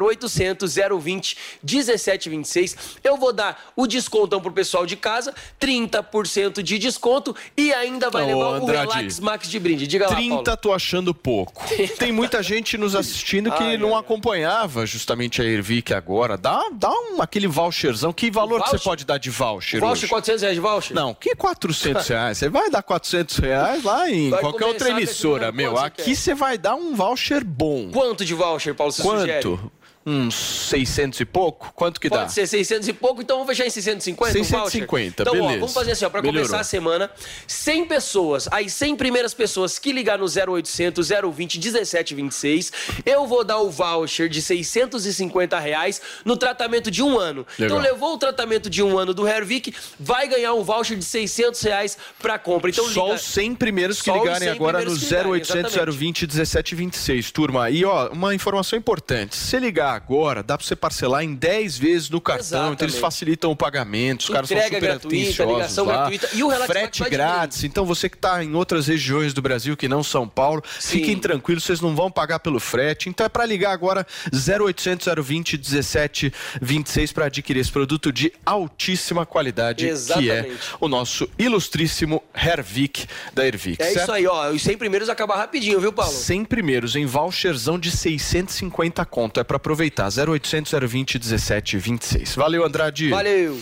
[0.00, 2.76] 0800 020 1726.
[3.02, 8.24] Eu vou dar o descontão pro pessoal de casa, 30% de desconto e ainda vai
[8.24, 9.86] Ô, levar o Andrade, Relax Max de brinde.
[9.86, 10.56] Diga lá, 30 Paulo.
[10.56, 11.64] tô achando pouco.
[11.98, 16.36] Tem muita gente nos assistindo que Ai, não acompanhava justamente a Ervic agora.
[16.36, 18.12] Dá, dá um, aquele voucherzão.
[18.12, 18.84] Que valor que você voucher?
[18.90, 20.08] pode dar de voucher Voucher, hoje?
[20.08, 20.94] 400 reais de voucher?
[20.96, 22.38] Não, que 400 reais?
[22.38, 25.72] Você vai dar 400 reais lá em Vai qualquer outra emissora, meu.
[25.72, 27.90] quanto Aqui você vai dar um voucher bom.
[27.92, 29.42] Quanto de voucher, Paulo, você sugere?
[30.10, 31.72] Uns 600 e pouco?
[31.74, 32.28] Quanto que Pode dá?
[32.28, 35.06] ser 600 e pouco, então vamos fechar em 650 um 650, voucher?
[35.06, 35.60] Então, ó, beleza.
[35.60, 36.42] vamos fazer assim, ó, pra Melhorou.
[36.42, 37.10] começar a semana,
[37.46, 42.72] 100 pessoas, as 100 primeiras pessoas que ligar no 0800 020 1726,
[43.06, 47.46] eu vou dar o voucher de 650 reais no tratamento de um ano.
[47.58, 47.78] Legal.
[47.78, 51.62] Então, levou o tratamento de um ano do Hervik, vai ganhar um voucher de 600
[51.62, 52.70] reais pra compra.
[52.70, 53.14] Então, Só liga...
[53.14, 55.98] os 100 primeiros que Só ligarem 100 agora no primeiros que ligarem, 0800 exatamente.
[55.98, 57.70] 020 1726, turma.
[57.70, 62.10] E ó, uma informação importante: se ligar agora, dá pra você parcelar em 10 vezes
[62.10, 63.00] no cartão, então eles Exatamente.
[63.00, 65.92] facilitam o pagamento, os caras são Entrega super gratuita, ligação lá.
[66.08, 67.64] gratuita e o Relax frete grátis.
[67.64, 71.64] Então você que tá em outras regiões do Brasil que não São Paulo, fiquem tranquilos,
[71.64, 73.08] vocês não vão pagar pelo frete.
[73.08, 79.84] Então é pra ligar agora 0800 020 1726 para adquirir esse produto de altíssima qualidade,
[79.84, 80.58] que é Exatamente.
[80.80, 83.80] o nosso ilustríssimo Hervik da Ervik.
[83.82, 84.02] É certo?
[84.02, 84.50] isso aí, ó.
[84.50, 86.12] Os 100 primeiros acabar rapidinho, viu, Paulo?
[86.12, 89.40] 100 primeiros em voucherzão de 650 conto.
[89.40, 89.79] É pra aproveitar.
[89.88, 92.34] 0800 020 17 26.
[92.34, 93.08] Valeu, Andrade.
[93.08, 93.60] Valeu.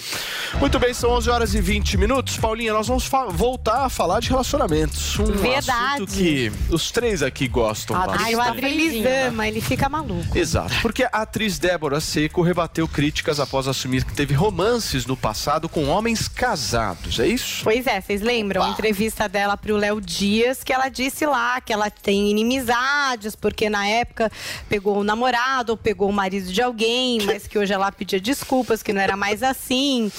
[0.59, 2.37] Muito bem, são 11 horas e 20 minutos.
[2.37, 5.19] Paulinha, nós vamos voltar a falar de relacionamentos.
[5.19, 6.03] Um Verdade.
[6.03, 8.65] assunto que os três aqui gostam Ai, o bastante.
[8.65, 10.37] Adriles ama, ele fica maluco.
[10.37, 15.69] Exato, porque a atriz Débora Seco rebateu críticas após assumir que teve romances no passado
[15.69, 17.63] com homens casados, é isso?
[17.65, 21.73] Pois é, vocês lembram a entrevista dela pro Léo Dias, que ela disse lá que
[21.73, 24.31] ela tem inimizades, porque na época
[24.69, 28.83] pegou o namorado ou pegou o marido de alguém, mas que hoje ela pedia desculpas,
[28.83, 30.11] que não era mais assim,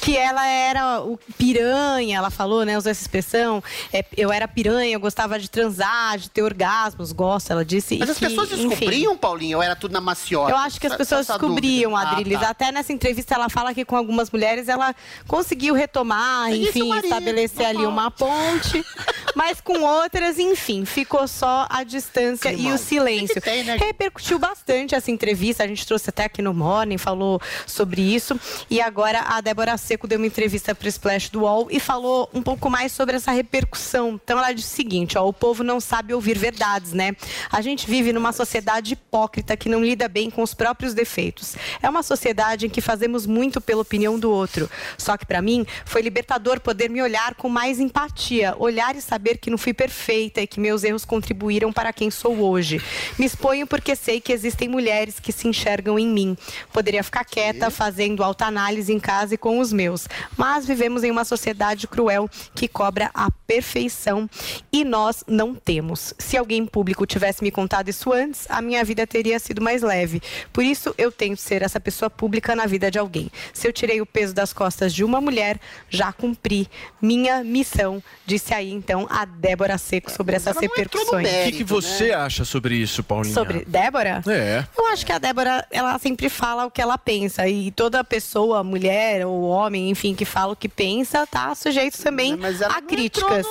[0.00, 3.60] que ela era o piranha, ela falou, né, usou essa expressão,
[3.92, 7.98] é, eu era piranha, eu gostava de transar, de ter orgasmos, gosta, ela disse.
[7.98, 10.52] Mas e as que, pessoas enfim, descobriam, Paulinho, ou era tudo na maciota?
[10.52, 12.36] eu acho que as Essa- pessoas essa descobriam, dúvida.
[12.38, 12.50] Ah, tá.
[12.50, 14.94] Até nessa entrevista ela fala que com algumas mulheres ela
[15.26, 18.84] conseguiu retomar, Isso, enfim, estabelecer ali uma ponte.
[19.34, 23.40] Mas com outras, enfim, ficou só a distância e o silêncio.
[23.40, 23.76] Tem né?
[23.76, 25.64] Repercutiu bastante essa entrevista.
[25.64, 28.38] A gente trouxe até aqui no Morning, falou sobre isso.
[28.68, 32.28] E agora a Débora Seco deu uma entrevista para o Splash do UOL e falou
[32.34, 34.20] um pouco mais sobre essa repercussão.
[34.22, 37.16] Então ela disse o seguinte: ó, o povo não sabe ouvir verdades, né?
[37.50, 41.56] A gente vive numa sociedade hipócrita que não lida bem com os próprios defeitos.
[41.82, 44.68] É uma sociedade em que fazemos muito pela opinião do outro.
[44.98, 49.38] Só que para mim foi libertador poder me olhar com mais empatia, olhar e saber
[49.38, 52.80] que não fui perfeita e que meus erros contribuíram para quem sou hoje.
[53.18, 56.36] Me exponho porque sei que existem mulheres que se enxergam em mim.
[56.72, 61.24] Poderia ficar quieta fazendo autoanálise em casa e com os meus, mas vivemos em uma
[61.24, 64.28] sociedade cruel que cobra a perfeição
[64.72, 66.12] e nós não temos.
[66.18, 70.20] Se alguém público tivesse me contado isso antes, a minha vida teria sido mais leve.
[70.52, 73.30] Por isso eu tento ser essa pessoa pública na vida de alguém.
[73.52, 76.68] Se eu tirei o peso das costas de uma mulher, já cumpri
[77.00, 81.28] minha missão, disse aí então a Débora Seco sobre essas repercussões.
[81.28, 83.34] O que, que você acha sobre isso, Paulinha?
[83.34, 84.22] Sobre Débora?
[84.26, 84.64] É.
[84.76, 87.46] Eu acho que a Débora, ela sempre fala o que ela pensa.
[87.48, 92.38] E toda pessoa, mulher ou homem, enfim, que fala o que pensa, tá sujeito também
[92.68, 93.46] a críticas.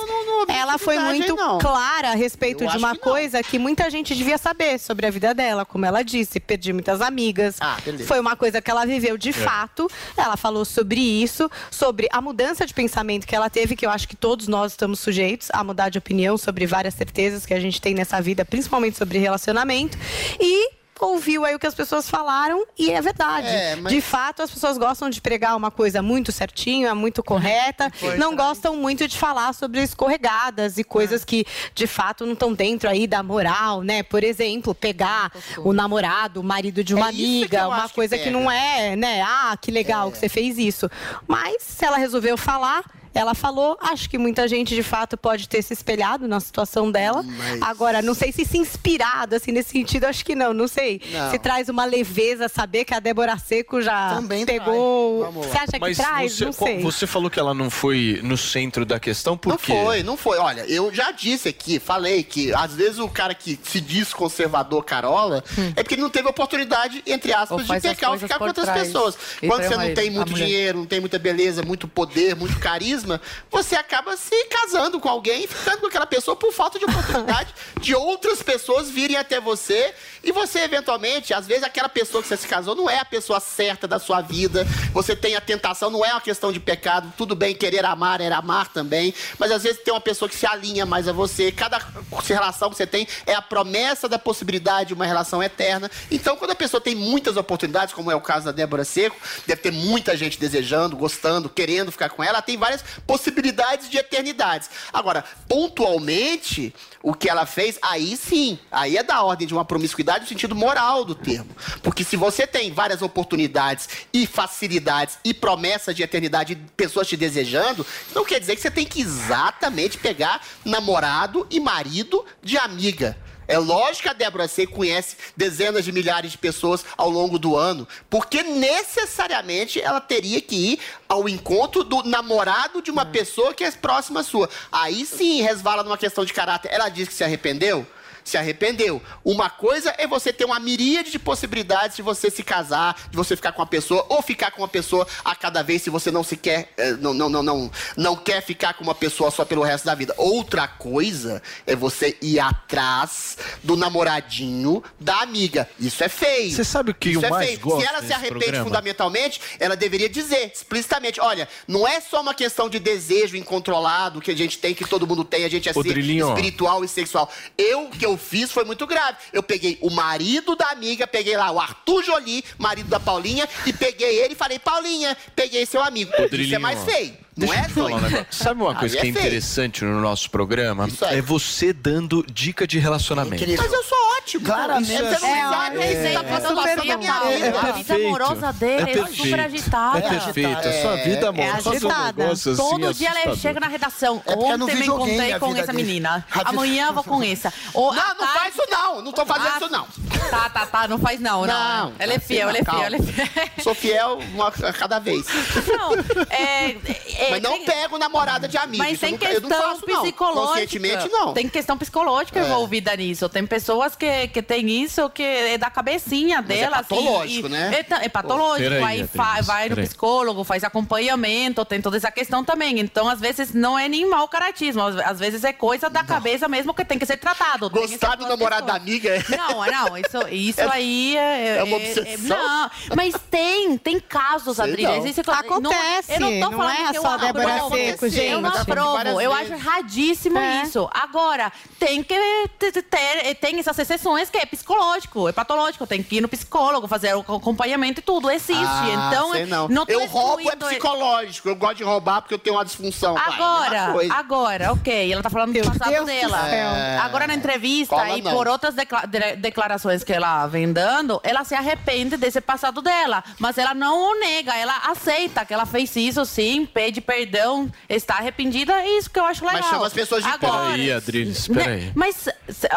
[0.48, 1.58] ela foi muito não.
[1.58, 5.10] clara a respeito Eu de uma que coisa que muita gente devia saber sobre a
[5.10, 5.64] vida dela.
[5.64, 7.56] Como ela disse, perdi muitas amigas.
[7.60, 7.76] Ah,
[8.06, 9.32] foi uma coisa que ela viveu de É.
[9.32, 9.88] fato.
[10.16, 14.08] Ela falou sobre isso, sobre a mudança de pensamento que ela teve, que eu acho
[14.08, 17.80] que todos nós estamos sujeitos a mudar de opinião sobre várias certezas que a gente
[17.80, 19.96] tem nessa vida, principalmente sobre relacionamento.
[20.40, 23.46] E ouviu aí o que as pessoas falaram e é verdade.
[23.48, 27.90] É, mas- De fato, as pessoas gostam de pregar uma coisa muito certinha, muito correta,
[28.18, 32.88] não gostam muito de falar sobre escorregadas e coisas que de fato não estão dentro
[32.88, 34.02] aí da moral, né?
[34.02, 38.16] Por exemplo, pegar o namorado, o marido de uma É que amiga, uma que coisa
[38.16, 38.38] que, pega.
[38.38, 39.22] não é, né?
[39.22, 40.90] Ah, que legal que você fez isso.
[41.26, 42.82] Mas se ela resolveu falar,
[43.14, 47.24] ela falou, acho que muita gente de fato pode ter se espelhado na situação dela.
[47.60, 51.00] Agora, não sei se se inspirado, assim, nesse sentido, acho que não, não sei.
[51.12, 51.30] Não.
[51.30, 55.30] Se traz uma leveza saber que a Débora Seco já pegou.
[55.32, 56.32] Você acha que Mas traz?
[56.32, 56.78] você, não sei.
[56.80, 59.72] você falou que ela não foi no centro da questão, por Não quê?
[59.72, 60.38] foi, não foi.
[60.38, 64.84] Olha, eu já disse aqui, falei que às vezes o cara que se diz conservador
[64.84, 65.42] carola
[65.76, 68.86] é porque ele não teve oportunidade, entre aspas, de pecar ou ficar com outras trás.
[68.86, 69.16] pessoas.
[69.42, 73.01] E Quando você não tem muito dinheiro, não tem muita beleza, muito poder, muito carisma,
[73.50, 77.94] você acaba se casando com alguém ficando com aquela pessoa por falta de oportunidade de
[77.94, 79.94] outras pessoas virem até você.
[80.22, 83.40] E você, eventualmente, às vezes aquela pessoa que você se casou não é a pessoa
[83.40, 87.34] certa da sua vida, você tem a tentação, não é uma questão de pecado, tudo
[87.34, 90.86] bem querer amar, era amar também, mas às vezes tem uma pessoa que se alinha
[90.86, 91.80] mais a você, cada
[92.26, 95.90] relação que você tem é a promessa da possibilidade de uma relação eterna.
[96.10, 99.16] Então, quando a pessoa tem muitas oportunidades, como é o caso da Débora Seco,
[99.46, 104.70] deve ter muita gente desejando, gostando, querendo ficar com ela tem várias possibilidades de eternidades.
[104.92, 110.20] Agora, pontualmente, o que ela fez, aí sim, aí é da ordem de uma promiscuidade
[110.20, 111.50] no sentido moral do termo.
[111.82, 117.86] Porque se você tem várias oportunidades e facilidades e promessas de eternidade, pessoas te desejando,
[118.14, 123.16] não quer dizer que você tem que exatamente pegar namorado e marido de amiga.
[123.52, 127.54] É lógico que a Débora C conhece dezenas de milhares de pessoas ao longo do
[127.54, 133.62] ano, porque necessariamente ela teria que ir ao encontro do namorado de uma pessoa que
[133.62, 134.48] é próxima sua.
[134.72, 136.72] Aí sim resvala numa questão de caráter.
[136.72, 137.86] Ela diz que se arrependeu?
[138.24, 139.02] Se arrependeu.
[139.24, 143.36] Uma coisa é você ter uma miríade de possibilidades de você se casar, de você
[143.36, 146.22] ficar com uma pessoa, ou ficar com uma pessoa a cada vez se você não
[146.22, 149.62] se quer, eh, não, não, não, não, não quer ficar com uma pessoa só pelo
[149.62, 150.14] resto da vida.
[150.16, 155.68] Outra coisa é você ir atrás do namoradinho da amiga.
[155.78, 156.50] Isso é feio.
[156.50, 157.60] Você sabe o que Isso eu é mais feio.
[157.60, 158.64] gosto Se ela se arrepende programa?
[158.64, 164.30] fundamentalmente, ela deveria dizer explicitamente: olha, não é só uma questão de desejo incontrolado que
[164.30, 167.30] a gente tem, que todo mundo tem, a gente é Ô, espiritual e sexual.
[167.56, 169.16] Eu, que eu fiz foi muito grave.
[169.32, 173.72] Eu peguei o marido da amiga, peguei lá o Arthur Jolie, marido da Paulinha, e
[173.72, 176.12] peguei ele e falei: Paulinha, peguei seu amigo.
[176.32, 177.16] Isso é mais feio.
[177.36, 178.26] Não Deixa é eu te falar um negócio.
[178.30, 180.86] Sabe uma coisa Aí que é é interessante no nosso programa?
[181.02, 181.18] aí.
[181.18, 183.42] É você dando dica de relacionamento.
[183.46, 184.44] Mas eu sou ótimo.
[184.44, 184.92] Claramente.
[184.92, 185.78] Você não É, sabe.
[185.82, 187.28] é, tá é falando super assim, minha normal.
[187.28, 187.46] vida.
[187.46, 188.06] É A vida perfeito.
[188.06, 189.16] amorosa dele é, perfeito.
[189.16, 189.98] super agitada.
[189.98, 190.68] É perfeito.
[190.68, 192.30] A sua vida amorosa é um agitada.
[192.32, 194.22] assim Todo dia ela chega na redação.
[194.26, 195.84] É é Ontem me encontrei a com essa dele.
[195.84, 196.24] menina.
[196.30, 197.52] A Amanhã eu vou com essa.
[197.74, 199.02] Ou, Não, não faz isso não.
[199.02, 199.86] Não tô fazendo Ah, isso não.
[200.30, 200.88] Tá, tá, tá.
[200.88, 201.92] Não faz não, não.
[201.98, 203.28] Ela é fiel, ela é fiel, ela é fiel.
[203.62, 205.26] Sou fiel uma a cada vez.
[205.66, 205.92] Não,
[206.30, 208.82] é, é, Mas não pego namorada de amigo.
[208.82, 210.48] Mas Isso tem questão psicológica.
[210.52, 211.32] Conscientemente, não.
[211.32, 212.44] Tem questão psicológica É.
[212.44, 213.28] envolvida nisso.
[213.28, 216.76] Tem pessoas que, que tem isso que é da cabecinha Mas é dela.
[216.78, 217.84] patológico, assim, né?
[217.90, 218.70] É, é patológico.
[218.70, 222.78] Peraí, aí fa- vai no psicólogo, faz acompanhamento, tem toda essa questão também.
[222.80, 224.82] Então, às vezes, não é nem mau caratismo.
[224.82, 227.68] Às, vezes é coisa da cabeça mesmo que tem que ser tratado.
[227.70, 229.22] Gostar do namorado da amiga é...
[229.36, 232.36] Não, não, isso, isso É- aí é, é uma obsessão?
[232.36, 234.96] não, mas tem, tem casos, Sei Adriana.
[234.96, 235.04] não.
[235.04, 237.74] Existe- Acontece, Não, eu não tô não falando é que eu só a Débora aprovo.
[237.76, 238.60] Seco, Eu não gente.
[238.62, 239.20] aprovo.
[239.20, 239.52] Eu vezes.
[239.52, 240.62] acho erradíssimo É.
[240.62, 240.88] isso.
[240.92, 242.14] Agora, tem que
[242.58, 245.86] ter, tem essas exceções que é psicológico, é patológico.
[245.86, 248.30] Tem que ir no psicólogo, fazer o acompanhamento e tudo.
[248.30, 248.52] Existe.
[248.64, 249.68] Ah, então, sei não.
[249.68, 251.48] tô eu roubo é psicológico.
[251.48, 253.14] Eu gosto de roubar porque eu tenho uma disfunção.
[253.14, 254.14] Vai, é Agora, coisa.
[254.14, 256.48] agora, ok, ela tá falando do passado Deus dela.
[256.48, 256.98] É.
[256.98, 258.32] Agora na entrevista Cola e não.
[258.32, 263.22] por outras decla- de- declarações que ela vem dando, ela se arrepende desse passado dela,
[263.38, 268.14] mas ela não o nega, ela aceita que ela fez isso sim, pede perdão, está
[268.16, 269.60] arrependida, é isso que eu acho legal.
[269.60, 271.80] Mas chama as pessoas de Agora, Peraí, Adriles, peraí.
[271.86, 272.28] né, Mas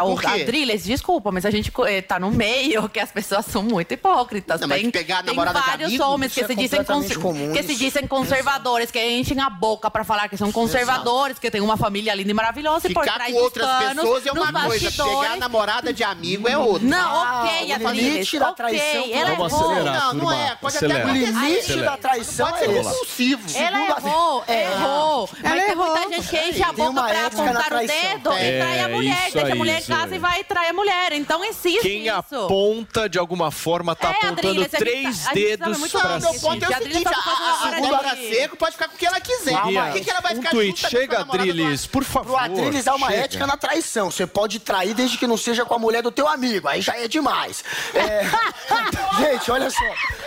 [0.04, 0.42] O Por quê?
[0.42, 4.62] Adriles, desculpa, mas a gente eh, tá no meio que as pessoas são muito hipócritas.
[4.62, 6.84] Não, tem pegar a tem namorada de vários amigo, homens que isso se, é dizem
[7.20, 11.50] comum, que se dizem conservadores, que enchem a boca pra falar que são conservadores, que
[11.52, 14.32] tem uma família linda e maravilhosa e por Ficar trás com outras panos, pessoas é
[14.32, 16.88] uma coisa, bastidores- pegar a namorada de amigo é outra.
[16.88, 19.72] Não, Ah, ok, o Adriles, limite da traição ok, ela Vamos errou.
[19.72, 20.56] acelerar, Não, não é.
[20.56, 21.02] Pode Acelera.
[21.04, 21.92] até O limite Acelera.
[21.92, 22.90] da traição Pode é ser esse.
[22.90, 23.58] compulsivo.
[23.58, 25.30] Ela errou, errou.
[25.42, 25.86] Mas Ela tem errou.
[25.96, 29.24] muita gente que enche a boca pra apontar o dedo É, e trai a mulher.
[29.28, 31.05] isso Deixa a mulher em casa e vai e trai a mulher.
[31.14, 32.16] Então existe Quem isso.
[32.16, 36.42] aponta de alguma forma tá É, apontando três tá- dedos muito pra bem Meu disso.
[36.46, 38.98] ponto é o seguinte, a, a, a agora Débora de- Seco pode ficar com o
[38.98, 39.54] que ela quiser.
[39.54, 39.84] Calma.
[39.86, 40.90] Por que, que ela vai Um ficar tweet.
[40.90, 42.26] Chega, Adriles, por favor.
[42.34, 43.22] Pro Adriles há uma chega.
[43.24, 44.10] ética na traição.
[44.10, 46.68] Você pode trair desde que não seja com a mulher do teu amigo.
[46.68, 47.64] Aí já é demais.
[47.94, 48.26] É,
[49.20, 49.84] Gente, olha só.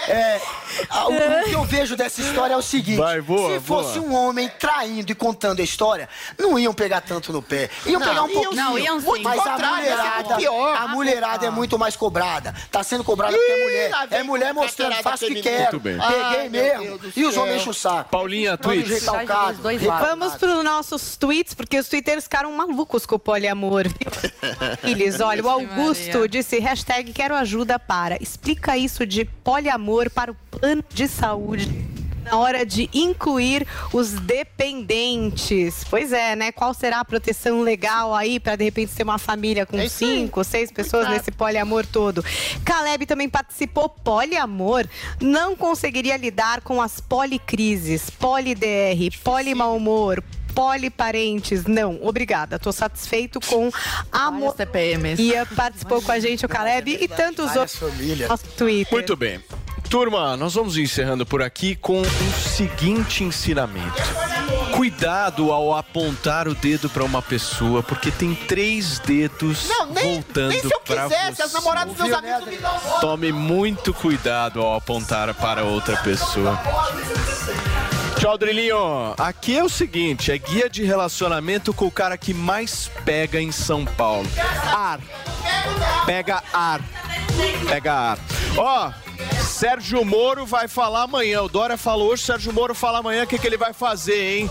[0.09, 0.41] É,
[1.07, 4.11] o, o que eu vejo dessa história é o seguinte: Vai, boa, se fosse boa.
[4.11, 7.69] um homem traindo e contando a história, não iam pegar tanto no pé.
[7.87, 8.53] Iam Não, pegar um pouquinho.
[8.55, 9.07] não, iam sim.
[9.07, 10.68] Muito mas a mulherada, pior.
[10.75, 12.55] A mulherada é muito mais cobrada.
[12.71, 13.91] Tá sendo cobrada porque é mulher.
[14.11, 15.81] É mulher mostrando, faço o que quero.
[15.81, 15.99] Bem.
[15.99, 17.01] Peguei Ai, mesmo.
[17.17, 18.11] E os homens enchem o saco.
[18.11, 19.05] Paulinha, tweets.
[20.01, 23.85] Vamos para os nossos tweets, porque os twitteiros ficaram malucos com o poliamor.
[24.83, 28.23] Eles, olha, o Augusto disse, hashtag quero ajuda para.
[28.23, 31.98] Explica isso de poliamor para o plano de saúde
[32.31, 35.85] na hora de incluir os dependentes.
[35.89, 36.53] Pois é, né?
[36.53, 40.45] Qual será a proteção legal aí para de repente ter uma família com É cinco,
[40.45, 41.19] seis pessoas Cuidado.
[41.19, 42.25] nesse poliamor todo?
[42.65, 43.89] Caleb também participou.
[43.89, 44.87] Poliamor
[45.21, 50.23] não conseguiria lidar com as policrises, poli-DR, poli-mau humor,
[50.55, 51.65] poliparentes.
[51.65, 52.59] Não, obrigada.
[52.59, 53.71] Tô satisfeito com
[54.13, 55.23] a TPMs.
[55.23, 58.93] Ia participou com a gente o Caleb e tantos Várias outros nosso Twitter.
[58.93, 59.41] Muito bem.
[59.89, 64.03] Turma, nós vamos encerrando por aqui com o seguinte ensinamento.
[64.73, 70.51] Cuidado ao apontar o dedo para uma pessoa, porque tem três dedos Não, nem, voltando
[70.51, 71.43] nem se eu para você.
[71.43, 72.81] as namoradas dos meus amigos me dão.
[73.01, 76.59] Tome muito cuidado ao apontar para outra pessoa.
[78.19, 79.15] Tchau, Drilinho.
[79.17, 83.53] Aqui é o seguinte, é guia de relacionamento com o cara que mais pega em
[83.53, 84.29] São Paulo.
[84.75, 84.99] Ar.
[86.05, 86.81] Pega ar.
[87.69, 88.19] Pega ar.
[88.57, 88.91] Ó,
[89.41, 91.43] Sérgio Moro vai falar amanhã.
[91.43, 94.51] O Dória falou hoje, Sérgio Moro fala amanhã o que, que ele vai fazer, hein?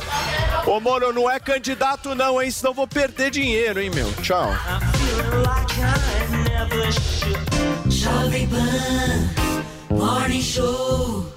[0.66, 2.50] Ô, Moro, não é candidato não, hein?
[2.50, 4.12] Senão vou perder dinheiro, hein, meu?
[4.24, 4.50] Tchau.
[7.90, 11.37] Jovem Pan Morning Show.